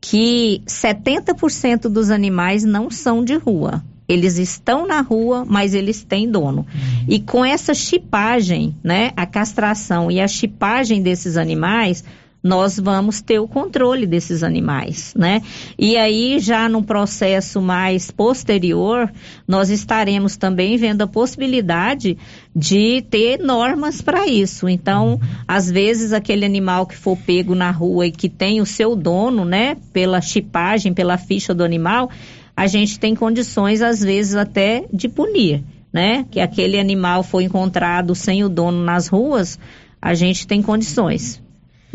que 0.00 0.62
70% 0.66 1.88
dos 1.88 2.10
animais 2.10 2.64
não 2.64 2.90
são 2.90 3.24
de 3.24 3.36
rua. 3.36 3.82
Eles 4.08 4.38
estão 4.38 4.86
na 4.86 5.00
rua, 5.00 5.44
mas 5.44 5.74
eles 5.74 6.04
têm 6.04 6.30
dono. 6.30 6.60
Uhum. 6.60 7.06
E 7.08 7.18
com 7.18 7.44
essa 7.44 7.74
chipagem, 7.74 8.74
né, 8.82 9.10
a 9.16 9.26
castração 9.26 10.10
e 10.10 10.20
a 10.20 10.28
chipagem 10.28 11.02
desses 11.02 11.36
animais, 11.36 12.04
nós 12.46 12.78
vamos 12.78 13.20
ter 13.20 13.40
o 13.40 13.48
controle 13.48 14.06
desses 14.06 14.44
animais, 14.44 15.12
né? 15.16 15.42
E 15.76 15.96
aí, 15.96 16.38
já 16.38 16.68
num 16.68 16.82
processo 16.82 17.60
mais 17.60 18.12
posterior, 18.12 19.12
nós 19.48 19.68
estaremos 19.68 20.36
também 20.36 20.76
vendo 20.76 21.02
a 21.02 21.08
possibilidade 21.08 22.16
de 22.54 23.02
ter 23.10 23.40
normas 23.40 24.00
para 24.00 24.28
isso. 24.28 24.68
Então, 24.68 25.20
às 25.46 25.68
vezes, 25.68 26.12
aquele 26.12 26.44
animal 26.44 26.86
que 26.86 26.96
for 26.96 27.18
pego 27.18 27.54
na 27.54 27.72
rua 27.72 28.06
e 28.06 28.12
que 28.12 28.28
tem 28.28 28.60
o 28.60 28.66
seu 28.66 28.94
dono, 28.94 29.44
né, 29.44 29.76
pela 29.92 30.20
chipagem, 30.20 30.94
pela 30.94 31.18
ficha 31.18 31.52
do 31.52 31.64
animal, 31.64 32.08
a 32.56 32.68
gente 32.68 33.00
tem 33.00 33.16
condições, 33.16 33.82
às 33.82 34.00
vezes, 34.00 34.36
até 34.36 34.84
de 34.92 35.08
punir, 35.08 35.64
né? 35.92 36.24
Que 36.30 36.38
aquele 36.38 36.78
animal 36.78 37.24
foi 37.24 37.42
encontrado 37.42 38.14
sem 38.14 38.44
o 38.44 38.48
dono 38.48 38.84
nas 38.84 39.08
ruas, 39.08 39.58
a 40.00 40.14
gente 40.14 40.46
tem 40.46 40.62
condições 40.62 41.44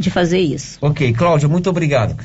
de 0.02 0.10
fazer 0.10 0.40
isso. 0.40 0.78
Ok, 0.82 1.14
Cláudia, 1.14 1.48
muito 1.48 1.70
obrigado. 1.70 2.18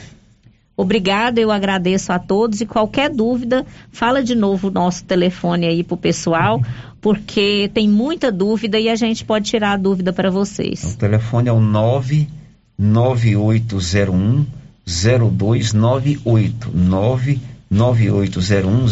Obrigada, 0.76 1.40
eu 1.40 1.50
agradeço 1.50 2.12
a 2.12 2.18
todos 2.18 2.60
e 2.60 2.66
qualquer 2.66 3.08
dúvida, 3.08 3.64
fala 3.90 4.22
de 4.22 4.34
novo 4.34 4.68
o 4.68 4.70
nosso 4.70 5.04
telefone 5.04 5.66
aí 5.66 5.82
pro 5.82 5.96
pessoal, 5.96 6.60
porque 7.00 7.70
tem 7.72 7.88
muita 7.88 8.30
dúvida 8.30 8.78
e 8.78 8.90
a 8.90 8.94
gente 8.94 9.24
pode 9.24 9.48
tirar 9.48 9.72
a 9.72 9.78
dúvida 9.78 10.12
para 10.12 10.30
vocês. 10.30 10.84
O 10.84 10.98
telefone 10.98 11.48
é 11.48 11.52
o 11.52 11.60
99801 11.60 14.44
0298 14.86 16.70
99801 16.74 18.86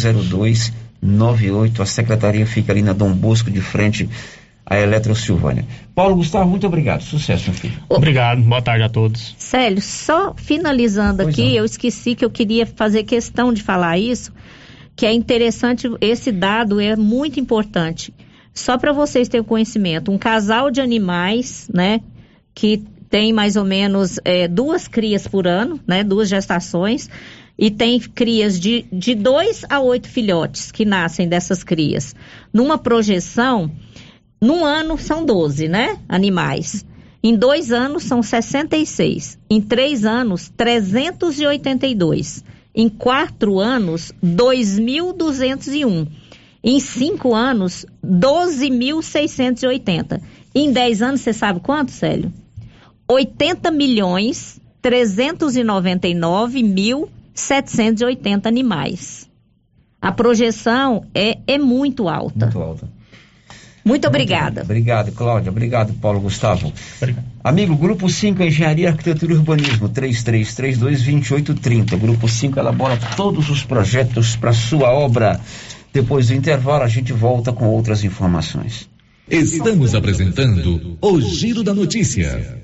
0298. 1.02 1.82
A 1.82 1.86
secretaria 1.86 2.46
fica 2.46 2.72
ali 2.72 2.80
na 2.80 2.94
Dom 2.94 3.12
Bosco 3.12 3.50
de 3.50 3.60
frente 3.60 4.08
a 4.66 4.78
Eletro 4.78 5.14
Silvânia. 5.14 5.64
Paulo 5.94 6.16
Gustavo, 6.16 6.48
muito 6.48 6.66
obrigado. 6.66 7.02
Sucesso, 7.02 7.50
meu 7.50 7.58
filho. 7.58 7.78
Obrigado. 7.88 8.40
Boa 8.42 8.62
tarde 8.62 8.82
a 8.84 8.88
todos. 8.88 9.34
Célio, 9.38 9.82
só 9.82 10.34
finalizando 10.34 11.22
pois 11.22 11.28
aqui, 11.34 11.48
não. 11.48 11.56
eu 11.56 11.64
esqueci 11.64 12.14
que 12.14 12.24
eu 12.24 12.30
queria 12.30 12.64
fazer 12.64 13.04
questão 13.04 13.52
de 13.52 13.62
falar 13.62 13.98
isso, 13.98 14.32
que 14.96 15.04
é 15.04 15.12
interessante, 15.12 15.88
esse 16.00 16.32
dado 16.32 16.80
é 16.80 16.96
muito 16.96 17.38
importante. 17.38 18.12
Só 18.54 18.78
para 18.78 18.92
vocês 18.92 19.28
terem 19.28 19.44
conhecimento, 19.44 20.12
um 20.12 20.18
casal 20.18 20.70
de 20.70 20.80
animais, 20.80 21.68
né, 21.74 22.00
que 22.54 22.84
tem 23.10 23.32
mais 23.32 23.56
ou 23.56 23.64
menos 23.64 24.18
é, 24.24 24.48
duas 24.48 24.88
crias 24.88 25.26
por 25.26 25.46
ano, 25.46 25.80
né, 25.86 26.04
duas 26.04 26.28
gestações, 26.28 27.10
e 27.58 27.70
tem 27.70 28.00
crias 28.00 28.58
de, 28.58 28.86
de 28.92 29.14
dois 29.14 29.64
a 29.68 29.80
oito 29.80 30.08
filhotes 30.08 30.72
que 30.72 30.84
nascem 30.84 31.28
dessas 31.28 31.62
crias. 31.62 32.14
Numa 32.52 32.78
projeção, 32.78 33.70
num 34.44 34.64
ano 34.64 34.96
são 34.98 35.24
12, 35.24 35.68
né? 35.68 35.98
Animais. 36.06 36.84
Em 37.22 37.34
dois 37.34 37.72
anos 37.72 38.02
são 38.02 38.22
66. 38.22 39.38
Em 39.48 39.62
três 39.62 40.04
anos, 40.04 40.52
382. 40.54 42.44
Em 42.74 42.90
quatro 42.90 43.58
anos, 43.58 44.12
2.201. 44.22 46.06
Em 46.62 46.78
cinco 46.78 47.34
anos, 47.34 47.86
12.680. 48.04 50.20
Em 50.54 50.70
dez 50.70 51.00
anos, 51.00 51.22
você 51.22 51.32
sabe 51.32 51.60
quanto, 51.60 51.90
Célio? 51.90 52.30
80 53.08 53.70
milhões 53.70 54.60
399 54.82 56.62
mil 56.62 57.08
780 57.32 58.46
animais. 58.46 59.26
A 59.98 60.12
projeção 60.12 61.06
é, 61.14 61.38
é 61.46 61.56
muito 61.56 62.10
alta. 62.10 62.44
Muito 62.44 62.60
alta. 62.60 62.93
Muito 63.84 64.08
obrigada. 64.08 64.62
Obrigado, 64.62 65.12
Cláudia. 65.12 65.50
Obrigado, 65.50 65.92
Paulo 65.94 66.20
Gustavo. 66.20 66.72
Obrigado. 66.96 67.24
Amigo, 67.42 67.74
Grupo 67.76 68.08
5 68.08 68.42
Engenharia, 68.42 68.88
Arquitetura 68.88 69.34
e 69.34 69.36
Urbanismo, 69.36 69.90
3332-2830. 69.90 71.98
Grupo 71.98 72.26
5 72.26 72.58
elabora 72.58 72.98
todos 73.14 73.50
os 73.50 73.62
projetos 73.62 74.36
para 74.36 74.54
sua 74.54 74.90
obra. 74.90 75.38
Depois 75.92 76.28
do 76.28 76.34
intervalo, 76.34 76.82
a 76.82 76.88
gente 76.88 77.12
volta 77.12 77.52
com 77.52 77.66
outras 77.66 78.02
informações. 78.02 78.88
Estamos 79.28 79.94
apresentando 79.94 80.96
o 81.00 81.20
Giro 81.20 81.62
da 81.62 81.72
Notícia. 81.74 82.63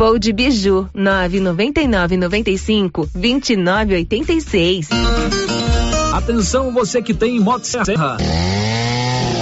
Voo 0.00 0.18
de 0.18 0.32
Biju, 0.32 0.88
999 0.94 2.16
95 2.16 3.06
2986. 3.14 4.88
Atenção 6.14 6.72
você 6.72 7.02
que 7.02 7.12
tem 7.12 7.38
Motosserra 7.38 8.16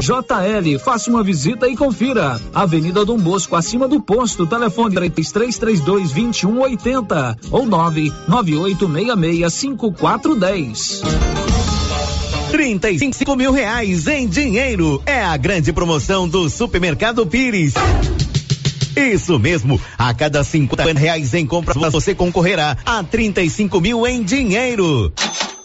JL, 0.00 0.78
faça 0.78 1.10
uma 1.10 1.22
visita 1.22 1.68
e 1.68 1.76
confira. 1.76 2.40
Avenida 2.54 3.04
Dom 3.04 3.18
Bosco, 3.18 3.56
acima 3.56 3.88
do 3.88 4.00
posto, 4.00 4.46
telefone 4.46 4.94
3332 4.94 5.80
2180 6.10 7.36
ou 7.50 7.66
99866 7.66 9.52
5410. 9.52 11.02
35 12.50 13.36
mil 13.36 13.52
reais 13.52 14.06
em 14.06 14.26
dinheiro. 14.26 15.02
É 15.04 15.22
a 15.22 15.36
grande 15.36 15.72
promoção 15.72 16.28
do 16.28 16.48
Supermercado 16.48 17.26
Pires. 17.26 17.74
Isso 18.96 19.38
mesmo, 19.38 19.80
a 19.96 20.12
cada 20.12 20.42
50 20.42 20.98
reais 20.98 21.32
em 21.34 21.46
compras 21.46 21.76
você 21.92 22.14
concorrerá 22.14 22.76
a 22.84 23.02
35 23.04 23.80
mil 23.80 24.06
em 24.06 24.22
dinheiro. 24.22 25.12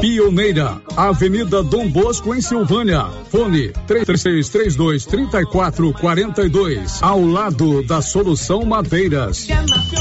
Pioneira, 0.00 0.80
Avenida 0.96 1.62
Dom 1.62 1.88
Bosco, 1.88 2.34
em 2.34 2.40
Silvânia. 2.40 3.06
Fone 3.30 3.72
3332 3.86 5.06
3442. 5.06 7.02
Ao 7.02 7.20
lado 7.24 7.82
da 7.82 8.02
Solução 8.02 8.64
Madeiras. 8.64 9.48
É. 9.48 9.94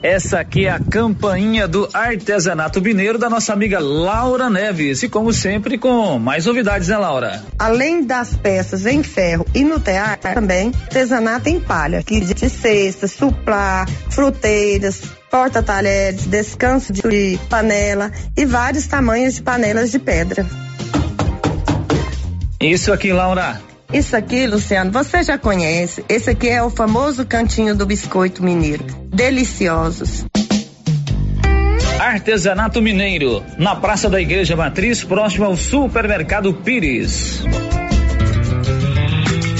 Essa 0.00 0.38
aqui 0.38 0.66
é 0.66 0.70
a 0.70 0.78
campainha 0.78 1.66
do 1.66 1.88
artesanato 1.92 2.80
mineiro 2.80 3.18
da 3.18 3.28
nossa 3.28 3.52
amiga 3.52 3.80
Laura 3.80 4.48
Neves. 4.48 5.02
E 5.02 5.08
como 5.08 5.32
sempre, 5.32 5.76
com 5.76 6.18
mais 6.20 6.46
novidades, 6.46 6.86
né, 6.86 6.96
Laura? 6.96 7.42
Além 7.58 8.04
das 8.04 8.36
peças 8.36 8.86
em 8.86 9.02
ferro 9.02 9.44
e 9.52 9.64
no 9.64 9.80
teatro, 9.80 10.32
também 10.34 10.72
artesanato 10.82 11.48
em 11.48 11.58
palha, 11.58 12.02
kit 12.04 12.32
de 12.32 12.48
cestas, 12.48 13.10
suplá, 13.10 13.86
fruteiras, 14.08 15.02
porta-talheres, 15.30 16.26
descanso 16.26 16.92
de 16.92 17.38
panela 17.48 18.10
e 18.36 18.44
vários 18.44 18.86
tamanhos 18.86 19.34
de 19.34 19.42
panelas 19.42 19.90
de 19.90 19.98
pedra. 19.98 20.46
Isso 22.60 22.92
aqui, 22.92 23.12
Laura. 23.12 23.60
Isso 23.92 24.16
aqui, 24.16 24.46
Luciano, 24.46 24.90
você 24.90 25.22
já 25.22 25.38
conhece. 25.38 26.04
Esse 26.08 26.30
aqui 26.30 26.48
é 26.48 26.62
o 26.62 26.68
famoso 26.68 27.24
cantinho 27.24 27.74
do 27.74 27.86
biscoito 27.86 28.42
mineiro. 28.42 28.84
Deliciosos. 29.06 30.26
Artesanato 31.98 32.80
Mineiro, 32.80 33.42
na 33.58 33.74
Praça 33.74 34.08
da 34.08 34.20
Igreja 34.20 34.54
Matriz, 34.54 35.02
próximo 35.02 35.46
ao 35.46 35.56
Supermercado 35.56 36.54
Pires. 36.54 37.42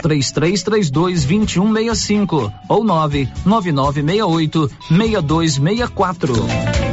3332 0.00 1.26
2165 1.26 2.52
ou 2.68 2.84
99968 2.84 4.70
6264. 4.88 6.89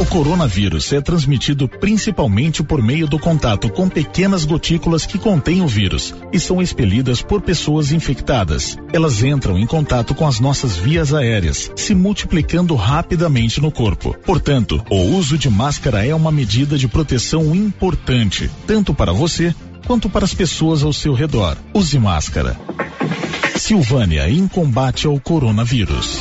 O 0.00 0.06
coronavírus 0.06 0.92
é 0.92 1.00
transmitido 1.00 1.68
principalmente 1.68 2.62
por 2.62 2.82
meio 2.82 3.06
do 3.06 3.18
contato 3.18 3.68
com 3.68 3.88
pequenas 3.88 4.44
gotículas 4.44 5.06
que 5.06 5.18
contêm 5.18 5.62
o 5.62 5.66
vírus 5.66 6.14
e 6.32 6.40
são 6.40 6.60
expelidas 6.60 7.22
por 7.22 7.40
pessoas 7.40 7.92
infectadas. 7.92 8.76
Elas 8.92 9.22
entram 9.22 9.58
em 9.58 9.66
contato 9.66 10.14
com 10.14 10.26
as 10.26 10.40
nossas 10.40 10.76
vias 10.76 11.14
aéreas, 11.14 11.70
se 11.76 11.94
multiplicando 11.94 12.74
rapidamente 12.74 13.60
no 13.60 13.70
corpo. 13.70 14.16
Portanto, 14.24 14.84
o 14.90 14.96
uso 14.96 15.38
de 15.38 15.48
máscara 15.48 16.04
é 16.04 16.14
uma 16.14 16.32
medida 16.32 16.76
de 16.76 16.88
proteção 16.88 17.54
importante, 17.54 18.50
tanto 18.66 18.92
para 18.92 19.12
você 19.12 19.41
quanto 19.86 20.08
para 20.08 20.24
as 20.24 20.34
pessoas 20.34 20.82
ao 20.82 20.92
seu 20.92 21.14
redor. 21.14 21.56
Use 21.74 21.98
máscara. 21.98 22.56
Silvânia 23.56 24.28
em 24.28 24.46
combate 24.48 25.06
ao 25.06 25.18
coronavírus. 25.20 26.20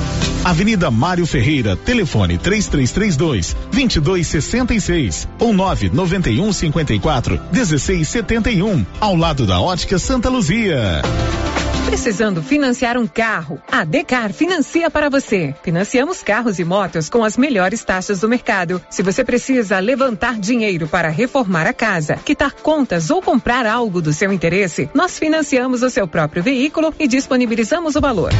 Avenida 0.43 0.89
Mário 0.89 1.25
Ferreira, 1.27 1.75
telefone 1.75 2.37
3332 2.37 3.55
2266 3.71 5.27
ou 5.39 5.53
991 5.53 6.51
54 6.51 7.41
1671, 7.51 8.85
ao 8.99 9.15
lado 9.15 9.45
da 9.45 9.61
Ótica 9.61 9.99
Santa 9.99 10.29
Luzia. 10.29 11.01
Precisando 11.85 12.41
financiar 12.41 12.97
um 12.97 13.05
carro? 13.05 13.61
A 13.71 13.83
Decar 13.83 14.31
financia 14.33 14.89
para 14.89 15.09
você. 15.09 15.53
Financiamos 15.61 16.23
carros 16.23 16.57
e 16.57 16.63
motos 16.63 17.09
com 17.09 17.23
as 17.23 17.37
melhores 17.37 17.83
taxas 17.83 18.21
do 18.21 18.29
mercado. 18.29 18.81
Se 18.89 19.03
você 19.03 19.23
precisa 19.23 19.77
levantar 19.79 20.39
dinheiro 20.39 20.87
para 20.87 21.09
reformar 21.09 21.67
a 21.67 21.73
casa, 21.73 22.15
quitar 22.15 22.53
contas 22.53 23.11
ou 23.11 23.21
comprar 23.21 23.65
algo 23.65 24.01
do 24.01 24.13
seu 24.13 24.31
interesse, 24.31 24.89
nós 24.93 25.19
financiamos 25.19 25.83
o 25.83 25.89
seu 25.89 26.07
próprio 26.07 26.41
veículo 26.41 26.93
e 26.97 27.07
disponibilizamos 27.07 27.95
o 27.95 28.01
valor. 28.01 28.31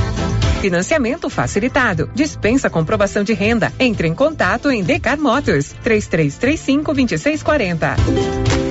Financiamento 0.61 1.27
facilitado. 1.27 2.11
Dispensa 2.13 2.69
comprovação 2.69 3.23
de 3.23 3.33
renda. 3.33 3.73
Entre 3.79 4.07
em 4.07 4.13
contato 4.13 4.69
em 4.69 4.83
Decar 4.83 5.19
Motors 5.19 5.73
3335 5.83 6.93
2640. 6.93 8.70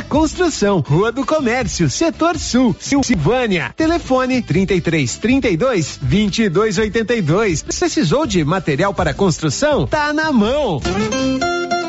construção. 0.00 0.78
Rua 0.78 1.10
do 1.10 1.26
Comércio, 1.26 1.90
Setor 1.90 2.38
Sul, 2.38 2.76
Silvânia. 2.78 3.74
Telefone 3.76 4.40
33 4.40 5.18
32 5.18 5.98
22 6.00 6.78
82. 6.78 7.62
Precisou 7.62 8.24
de 8.24 8.44
material 8.44 8.94
para 8.94 9.12
construção? 9.12 9.88
Tá 9.88 10.12
na 10.12 10.30
mão. 10.30 10.80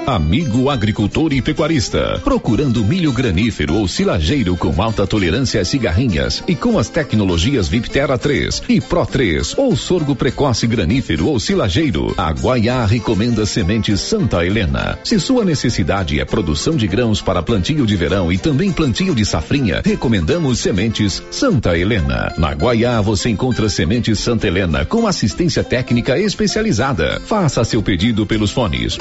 Amigo 0.05 0.69
agricultor 0.69 1.31
e 1.31 1.41
pecuarista, 1.41 2.19
procurando 2.25 2.83
milho 2.83 3.13
granífero 3.13 3.75
ou 3.75 3.87
silageiro 3.87 4.57
com 4.57 4.81
alta 4.81 5.07
tolerância 5.07 5.61
a 5.61 5.65
cigarrinhas 5.65 6.43
e 6.45 6.53
com 6.53 6.77
as 6.77 6.89
tecnologias 6.89 7.69
Vipterra 7.69 8.17
3 8.17 8.63
e 8.67 8.81
Pro 8.81 9.05
3 9.05 9.57
ou 9.57 9.77
sorgo 9.77 10.13
precoce 10.13 10.67
granífero 10.67 11.29
ou 11.29 11.39
silageiro, 11.39 12.13
a 12.17 12.29
Guaiá 12.33 12.85
recomenda 12.85 13.45
sementes 13.45 14.01
Santa 14.01 14.45
Helena. 14.45 14.99
Se 15.05 15.17
sua 15.21 15.45
necessidade 15.45 16.19
é 16.19 16.25
produção 16.25 16.75
de 16.75 16.85
grãos 16.85 17.21
para 17.21 17.41
plantio 17.41 17.85
de 17.85 17.92
verão 17.95 18.31
e 18.31 18.37
também 18.37 18.71
plantio 18.71 19.15
de 19.15 19.25
safrinha, 19.25 19.81
recomendamos 19.83 20.59
sementes 20.59 21.21
Santa 21.31 21.77
Helena. 21.77 22.33
Na 22.37 22.53
Guaiá 22.53 23.01
você 23.01 23.29
encontra 23.29 23.69
sementes 23.69 24.19
Santa 24.19 24.47
Helena 24.47 24.85
com 24.85 25.07
assistência 25.07 25.63
técnica 25.63 26.17
especializada. 26.17 27.21
Faça 27.25 27.63
seu 27.63 27.81
pedido 27.81 28.25
pelos 28.25 28.51
fones 28.51 28.97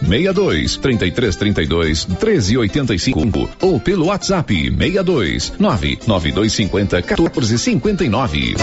62 0.00 0.76
33 0.76 1.36
32 1.36 2.04
13 2.04 2.58
85 2.58 3.50
ou 3.60 3.80
pelo 3.80 4.06
WhatsApp 4.06 4.54
62 4.54 5.52
99250 5.58 7.02
14 7.02 7.58
59. 7.58 8.54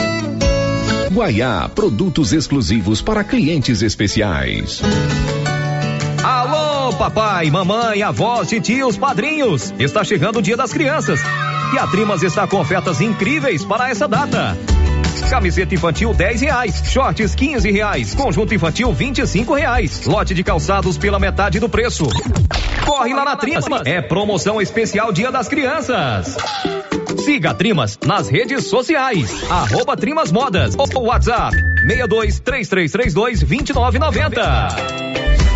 Guaiá, 1.12 1.70
produtos 1.74 2.32
exclusivos 2.32 3.02
para 3.02 3.24
clientes 3.24 3.82
especiais. 3.82 4.82
Papai, 6.96 7.50
mamãe, 7.50 8.04
avós, 8.04 8.50
tios, 8.62 8.98
padrinhos. 8.98 9.74
Está 9.80 10.04
chegando 10.04 10.40
o 10.40 10.42
Dia 10.42 10.58
das 10.58 10.72
Crianças. 10.72 11.20
E 11.74 11.80
a 11.80 11.88
Trimas 11.88 12.22
está 12.22 12.48
com 12.48 12.60
ofertas 12.60 13.02
incríveis 13.02 13.64
para 13.64 13.90
essa 13.90 14.08
data. 14.08 14.58
Camiseta 15.30 15.74
infantil 15.74 16.14
10 16.14 16.42
reais, 16.42 16.84
shorts 16.86 17.34
15 17.34 17.72
reais, 17.72 18.14
conjunto 18.14 18.54
infantil 18.54 18.92
25 18.92 19.54
reais, 19.54 20.06
lote 20.06 20.34
de 20.34 20.44
calçados 20.44 20.98
pela 20.98 21.20
metade 21.20 21.60
do 21.60 21.70
preço. 21.70 22.06
Corre 22.86 23.14
lá 23.14 23.24
na 23.24 23.36
Trimas, 23.38 23.66
é 23.86 24.02
promoção 24.02 24.62
especial 24.62 25.12
Dia 25.14 25.32
das 25.32 25.48
Crianças. 25.48 26.36
Siga 27.24 27.52
a 27.52 27.54
Trimas 27.54 27.98
nas 28.06 28.28
redes 28.28 28.68
sociais, 28.68 29.32
arroba 29.50 29.96
Trimas 29.96 30.32
Modas 30.32 30.76
ou 30.78 31.04
WhatsApp 31.04 31.56
62 31.88 32.40
3332 32.40 33.40
2990. 33.44 35.31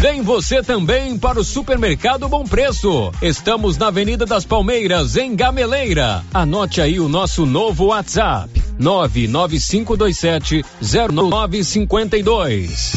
Vem 0.00 0.22
você 0.22 0.62
também 0.62 1.18
para 1.18 1.38
o 1.38 1.44
Supermercado 1.44 2.26
Bom 2.26 2.44
Preço. 2.44 3.12
Estamos 3.20 3.76
na 3.76 3.88
Avenida 3.88 4.24
das 4.24 4.46
Palmeiras, 4.46 5.14
em 5.14 5.36
Gameleira. 5.36 6.24
Anote 6.32 6.80
aí 6.80 6.98
o 6.98 7.06
nosso 7.06 7.44
novo 7.44 7.88
WhatsApp: 7.88 8.50
99527 8.78 10.64
0952. 10.80 12.92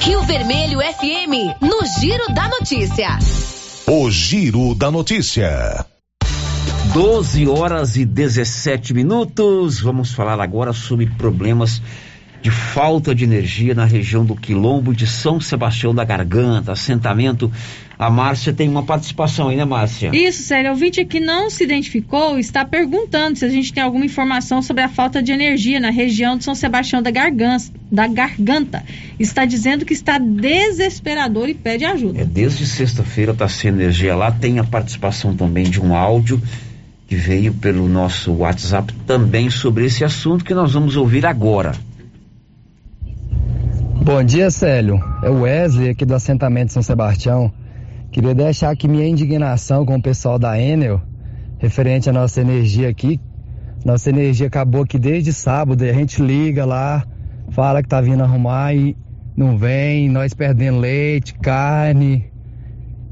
Rio 0.00 0.22
Vermelho 0.22 0.78
FM, 0.80 1.60
no 1.60 1.80
Giro 2.00 2.32
da 2.32 2.48
Notícia. 2.48 3.18
O 3.86 4.10
Giro 4.10 4.74
da 4.74 4.90
Notícia. 4.90 5.84
12 6.94 7.46
horas 7.46 7.96
e 7.96 8.06
17 8.06 8.94
minutos. 8.94 9.82
Vamos 9.82 10.12
falar 10.12 10.40
agora 10.40 10.72
sobre 10.72 11.04
problemas 11.04 11.82
de 12.40 12.50
falta 12.50 13.14
de 13.14 13.24
energia 13.24 13.74
na 13.74 13.84
região 13.84 14.24
do 14.24 14.36
Quilombo 14.36 14.94
de 14.94 15.06
São 15.06 15.40
Sebastião 15.40 15.94
da 15.94 16.04
Garganta, 16.04 16.72
assentamento. 16.72 17.50
A 17.98 18.08
Márcia 18.08 18.52
tem 18.52 18.68
uma 18.68 18.84
participação 18.84 19.48
aí, 19.48 19.56
né, 19.56 19.64
Márcia? 19.64 20.10
Isso, 20.14 20.44
Sério. 20.44 20.70
O 20.70 20.74
ouvinte 20.74 21.04
que 21.04 21.18
não 21.18 21.50
se 21.50 21.64
identificou 21.64 22.38
está 22.38 22.64
perguntando 22.64 23.36
se 23.36 23.44
a 23.44 23.48
gente 23.48 23.72
tem 23.72 23.82
alguma 23.82 24.04
informação 24.04 24.62
sobre 24.62 24.84
a 24.84 24.88
falta 24.88 25.20
de 25.20 25.32
energia 25.32 25.80
na 25.80 25.90
região 25.90 26.38
de 26.38 26.44
São 26.44 26.54
Sebastião 26.54 27.02
da 27.02 27.10
Garganta. 27.10 27.64
Da 27.90 28.06
garganta. 28.06 28.84
Está 29.18 29.44
dizendo 29.44 29.84
que 29.84 29.92
está 29.92 30.18
desesperador 30.18 31.48
e 31.48 31.54
pede 31.54 31.84
ajuda. 31.84 32.20
É, 32.20 32.24
desde 32.24 32.66
sexta-feira 32.66 33.32
está 33.32 33.48
sem 33.48 33.70
energia 33.70 34.14
lá. 34.14 34.30
Tem 34.30 34.60
a 34.60 34.64
participação 34.64 35.34
também 35.34 35.64
de 35.64 35.80
um 35.80 35.96
áudio 35.96 36.40
que 37.08 37.16
veio 37.16 37.52
pelo 37.54 37.88
nosso 37.88 38.32
WhatsApp 38.32 38.92
também 39.06 39.50
sobre 39.50 39.86
esse 39.86 40.04
assunto 40.04 40.44
que 40.44 40.54
nós 40.54 40.74
vamos 40.74 40.94
ouvir 40.94 41.26
agora. 41.26 41.72
Bom 44.00 44.22
dia, 44.22 44.50
Célio. 44.50 45.02
É 45.22 45.28
o 45.28 45.42
Wesley 45.42 45.90
aqui 45.90 46.06
do 46.06 46.14
assentamento 46.14 46.72
São 46.72 46.82
Sebastião. 46.82 47.52
Queria 48.10 48.34
deixar 48.34 48.70
aqui 48.70 48.88
minha 48.88 49.06
indignação 49.06 49.84
com 49.84 49.96
o 49.96 50.02
pessoal 50.02 50.38
da 50.38 50.58
Enel, 50.58 51.02
referente 51.58 52.08
à 52.08 52.12
nossa 52.12 52.40
energia 52.40 52.88
aqui. 52.88 53.20
Nossa 53.84 54.08
energia 54.08 54.46
acabou 54.46 54.82
aqui 54.82 54.98
desde 54.98 55.32
sábado 55.32 55.84
a 55.84 55.92
gente 55.92 56.22
liga 56.22 56.64
lá, 56.64 57.04
fala 57.50 57.82
que 57.82 57.88
tá 57.88 58.00
vindo 58.00 58.22
arrumar 58.22 58.72
e 58.72 58.96
não 59.36 59.58
vem, 59.58 60.08
nós 60.08 60.32
perdendo 60.32 60.78
leite, 60.78 61.34
carne 61.34 62.30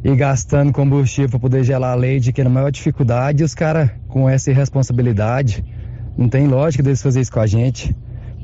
e 0.03 0.15
gastando 0.15 0.73
combustível 0.73 1.31
para 1.31 1.41
poder 1.41 1.65
gelar 1.65 1.97
leite, 1.97 2.33
que 2.33 2.41
é 2.41 2.47
a 2.47 2.49
maior 2.49 2.71
dificuldade, 2.71 3.43
e 3.43 3.45
os 3.45 3.55
caras 3.55 3.91
com 4.09 4.29
essa 4.29 4.51
irresponsabilidade. 4.51 5.65
Não 6.17 6.29
tem 6.29 6.47
lógica 6.47 6.83
deles 6.83 7.03
fazer 7.03 7.21
isso 7.21 7.33
com 7.33 7.41
a 7.41 7.47
gente 7.47 7.95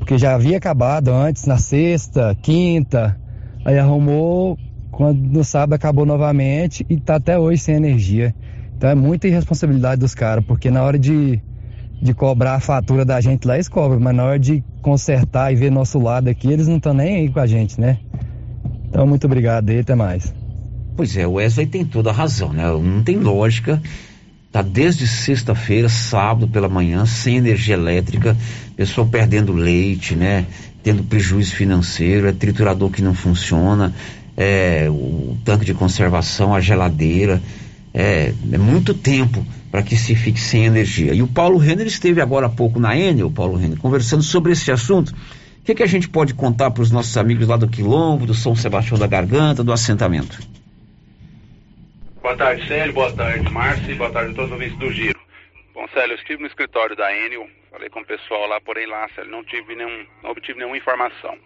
porque 0.03 0.17
já 0.17 0.35
havia 0.35 0.57
acabado 0.57 1.11
antes, 1.11 1.45
na 1.45 1.57
sexta, 1.57 2.37
quinta, 2.41 3.17
aí 3.63 3.79
arrumou, 3.79 4.59
quando 4.91 5.17
no 5.17 5.45
sábado 5.45 5.75
acabou 5.75 6.05
novamente 6.05 6.85
e 6.89 6.99
tá 6.99 7.15
até 7.15 7.39
hoje 7.39 7.61
sem 7.61 7.75
energia. 7.75 8.35
Então 8.75 8.89
é 8.89 8.95
muita 8.95 9.29
irresponsabilidade 9.29 10.01
dos 10.01 10.13
caras, 10.13 10.43
porque 10.43 10.69
na 10.69 10.83
hora 10.83 10.99
de, 10.99 11.41
de 12.01 12.13
cobrar 12.13 12.55
a 12.55 12.59
fatura 12.59 13.05
da 13.05 13.21
gente 13.21 13.47
lá 13.47 13.53
eles 13.53 13.69
cobram, 13.69 13.97
mas 13.97 14.13
na 14.13 14.25
hora 14.25 14.37
de 14.37 14.61
consertar 14.81 15.53
e 15.53 15.55
ver 15.55 15.71
nosso 15.71 15.97
lado 15.99 16.27
aqui, 16.27 16.51
eles 16.51 16.67
não 16.67 16.75
estão 16.75 16.93
nem 16.93 17.19
aí 17.19 17.29
com 17.29 17.39
a 17.39 17.47
gente, 17.47 17.79
né? 17.79 17.97
Então 18.89 19.07
muito 19.07 19.25
obrigado 19.25 19.69
e 19.69 19.79
até 19.79 19.95
mais. 19.95 20.35
Pois 20.97 21.15
é, 21.15 21.25
o 21.25 21.35
Wesley 21.35 21.65
tem 21.65 21.85
toda 21.85 22.09
a 22.09 22.13
razão, 22.13 22.51
né? 22.51 22.63
Não 22.67 23.01
tem 23.01 23.15
lógica 23.15 23.81
Tá 24.53 24.61
desde 24.61 25.07
sexta-feira, 25.07 25.89
sábado 25.89 26.47
pela 26.47 26.69
manhã, 26.69 27.07
sem 27.07 27.37
energia 27.37 27.73
elétrica, 27.73 28.37
pessoal 28.75 29.07
perdendo 29.07 29.51
leite, 29.51 30.15
né? 30.15 30.45
Tendo 30.83 31.03
prejuízo 31.03 31.55
financeiro, 31.55 32.27
é 32.27 32.31
triturador 32.31 32.91
que 32.91 33.01
não 33.01 33.15
funciona, 33.15 33.91
é, 34.37 34.87
o 34.91 35.35
tanque 35.43 35.65
de 35.65 35.73
conservação, 35.73 36.53
a 36.53 36.61
geladeira. 36.61 37.41
É, 37.91 38.31
é 38.51 38.57
muito 38.59 38.93
tempo 38.93 39.43
para 39.71 39.81
que 39.81 39.97
se 39.97 40.13
fique 40.13 40.39
sem 40.39 40.65
energia. 40.65 41.15
E 41.15 41.23
o 41.23 41.27
Paulo 41.27 41.57
Renner 41.57 41.87
esteve 41.87 42.21
agora 42.21 42.45
há 42.45 42.49
pouco 42.49 42.79
na 42.79 42.95
Enel, 42.95 43.31
Paulo 43.31 43.57
Renner, 43.57 43.79
conversando 43.79 44.21
sobre 44.21 44.51
esse 44.51 44.71
assunto. 44.71 45.09
O 45.09 45.65
que, 45.65 45.73
que 45.73 45.81
a 45.81 45.87
gente 45.87 46.07
pode 46.07 46.35
contar 46.35 46.69
para 46.69 46.83
os 46.83 46.91
nossos 46.91 47.17
amigos 47.17 47.47
lá 47.47 47.57
do 47.57 47.67
Quilombo, 47.67 48.27
do 48.27 48.35
São 48.35 48.55
Sebastião 48.55 48.99
da 48.99 49.07
Garganta, 49.07 49.63
do 49.63 49.73
assentamento? 49.73 50.37
Boa 52.23 52.37
tarde, 52.37 52.65
Célio. 52.69 52.93
Boa 52.93 53.13
tarde, 53.13 53.51
Márcio. 53.51 53.97
Boa 53.97 54.09
tarde 54.09 54.31
a 54.31 54.35
todos 54.35 54.49
os 54.49 54.53
ouvintes 54.53 54.77
do 54.77 54.89
Giro. 54.89 55.19
Bom, 55.73 55.85
Célio, 55.89 56.13
eu 56.13 56.17
estive 56.17 56.41
no 56.41 56.47
escritório 56.47 56.95
da 56.95 57.13
Enel, 57.13 57.49
falei 57.69 57.89
com 57.89 57.99
o 57.99 58.05
pessoal 58.05 58.47
lá, 58.47 58.61
porém 58.61 58.87
lá, 58.87 59.09
Célio, 59.09 59.29
não, 59.29 59.43
tive 59.43 59.75
nenhum, 59.75 60.07
não 60.23 60.31
obtive 60.31 60.57
nenhuma 60.57 60.77
informação. 60.77 61.37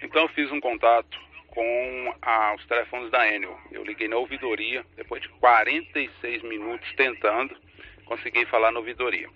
Então 0.00 0.22
eu 0.22 0.28
fiz 0.28 0.48
um 0.52 0.60
contato 0.60 1.18
com 1.48 2.14
a, 2.22 2.54
os 2.54 2.64
telefones 2.66 3.10
da 3.10 3.28
Enel. 3.28 3.58
Eu 3.72 3.82
liguei 3.82 4.06
na 4.06 4.18
ouvidoria, 4.18 4.86
depois 4.94 5.20
de 5.20 5.28
46 5.30 6.44
minutos 6.44 6.88
tentando, 6.94 7.56
consegui 8.04 8.46
falar 8.46 8.70
na 8.70 8.78
ouvidoria. 8.78 9.28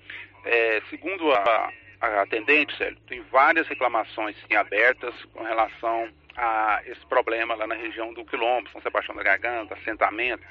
É, 0.45 0.81
segundo 0.91 1.33
a, 1.33 1.73
a 2.01 2.23
atendente, 2.23 2.77
Célio, 2.77 2.97
tem 3.09 3.21
várias 3.33 3.67
reclamações 3.67 4.37
sim, 4.47 4.55
abertas 4.55 5.13
com 5.33 5.43
relação 5.43 6.09
a 6.37 6.83
esse 6.87 7.05
problema 7.07 7.57
lá 7.57 7.67
na 7.67 7.75
região 7.75 8.15
do 8.15 8.25
Quilombo, 8.25 8.71
São 8.71 8.81
Sebastião 8.81 9.17
da 9.17 9.25
Garganta, 9.25 9.75
assentamento, 9.75 10.45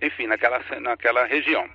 enfim, 0.00 0.26
naquela, 0.26 0.62
naquela 0.80 1.24
região. 1.26 1.68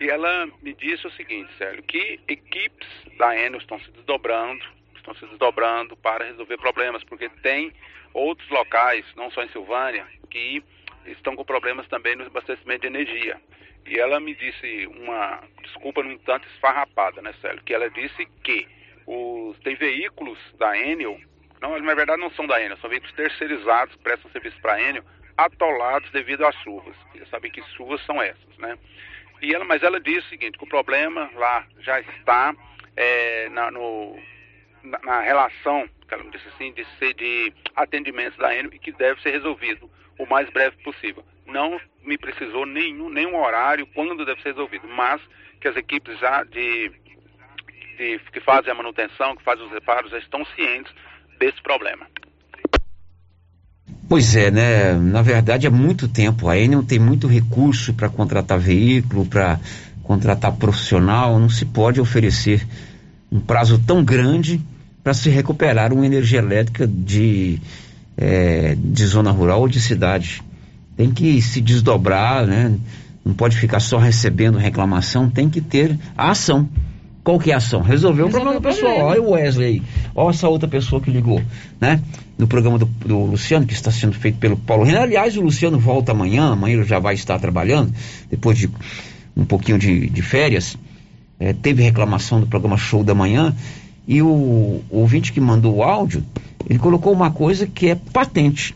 E 0.00 0.08
ela 0.08 0.48
me 0.62 0.74
disse 0.74 1.06
o 1.06 1.12
seguinte, 1.12 1.50
Célio, 1.56 1.82
que 1.82 2.18
equipes 2.26 2.88
da 3.18 3.36
Enel 3.36 3.60
estão 3.60 3.78
se 3.80 3.90
desdobrando, 3.92 4.64
estão 4.96 5.14
se 5.14 5.26
desdobrando 5.26 5.96
para 5.96 6.24
resolver 6.24 6.56
problemas, 6.56 7.04
porque 7.04 7.28
tem 7.42 7.72
outros 8.12 8.48
locais, 8.50 9.04
não 9.16 9.30
só 9.30 9.42
em 9.42 9.48
Silvânia, 9.50 10.06
que 10.30 10.62
estão 11.06 11.36
com 11.36 11.44
problemas 11.44 11.86
também 11.88 12.16
no 12.16 12.26
abastecimento 12.26 12.82
de 12.82 12.86
energia. 12.88 13.40
E 13.86 13.98
ela 13.98 14.20
me 14.20 14.34
disse 14.34 14.86
uma 14.86 15.42
desculpa, 15.62 16.02
no 16.02 16.12
entanto, 16.12 16.46
esfarrapada, 16.48 17.20
né, 17.20 17.32
Célio? 17.40 17.62
Que 17.64 17.74
ela 17.74 17.90
disse 17.90 18.26
que 18.44 18.66
os, 19.06 19.58
tem 19.60 19.74
veículos 19.74 20.38
da 20.58 20.76
Enel, 20.78 21.20
não, 21.60 21.78
na 21.78 21.94
verdade 21.94 22.20
não 22.20 22.30
são 22.32 22.46
da 22.46 22.60
Enel, 22.62 22.76
são 22.78 22.90
veículos 22.90 23.14
terceirizados 23.14 23.94
que 23.96 24.02
prestam 24.02 24.30
serviço 24.30 24.60
para 24.60 24.74
a 24.74 24.82
Enel, 24.82 25.04
atolados 25.36 26.10
devido 26.10 26.44
às 26.44 26.54
chuvas. 26.56 26.96
Você 27.12 27.26
sabe 27.26 27.50
que 27.50 27.62
chuvas 27.76 28.04
são 28.04 28.20
essas, 28.22 28.58
né? 28.58 28.78
E 29.40 29.52
ela, 29.54 29.64
mas 29.64 29.82
ela 29.82 30.00
disse 30.00 30.26
o 30.26 30.30
seguinte, 30.30 30.56
que 30.56 30.64
o 30.64 30.68
problema 30.68 31.28
lá 31.34 31.66
já 31.80 32.00
está 32.00 32.54
é, 32.96 33.48
na, 33.48 33.70
no, 33.72 34.16
na, 34.84 34.98
na, 35.00 35.20
relação, 35.20 35.88
que 36.06 36.14
ela 36.14 36.22
me 36.22 36.30
disse 36.30 36.46
assim, 36.48 36.72
de 36.72 36.84
ser 36.98 37.12
de 37.14 37.52
atendimentos 37.74 38.38
da 38.38 38.54
Enel 38.54 38.72
e 38.72 38.78
que 38.78 38.92
deve 38.92 39.20
ser 39.20 39.30
resolvido 39.30 39.90
o 40.16 40.26
mais 40.26 40.48
breve 40.50 40.76
possível. 40.84 41.24
Não 41.44 41.80
me 42.02 42.16
precisou 42.16 42.64
nenhum, 42.64 43.08
nenhum 43.08 43.36
horário 43.36 43.86
quando 43.88 44.24
deve 44.24 44.40
ser 44.42 44.50
resolvido, 44.50 44.86
mas 44.86 45.20
que 45.60 45.66
as 45.66 45.76
equipes 45.76 46.18
já 46.20 46.44
de, 46.44 46.90
de 47.96 48.20
que 48.32 48.40
fazem 48.40 48.70
a 48.70 48.74
manutenção, 48.74 49.36
que 49.36 49.42
fazem 49.42 49.64
os 49.64 49.72
reparos, 49.72 50.12
já 50.12 50.18
estão 50.18 50.44
cientes 50.44 50.92
desse 51.38 51.60
problema. 51.62 52.06
Pois 54.12 54.36
é, 54.36 54.50
né? 54.50 54.92
Na 54.92 55.22
verdade 55.22 55.66
é 55.66 55.70
muito 55.70 56.06
tempo. 56.06 56.46
A 56.46 56.58
Enel 56.58 56.82
tem 56.82 56.98
muito 56.98 57.26
recurso 57.26 57.94
para 57.94 58.10
contratar 58.10 58.58
veículo, 58.58 59.24
para 59.24 59.58
contratar 60.02 60.52
profissional. 60.52 61.38
Não 61.38 61.48
se 61.48 61.64
pode 61.64 61.98
oferecer 61.98 62.68
um 63.30 63.40
prazo 63.40 63.78
tão 63.78 64.04
grande 64.04 64.60
para 65.02 65.14
se 65.14 65.30
recuperar 65.30 65.94
uma 65.94 66.04
energia 66.04 66.40
elétrica 66.40 66.86
de, 66.86 67.58
é, 68.14 68.76
de 68.78 69.06
zona 69.06 69.30
rural 69.30 69.62
ou 69.62 69.68
de 69.68 69.80
cidade. 69.80 70.42
Tem 70.94 71.10
que 71.10 71.40
se 71.40 71.62
desdobrar, 71.62 72.46
né? 72.46 72.70
Não 73.24 73.32
pode 73.32 73.56
ficar 73.56 73.80
só 73.80 73.96
recebendo 73.96 74.58
reclamação, 74.58 75.30
tem 75.30 75.48
que 75.48 75.62
ter 75.62 75.98
a 76.18 76.32
ação. 76.32 76.68
Qual 77.24 77.38
que 77.38 77.50
é 77.50 77.54
a 77.54 77.58
ação? 77.58 77.82
Resolver 77.82 78.22
o 78.22 78.30
problema 78.30 78.54
do 78.54 78.60
pessoal. 78.60 79.06
Olha 79.06 79.22
o 79.22 79.30
Wesley, 79.30 79.82
olha 80.14 80.30
essa 80.30 80.48
outra 80.48 80.68
pessoa 80.68 81.00
que 81.00 81.10
ligou, 81.10 81.40
né? 81.80 82.00
No 82.36 82.48
programa 82.48 82.78
do, 82.78 82.86
do 82.86 83.18
Luciano, 83.26 83.64
que 83.64 83.72
está 83.72 83.92
sendo 83.92 84.14
feito 84.14 84.38
pelo 84.38 84.56
Paulo 84.56 84.82
Renan. 84.82 85.02
Aliás, 85.02 85.36
o 85.36 85.40
Luciano 85.40 85.78
volta 85.78 86.10
amanhã, 86.10 86.52
amanhã 86.52 86.74
ele 86.78 86.84
já 86.84 86.98
vai 86.98 87.14
estar 87.14 87.38
trabalhando, 87.38 87.94
depois 88.28 88.58
de 88.58 88.68
um 89.36 89.44
pouquinho 89.44 89.78
de, 89.78 90.10
de 90.10 90.22
férias. 90.22 90.76
É, 91.38 91.52
teve 91.52 91.82
reclamação 91.82 92.40
do 92.40 92.46
programa 92.46 92.76
Show 92.76 93.04
da 93.04 93.14
Manhã, 93.14 93.54
e 94.06 94.20
o, 94.20 94.28
o 94.28 94.84
ouvinte 94.90 95.32
que 95.32 95.40
mandou 95.40 95.76
o 95.76 95.82
áudio, 95.82 96.24
ele 96.68 96.78
colocou 96.78 97.12
uma 97.12 97.30
coisa 97.30 97.66
que 97.66 97.88
é 97.88 97.94
patente. 97.94 98.74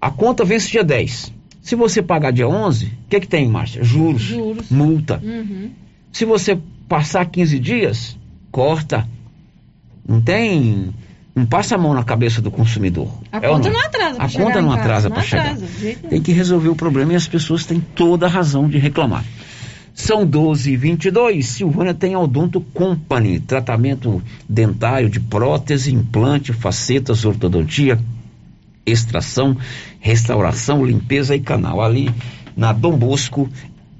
A 0.00 0.10
conta 0.10 0.44
vence 0.44 0.70
dia 0.70 0.84
10. 0.84 1.32
Se 1.62 1.74
você 1.74 2.02
pagar 2.02 2.30
dia 2.30 2.46
11, 2.46 2.86
o 2.86 2.90
que, 3.08 3.16
é 3.16 3.20
que 3.20 3.26
tem, 3.26 3.48
Márcia? 3.48 3.82
Juros, 3.82 4.22
Juros. 4.22 4.70
multa. 4.70 5.20
Uhum. 5.24 5.70
Se 6.12 6.24
você 6.24 6.58
passar 6.88 7.24
15 7.26 7.58
dias, 7.58 8.18
corta. 8.50 9.06
Não 10.06 10.20
tem. 10.20 10.94
Não 11.34 11.46
passa 11.46 11.74
a 11.74 11.78
mão 11.78 11.94
na 11.94 12.04
cabeça 12.04 12.40
do 12.40 12.50
consumidor. 12.50 13.08
A 13.32 13.38
É 13.38 13.48
conta 13.48 13.68
é? 13.68 13.72
não 13.72 13.80
atrasa 13.80 14.22
A 14.22 14.28
conta 14.30 14.62
não 14.62 14.72
atrasa 14.72 15.08
não 15.08 15.16
para 15.16 15.24
chegar. 15.24 15.56
Tem 16.08 16.22
que 16.22 16.32
resolver 16.32 16.68
o 16.68 16.76
problema 16.76 17.12
e 17.12 17.16
as 17.16 17.26
pessoas 17.26 17.64
têm 17.64 17.80
toda 17.80 18.26
a 18.26 18.28
razão 18.28 18.68
de 18.68 18.78
reclamar. 18.78 19.24
São 19.92 20.26
12 20.26 20.72
e 20.72 20.76
22 20.76 21.46
Silvânia 21.46 21.94
tem 21.94 22.14
a 22.14 22.20
Odonto 22.20 22.60
Company, 22.60 23.38
tratamento 23.40 24.22
dentário 24.48 25.08
de 25.08 25.20
prótese, 25.20 25.92
implante, 25.92 26.52
facetas, 26.52 27.24
ortodontia, 27.24 27.98
extração, 28.84 29.56
restauração, 30.00 30.84
limpeza 30.84 31.34
e 31.34 31.40
canal. 31.40 31.80
Ali 31.80 32.10
na 32.56 32.72
Dom 32.72 32.96
Bosco, 32.96 33.48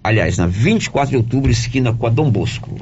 aliás, 0.05 0.37
na 0.37 0.47
24 0.47 1.11
de 1.11 1.17
outubro, 1.17 1.51
esquina 1.51 1.93
com 1.93 2.07
a 2.07 2.11
Dom 2.11 2.31
Bosco. 2.31 2.79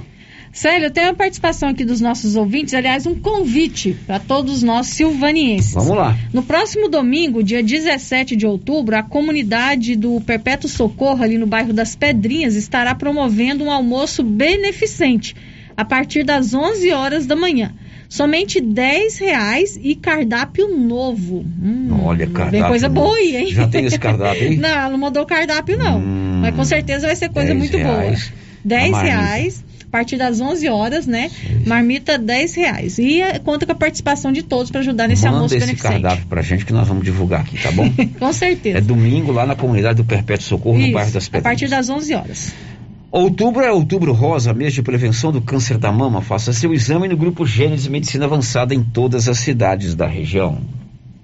Célio, 0.52 0.90
tem 0.90 1.04
a 1.04 1.14
participação 1.14 1.70
aqui 1.70 1.82
dos 1.82 1.98
nossos 1.98 2.36
ouvintes, 2.36 2.74
aliás, 2.74 3.06
um 3.06 3.14
convite 3.14 3.96
para 4.06 4.18
todos 4.18 4.62
nós 4.62 4.88
silvanienses. 4.88 5.72
Vamos 5.72 5.96
lá. 5.96 6.14
No 6.30 6.42
próximo 6.42 6.90
domingo, 6.90 7.42
dia 7.42 7.62
17 7.62 8.36
de 8.36 8.46
outubro, 8.46 8.94
a 8.94 9.02
comunidade 9.02 9.96
do 9.96 10.20
Perpétuo 10.20 10.68
Socorro, 10.68 11.22
ali 11.22 11.38
no 11.38 11.46
bairro 11.46 11.72
das 11.72 11.96
Pedrinhas, 11.96 12.54
estará 12.54 12.94
promovendo 12.94 13.64
um 13.64 13.70
almoço 13.70 14.22
beneficente 14.22 15.34
a 15.74 15.86
partir 15.86 16.22
das 16.22 16.52
11 16.52 16.92
horas 16.92 17.24
da 17.24 17.34
manhã. 17.34 17.72
Somente 18.06 18.60
10 18.60 19.16
reais 19.20 19.80
e 19.82 19.94
cardápio 19.94 20.68
novo. 20.68 21.46
Hum, 21.62 21.98
Olha, 22.04 22.26
cardápio. 22.26 22.60
Bem 22.60 22.68
coisa 22.68 22.90
novo. 22.90 23.00
boa 23.00 23.16
aí, 23.16 23.36
hein? 23.36 23.46
Já 23.46 23.66
tem 23.66 23.86
esse 23.86 23.98
cardápio 23.98 24.48
aí? 24.50 24.56
Não, 24.60 24.68
ela 24.68 24.90
não 24.90 24.98
mandou 24.98 25.22
o 25.22 25.26
cardápio, 25.26 25.78
não. 25.78 25.98
Mas 26.42 26.54
com 26.54 26.64
certeza 26.64 27.06
vai 27.06 27.16
ser 27.16 27.28
coisa 27.30 27.48
10 27.48 27.58
muito 27.58 27.76
reais. 27.76 28.28
boa. 28.28 28.42
10 28.64 28.84
A 28.88 28.90
marmita. 28.92 29.16
reais, 29.16 29.64
a 29.82 29.90
partir 29.90 30.16
das 30.16 30.40
11 30.40 30.68
horas, 30.68 31.06
né? 31.06 31.30
Marmita 31.66 32.16
10 32.18 32.54
reais. 32.54 32.98
E 32.98 33.20
eh, 33.20 33.38
conta 33.40 33.66
com 33.66 33.72
a 33.72 33.74
participação 33.74 34.30
de 34.32 34.42
todos 34.42 34.70
para 34.70 34.80
ajudar 34.80 35.08
nesse 35.08 35.24
Manda 35.24 35.36
almoço 35.38 35.54
esse 35.56 35.66
beneficente. 35.66 36.00
cardápio 36.00 36.26
pra 36.26 36.42
gente 36.42 36.64
que 36.64 36.72
nós 36.72 36.86
vamos 36.86 37.04
divulgar 37.04 37.40
aqui, 37.40 37.58
tá 37.60 37.70
bom? 37.72 37.90
Com 38.18 38.32
certeza. 38.32 38.78
é 38.78 38.80
domingo 38.80 39.32
lá 39.32 39.44
na 39.46 39.56
comunidade 39.56 39.96
do 39.96 40.04
Perpétuo 40.04 40.46
Socorro, 40.46 40.78
no 40.78 40.84
Isso, 40.84 40.92
bairro 40.92 41.10
das 41.12 41.24
a 41.24 41.30
Pedras. 41.30 41.42
partir 41.42 41.68
das 41.68 41.88
11 41.88 42.14
horas. 42.14 42.52
Outubro 43.10 43.62
é 43.62 43.70
outubro 43.70 44.12
rosa, 44.14 44.54
mês 44.54 44.72
de 44.72 44.82
prevenção 44.82 45.30
do 45.32 45.42
câncer 45.42 45.76
da 45.76 45.92
mama. 45.92 46.22
Faça 46.22 46.52
seu 46.52 46.72
exame 46.72 47.08
no 47.08 47.16
grupo 47.16 47.44
Gênesis 47.44 47.86
Medicina 47.86 48.24
Avançada 48.24 48.74
em 48.74 48.82
todas 48.82 49.28
as 49.28 49.38
cidades 49.38 49.94
da 49.94 50.06
região. 50.06 50.58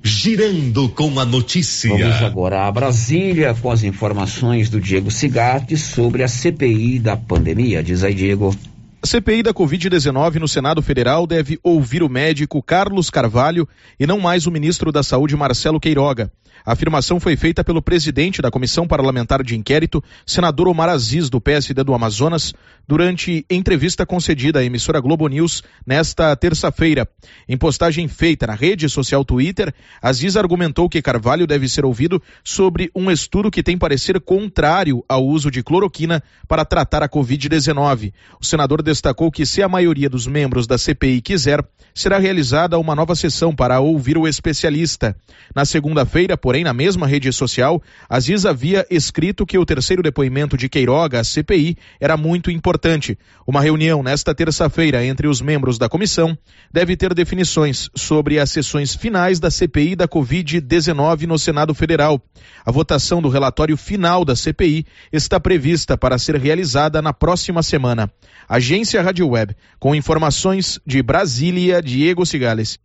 Girando 0.03 0.89
com 0.89 1.19
a 1.19 1.25
notícia. 1.25 1.91
Vamos 1.91 2.23
agora 2.23 2.67
a 2.67 2.73
Brasília 2.73 3.55
com 3.55 3.71
as 3.71 3.83
informações 3.83 4.71
do 4.71 4.81
Diego 4.81 5.11
Cigatti 5.11 5.77
sobre 5.77 6.23
a 6.23 6.29
CPI 6.29 6.99
da 6.99 7.17
pandemia. 7.17 7.83
Diz 7.83 8.05
aí, 8.05 8.15
Diego. 8.15 8.55
A 9.03 9.07
CPI 9.07 9.43
da 9.43 9.55
Covid-19 9.55 10.37
no 10.37 10.49
Senado 10.49 10.83
Federal 10.83 11.27
deve 11.27 11.59
ouvir 11.63 12.03
o 12.03 12.09
médico 12.09 12.63
Carlos 12.63 13.11
Carvalho 13.11 13.69
e 13.99 14.07
não 14.07 14.19
mais 14.19 14.47
o 14.47 14.51
ministro 14.51 14.91
da 14.91 15.03
Saúde 15.03 15.37
Marcelo 15.37 15.79
Queiroga. 15.79 16.33
A 16.69 16.73
afirmação 16.73 17.19
foi 17.19 17.35
feita 17.35 17.65
pelo 17.65 17.81
presidente 17.81 18.43
da 18.43 18.51
Comissão 18.51 18.87
Parlamentar 18.87 19.43
de 19.43 19.57
Inquérito, 19.57 20.05
senador 20.27 20.69
Omar 20.69 20.91
Aziz, 20.91 21.31
do 21.31 21.41
PSD 21.41 21.83
do 21.83 21.95
Amazonas, 21.95 22.53
durante 22.87 23.47
entrevista 23.49 24.05
concedida 24.05 24.59
à 24.59 24.65
emissora 24.65 25.01
Globo 25.01 25.27
News 25.29 25.63
nesta 25.87 26.37
terça-feira. 26.37 27.09
Em 27.49 27.57
postagem 27.57 28.07
feita 28.07 28.47
na 28.47 28.55
rede 28.55 28.87
social 28.87 29.25
Twitter, 29.25 29.73
Aziz 30.03 30.37
argumentou 30.37 30.91
que 30.91 31.01
Carvalho 31.01 31.47
deve 31.47 31.67
ser 31.71 31.87
ouvido 31.87 32.23
sobre 32.45 32.91
um 32.95 33.11
estudo 33.11 33.51
que 33.51 33.63
tem 33.63 33.79
parecer 33.79 34.21
contrário 34.21 35.03
ao 35.09 35.25
uso 35.25 35.51
de 35.51 35.63
cloroquina 35.63 36.23
para 36.47 36.67
tratar 36.67 37.03
a 37.03 37.09
Covid-19. 37.09 38.13
O 38.39 38.45
senador 38.45 38.83
destacou 38.83 39.31
que, 39.31 39.47
se 39.47 39.63
a 39.63 39.69
maioria 39.71 40.11
dos 40.11 40.27
membros 40.27 40.67
da 40.67 40.77
CPI 40.77 41.23
quiser, 41.23 41.65
será 41.95 42.19
realizada 42.19 42.79
uma 42.79 42.95
nova 42.95 43.15
sessão 43.15 43.55
para 43.55 43.81
ouvir 43.81 44.19
o 44.19 44.29
especialista. 44.29 45.17
Na 45.55 45.65
segunda-feira, 45.65 46.37
porém, 46.37 46.58
na 46.65 46.73
mesma 46.73 47.07
rede 47.07 47.33
social, 47.33 47.83
Aziz 48.09 48.47
havia 48.47 48.87
escrito 48.91 49.47
que 49.47 49.59
o 49.59 49.67
terceiro 49.67 50.03
depoimento 50.03 50.57
de 50.57 50.69
Queiroga 50.69 51.21
à 51.21 51.25
CPI 51.25 51.77
era 52.01 52.17
muito 52.17 52.51
importante. 52.51 53.19
Uma 53.47 53.61
reunião 53.61 54.03
nesta 54.03 54.35
terça-feira 54.35 55.05
entre 55.05 55.29
os 55.29 55.41
membros 55.41 55.79
da 55.79 55.89
comissão 55.89 56.37
deve 56.73 56.97
ter 56.97 57.15
definições 57.15 57.91
sobre 57.95 58.39
as 58.39 58.51
sessões 58.51 58.95
finais 58.95 59.39
da 59.39 59.51
CPI 59.51 59.97
da 59.97 60.09
Covid-19 60.09 61.27
no 61.27 61.39
Senado 61.39 61.75
Federal. 61.75 62.21
A 62.65 62.71
votação 62.71 63.21
do 63.21 63.29
relatório 63.29 63.77
final 63.77 64.25
da 64.25 64.35
CPI 64.35 64.87
está 65.13 65.39
prevista 65.39 65.97
para 65.97 66.19
ser 66.19 66.37
realizada 66.37 67.03
na 67.03 67.13
próxima 67.13 67.63
semana. 67.63 68.11
Agência 68.49 69.03
Rádio 69.03 69.29
Web, 69.29 69.55
com 69.79 69.95
informações 69.95 70.81
de 70.87 71.03
Brasília, 71.03 71.83
Diego 71.83 72.25
Cigales. 72.25 72.79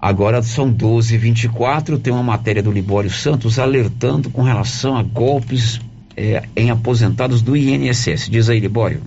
Agora 0.00 0.42
são 0.42 0.72
12h24, 0.72 2.00
tem 2.00 2.12
uma 2.12 2.22
matéria 2.22 2.62
do 2.62 2.72
Libório 2.72 3.10
Santos 3.10 3.58
alertando 3.58 4.30
com 4.30 4.42
relação 4.42 4.96
a 4.96 5.02
golpes 5.02 5.78
é, 6.16 6.42
em 6.56 6.70
aposentados 6.70 7.42
do 7.42 7.54
INSS. 7.54 8.30
Diz 8.30 8.48
aí, 8.48 8.60
Libório. 8.60 9.02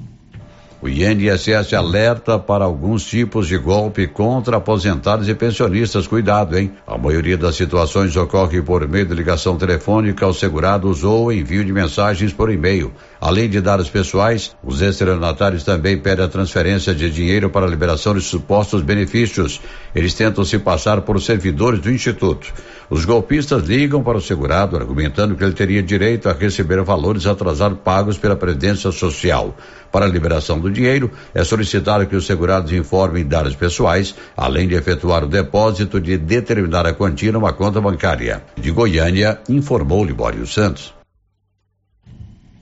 O 0.83 0.89
INSS 0.89 1.73
alerta 1.73 2.37
para 2.37 2.65
alguns 2.65 3.05
tipos 3.05 3.47
de 3.47 3.57
golpe 3.57 4.05
contra 4.05 4.57
aposentados 4.57 5.29
e 5.29 5.33
pensionistas. 5.33 6.07
Cuidado, 6.07 6.57
hein? 6.57 6.73
A 6.85 6.97
maioria 6.97 7.37
das 7.37 7.55
situações 7.55 8.17
ocorre 8.17 8.61
por 8.61 8.85
meio 8.85 9.05
de 9.05 9.13
ligação 9.13 9.55
telefônica 9.55 10.25
aos 10.25 10.37
segurados 10.37 11.05
ou 11.05 11.31
envio 11.31 11.63
de 11.63 11.71
mensagens 11.71 12.33
por 12.33 12.51
e-mail. 12.51 12.91
Além 13.25 13.49
de 13.49 13.61
dados 13.61 13.89
pessoais, 13.89 14.53
os 14.61 14.81
estelionatários 14.81 15.63
também 15.63 15.97
pedem 15.97 16.25
a 16.25 16.27
transferência 16.27 16.93
de 16.93 17.09
dinheiro 17.09 17.49
para 17.49 17.65
a 17.65 17.69
liberação 17.69 18.13
de 18.13 18.19
supostos 18.19 18.81
benefícios. 18.81 19.61
Eles 19.95 20.13
tentam 20.13 20.43
se 20.43 20.59
passar 20.59 20.99
por 21.03 21.21
servidores 21.21 21.79
do 21.79 21.89
Instituto. 21.89 22.53
Os 22.89 23.05
golpistas 23.05 23.63
ligam 23.63 24.03
para 24.03 24.17
o 24.17 24.21
segurado 24.21 24.75
argumentando 24.75 25.35
que 25.37 25.43
ele 25.45 25.53
teria 25.53 25.81
direito 25.81 26.27
a 26.27 26.33
receber 26.33 26.83
valores 26.83 27.25
atrasados 27.25 27.79
pagos 27.81 28.17
pela 28.17 28.35
Previdência 28.35 28.91
Social. 28.91 29.55
Para 29.89 30.03
a 30.03 30.09
liberação 30.09 30.59
do 30.59 30.69
dinheiro, 30.69 31.09
é 31.33 31.45
solicitado 31.45 32.05
que 32.05 32.17
os 32.17 32.25
segurados 32.25 32.73
informem 32.73 33.25
dados 33.25 33.55
pessoais, 33.55 34.13
além 34.35 34.67
de 34.67 34.75
efetuar 34.75 35.23
o 35.23 35.29
depósito 35.29 36.01
de 36.01 36.17
determinada 36.17 36.93
quantia 36.93 37.31
numa 37.31 37.53
conta 37.53 37.79
bancária. 37.79 38.43
De 38.59 38.69
Goiânia, 38.69 39.39
informou 39.47 40.03
Libório 40.03 40.45
Santos. 40.45 41.02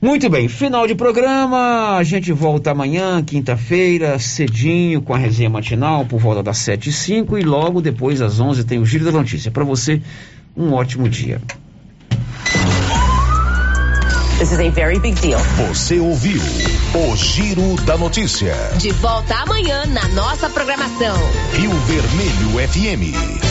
Muito 0.02 0.28
bem, 0.32 0.48
final 0.48 0.88
de 0.88 0.96
programa. 0.96 1.96
A 1.96 2.04
gente 2.04 2.32
volta 2.32 2.72
amanhã, 2.72 3.24
quinta-feira, 3.24 4.18
cedinho, 4.18 5.00
com 5.00 5.14
a 5.14 5.18
resenha 5.18 5.48
matinal, 5.48 6.06
por 6.06 6.20
volta 6.20 6.42
das 6.42 6.58
7 6.58 6.90
e 6.90 6.92
5 6.92 7.38
e 7.38 7.44
logo 7.44 7.80
depois, 7.82 8.20
às 8.20 8.40
11 8.40 8.64
tem 8.64 8.80
o 8.80 8.86
Giro 8.86 9.06
da 9.06 9.12
Notícia. 9.12 9.52
Para 9.52 9.64
você, 9.64 10.02
um 10.58 10.74
ótimo 10.74 11.08
dia. 11.08 11.40
This 14.40 14.52
is 14.52 14.60
a 14.60 14.72
very 14.72 14.98
big 14.98 15.22
deal. 15.22 15.40
Você 15.68 16.00
ouviu 16.00 16.42
o 16.96 17.16
Giro 17.16 17.76
da 17.86 17.96
Notícia. 17.96 18.56
De 18.80 18.90
volta 18.94 19.36
amanhã 19.36 19.86
na 19.86 20.08
nossa 20.08 20.50
programação. 20.50 21.16
Rio 21.54 21.70
Vermelho 21.86 22.68
FM. 22.68 23.51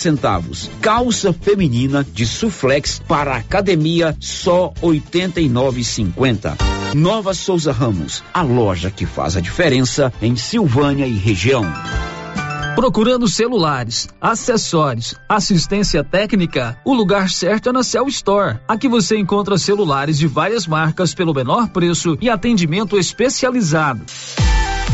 centavos. 0.00 0.70
Calça 0.80 1.32
feminina 1.32 2.04
de 2.04 2.26
suflex 2.26 3.00
para 3.06 3.36
academia 3.36 4.16
só 4.18 4.72
89,50. 4.82 6.56
Nova 6.94 7.34
Souza 7.34 7.70
Ramos, 7.70 8.24
a 8.34 8.42
loja 8.42 8.90
que 8.90 9.06
faz 9.06 9.36
a 9.36 9.40
diferença 9.40 10.12
em 10.20 10.34
Silvânia 10.34 11.06
e 11.06 11.14
região. 11.14 11.64
Procurando 12.74 13.28
celulares, 13.28 14.08
acessórios, 14.20 15.14
assistência 15.28 16.02
técnica, 16.02 16.78
o 16.84 16.94
lugar 16.94 17.28
certo 17.28 17.68
é 17.68 17.72
na 17.72 17.82
Cell 17.82 18.08
Store. 18.08 18.58
Aqui 18.66 18.88
você 18.88 19.18
encontra 19.18 19.58
celulares 19.58 20.18
de 20.18 20.26
várias 20.26 20.66
marcas 20.66 21.12
pelo 21.12 21.34
menor 21.34 21.68
preço 21.68 22.16
e 22.20 22.30
atendimento 22.30 22.98
especializado. 22.98 24.04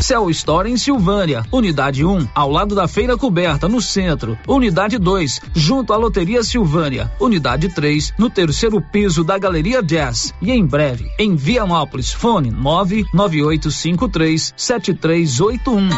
Cell 0.01 0.29
Store 0.29 0.69
em 0.69 0.77
Silvânia, 0.77 1.43
Unidade 1.51 2.05
1, 2.05 2.27
ao 2.33 2.51
lado 2.51 2.75
da 2.75 2.87
Feira 2.87 3.17
Coberta, 3.17 3.67
no 3.67 3.81
centro. 3.81 4.37
Unidade 4.47 4.97
2, 4.97 5.41
junto 5.53 5.93
à 5.93 5.97
Loteria 5.97 6.43
Silvânia. 6.43 7.11
Unidade 7.19 7.69
3, 7.69 8.13
no 8.17 8.29
terceiro 8.29 8.81
piso 8.81 9.23
da 9.23 9.37
Galeria 9.37 9.83
Jazz. 9.83 10.33
E 10.41 10.51
em 10.51 10.65
breve, 10.65 11.09
em 11.19 11.35
Vianópolis, 11.35 12.11
fone 12.11 12.51
99853 12.51 14.53
7381. 14.55 15.89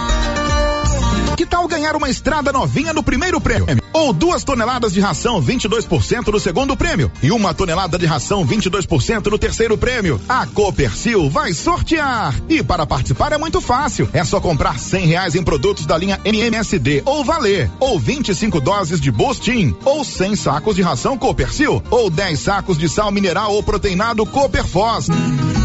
Que 1.35 1.45
tal 1.45 1.67
ganhar 1.67 1.95
uma 1.95 2.09
estrada 2.09 2.51
novinha 2.51 2.93
no 2.93 3.01
primeiro 3.01 3.39
prêmio? 3.39 3.78
Ou 3.93 4.13
duas 4.13 4.43
toneladas 4.43 4.93
de 4.93 4.99
ração 4.99 5.41
22% 5.41 6.27
no 6.27 6.39
segundo 6.39 6.77
prêmio 6.77 7.11
e 7.21 7.31
uma 7.31 7.53
tonelada 7.53 7.97
de 7.97 8.05
ração 8.05 8.45
22% 8.45 9.27
no 9.27 9.37
terceiro 9.37 9.77
prêmio? 9.77 10.19
A 10.27 10.45
Copercil 10.45 11.29
vai 11.29 11.53
sortear. 11.53 12.35
E 12.47 12.63
para 12.63 12.85
participar 12.85 13.31
é 13.31 13.37
muito 13.37 13.59
fácil. 13.61 14.09
É 14.13 14.23
só 14.23 14.39
comprar 14.39 14.79
cem 14.79 15.05
reais 15.05 15.35
em 15.35 15.43
produtos 15.43 15.85
da 15.85 15.97
linha 15.97 16.19
MMSD 16.23 17.03
ou 17.05 17.23
Valer, 17.23 17.69
ou 17.79 17.99
25 17.99 18.59
doses 18.61 18.99
de 19.01 19.11
Bostin, 19.11 19.75
ou 19.83 20.03
100 20.03 20.35
sacos 20.35 20.75
de 20.75 20.81
ração 20.81 21.17
Copercil, 21.17 21.81
ou 21.89 22.09
10 22.09 22.39
sacos 22.39 22.77
de 22.77 22.87
sal 22.87 23.11
mineral 23.11 23.53
ou 23.53 23.63
proteinado 23.63 24.25
Coperfós. 24.25 25.07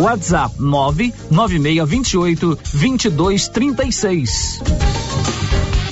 WhatsApp 0.00 0.58
99628 0.58 2.56
2236. 2.56 4.79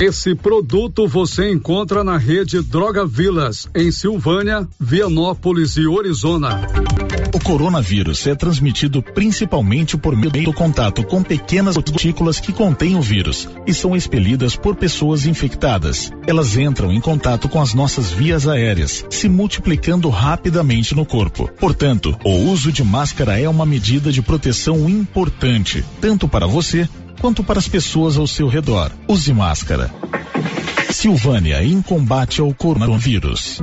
Esse 0.00 0.34
produto 0.34 1.06
você 1.06 1.52
encontra 1.52 2.02
na 2.02 2.18
rede 2.18 2.60
Droga 2.60 3.06
Vilas, 3.06 3.68
em 3.72 3.92
Silvânia, 3.92 4.66
Vianópolis 4.78 5.76
e 5.76 5.86
Orizona. 5.86 6.66
O 7.32 7.38
coronavírus 7.38 8.26
é 8.26 8.34
transmitido 8.34 9.00
principalmente 9.00 9.96
por 9.96 10.16
meio 10.16 10.46
do 10.46 10.52
contato 10.52 11.04
com 11.04 11.22
pequenas 11.22 11.76
gotículas 11.76 12.40
que 12.40 12.52
contêm 12.52 12.96
o 12.96 13.00
vírus 13.00 13.48
e 13.66 13.72
são 13.72 13.94
expelidas 13.94 14.56
por 14.56 14.74
pessoas 14.74 15.26
infectadas. 15.26 16.10
Elas 16.26 16.56
entram 16.56 16.92
em 16.92 17.00
contato 17.00 17.48
com 17.48 17.60
as 17.60 17.72
nossas 17.72 18.10
vias 18.10 18.48
aéreas, 18.48 19.06
se 19.10 19.28
multiplicando 19.28 20.08
rapidamente 20.08 20.92
no 20.94 21.06
corpo. 21.06 21.48
Portanto, 21.58 22.18
o 22.24 22.32
uso 22.50 22.72
de 22.72 22.82
máscara 22.82 23.38
é 23.38 23.48
uma 23.48 23.64
medida 23.64 24.10
de 24.10 24.22
proteção 24.22 24.88
importante, 24.88 25.84
tanto 26.00 26.26
para 26.26 26.48
você 26.48 26.88
quanto 27.24 27.42
para 27.42 27.58
as 27.58 27.66
pessoas 27.66 28.18
ao 28.18 28.26
seu 28.26 28.48
redor. 28.48 28.92
Use 29.08 29.32
máscara. 29.32 29.90
Silvânia 30.90 31.64
em 31.64 31.80
combate 31.80 32.42
ao 32.42 32.52
coronavírus. 32.52 33.62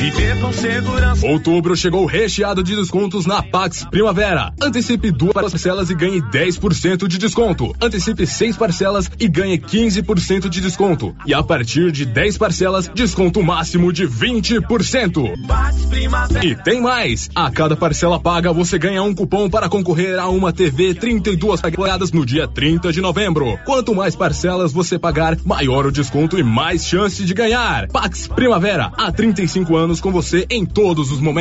Viver 0.00 0.40
com 0.40 0.50
segurança. 0.50 1.26
Outubro 1.26 1.76
chegou 1.76 2.06
recheado 2.06 2.62
de 2.62 2.74
descontos 2.74 3.26
na 3.26 3.42
Pax 3.42 3.84
Primavera. 3.84 4.50
Antecipe 4.58 5.10
duas 5.10 5.34
parcelas 5.34 5.90
e 5.90 5.94
ganhe 5.94 6.22
10% 6.22 7.06
de 7.06 7.18
desconto. 7.18 7.76
Antecipe 7.78 8.26
seis 8.26 8.56
parcelas 8.56 9.10
e 9.20 9.28
ganhe 9.28 9.58
15% 9.58 10.48
de 10.48 10.62
desconto. 10.62 11.14
E 11.26 11.34
a 11.34 11.42
partir 11.42 11.92
de 11.92 12.06
10 12.06 12.38
parcelas, 12.38 12.90
desconto 12.94 13.42
máximo 13.42 13.92
de 13.92 14.08
20%. 14.08 15.34
E 16.42 16.54
tem 16.54 16.80
mais! 16.80 17.28
A 17.34 17.50
cada 17.50 17.76
parcela 17.76 18.18
paga, 18.18 18.54
você 18.54 18.78
ganha 18.78 19.02
um 19.02 19.14
cupom 19.14 19.50
para 19.50 19.68
concorrer 19.68 20.18
a 20.18 20.28
uma 20.28 20.50
TV 20.50 20.94
32 20.94 21.60
pagadas 21.60 22.10
no 22.10 22.24
dia 22.24 22.48
30 22.48 22.90
de 22.90 23.02
novembro. 23.02 23.58
Quanto 23.66 23.94
mais 23.94 24.16
parcelas 24.16 24.72
você 24.72 24.98
pagar, 24.98 25.36
maior 25.44 25.84
o 25.84 25.92
desconto 25.92 26.38
e 26.38 26.42
mais 26.42 26.86
chance 26.86 27.22
de 27.22 27.34
ganhar. 27.34 27.86
Pax 27.88 28.28
Primavera, 28.28 28.92
há 28.96 29.12
35 29.12 29.76
anos 29.90 30.00
com 30.00 30.12
você 30.12 30.46
em 30.48 30.64
todos 30.64 31.10
os 31.10 31.20
momentos. 31.20 31.40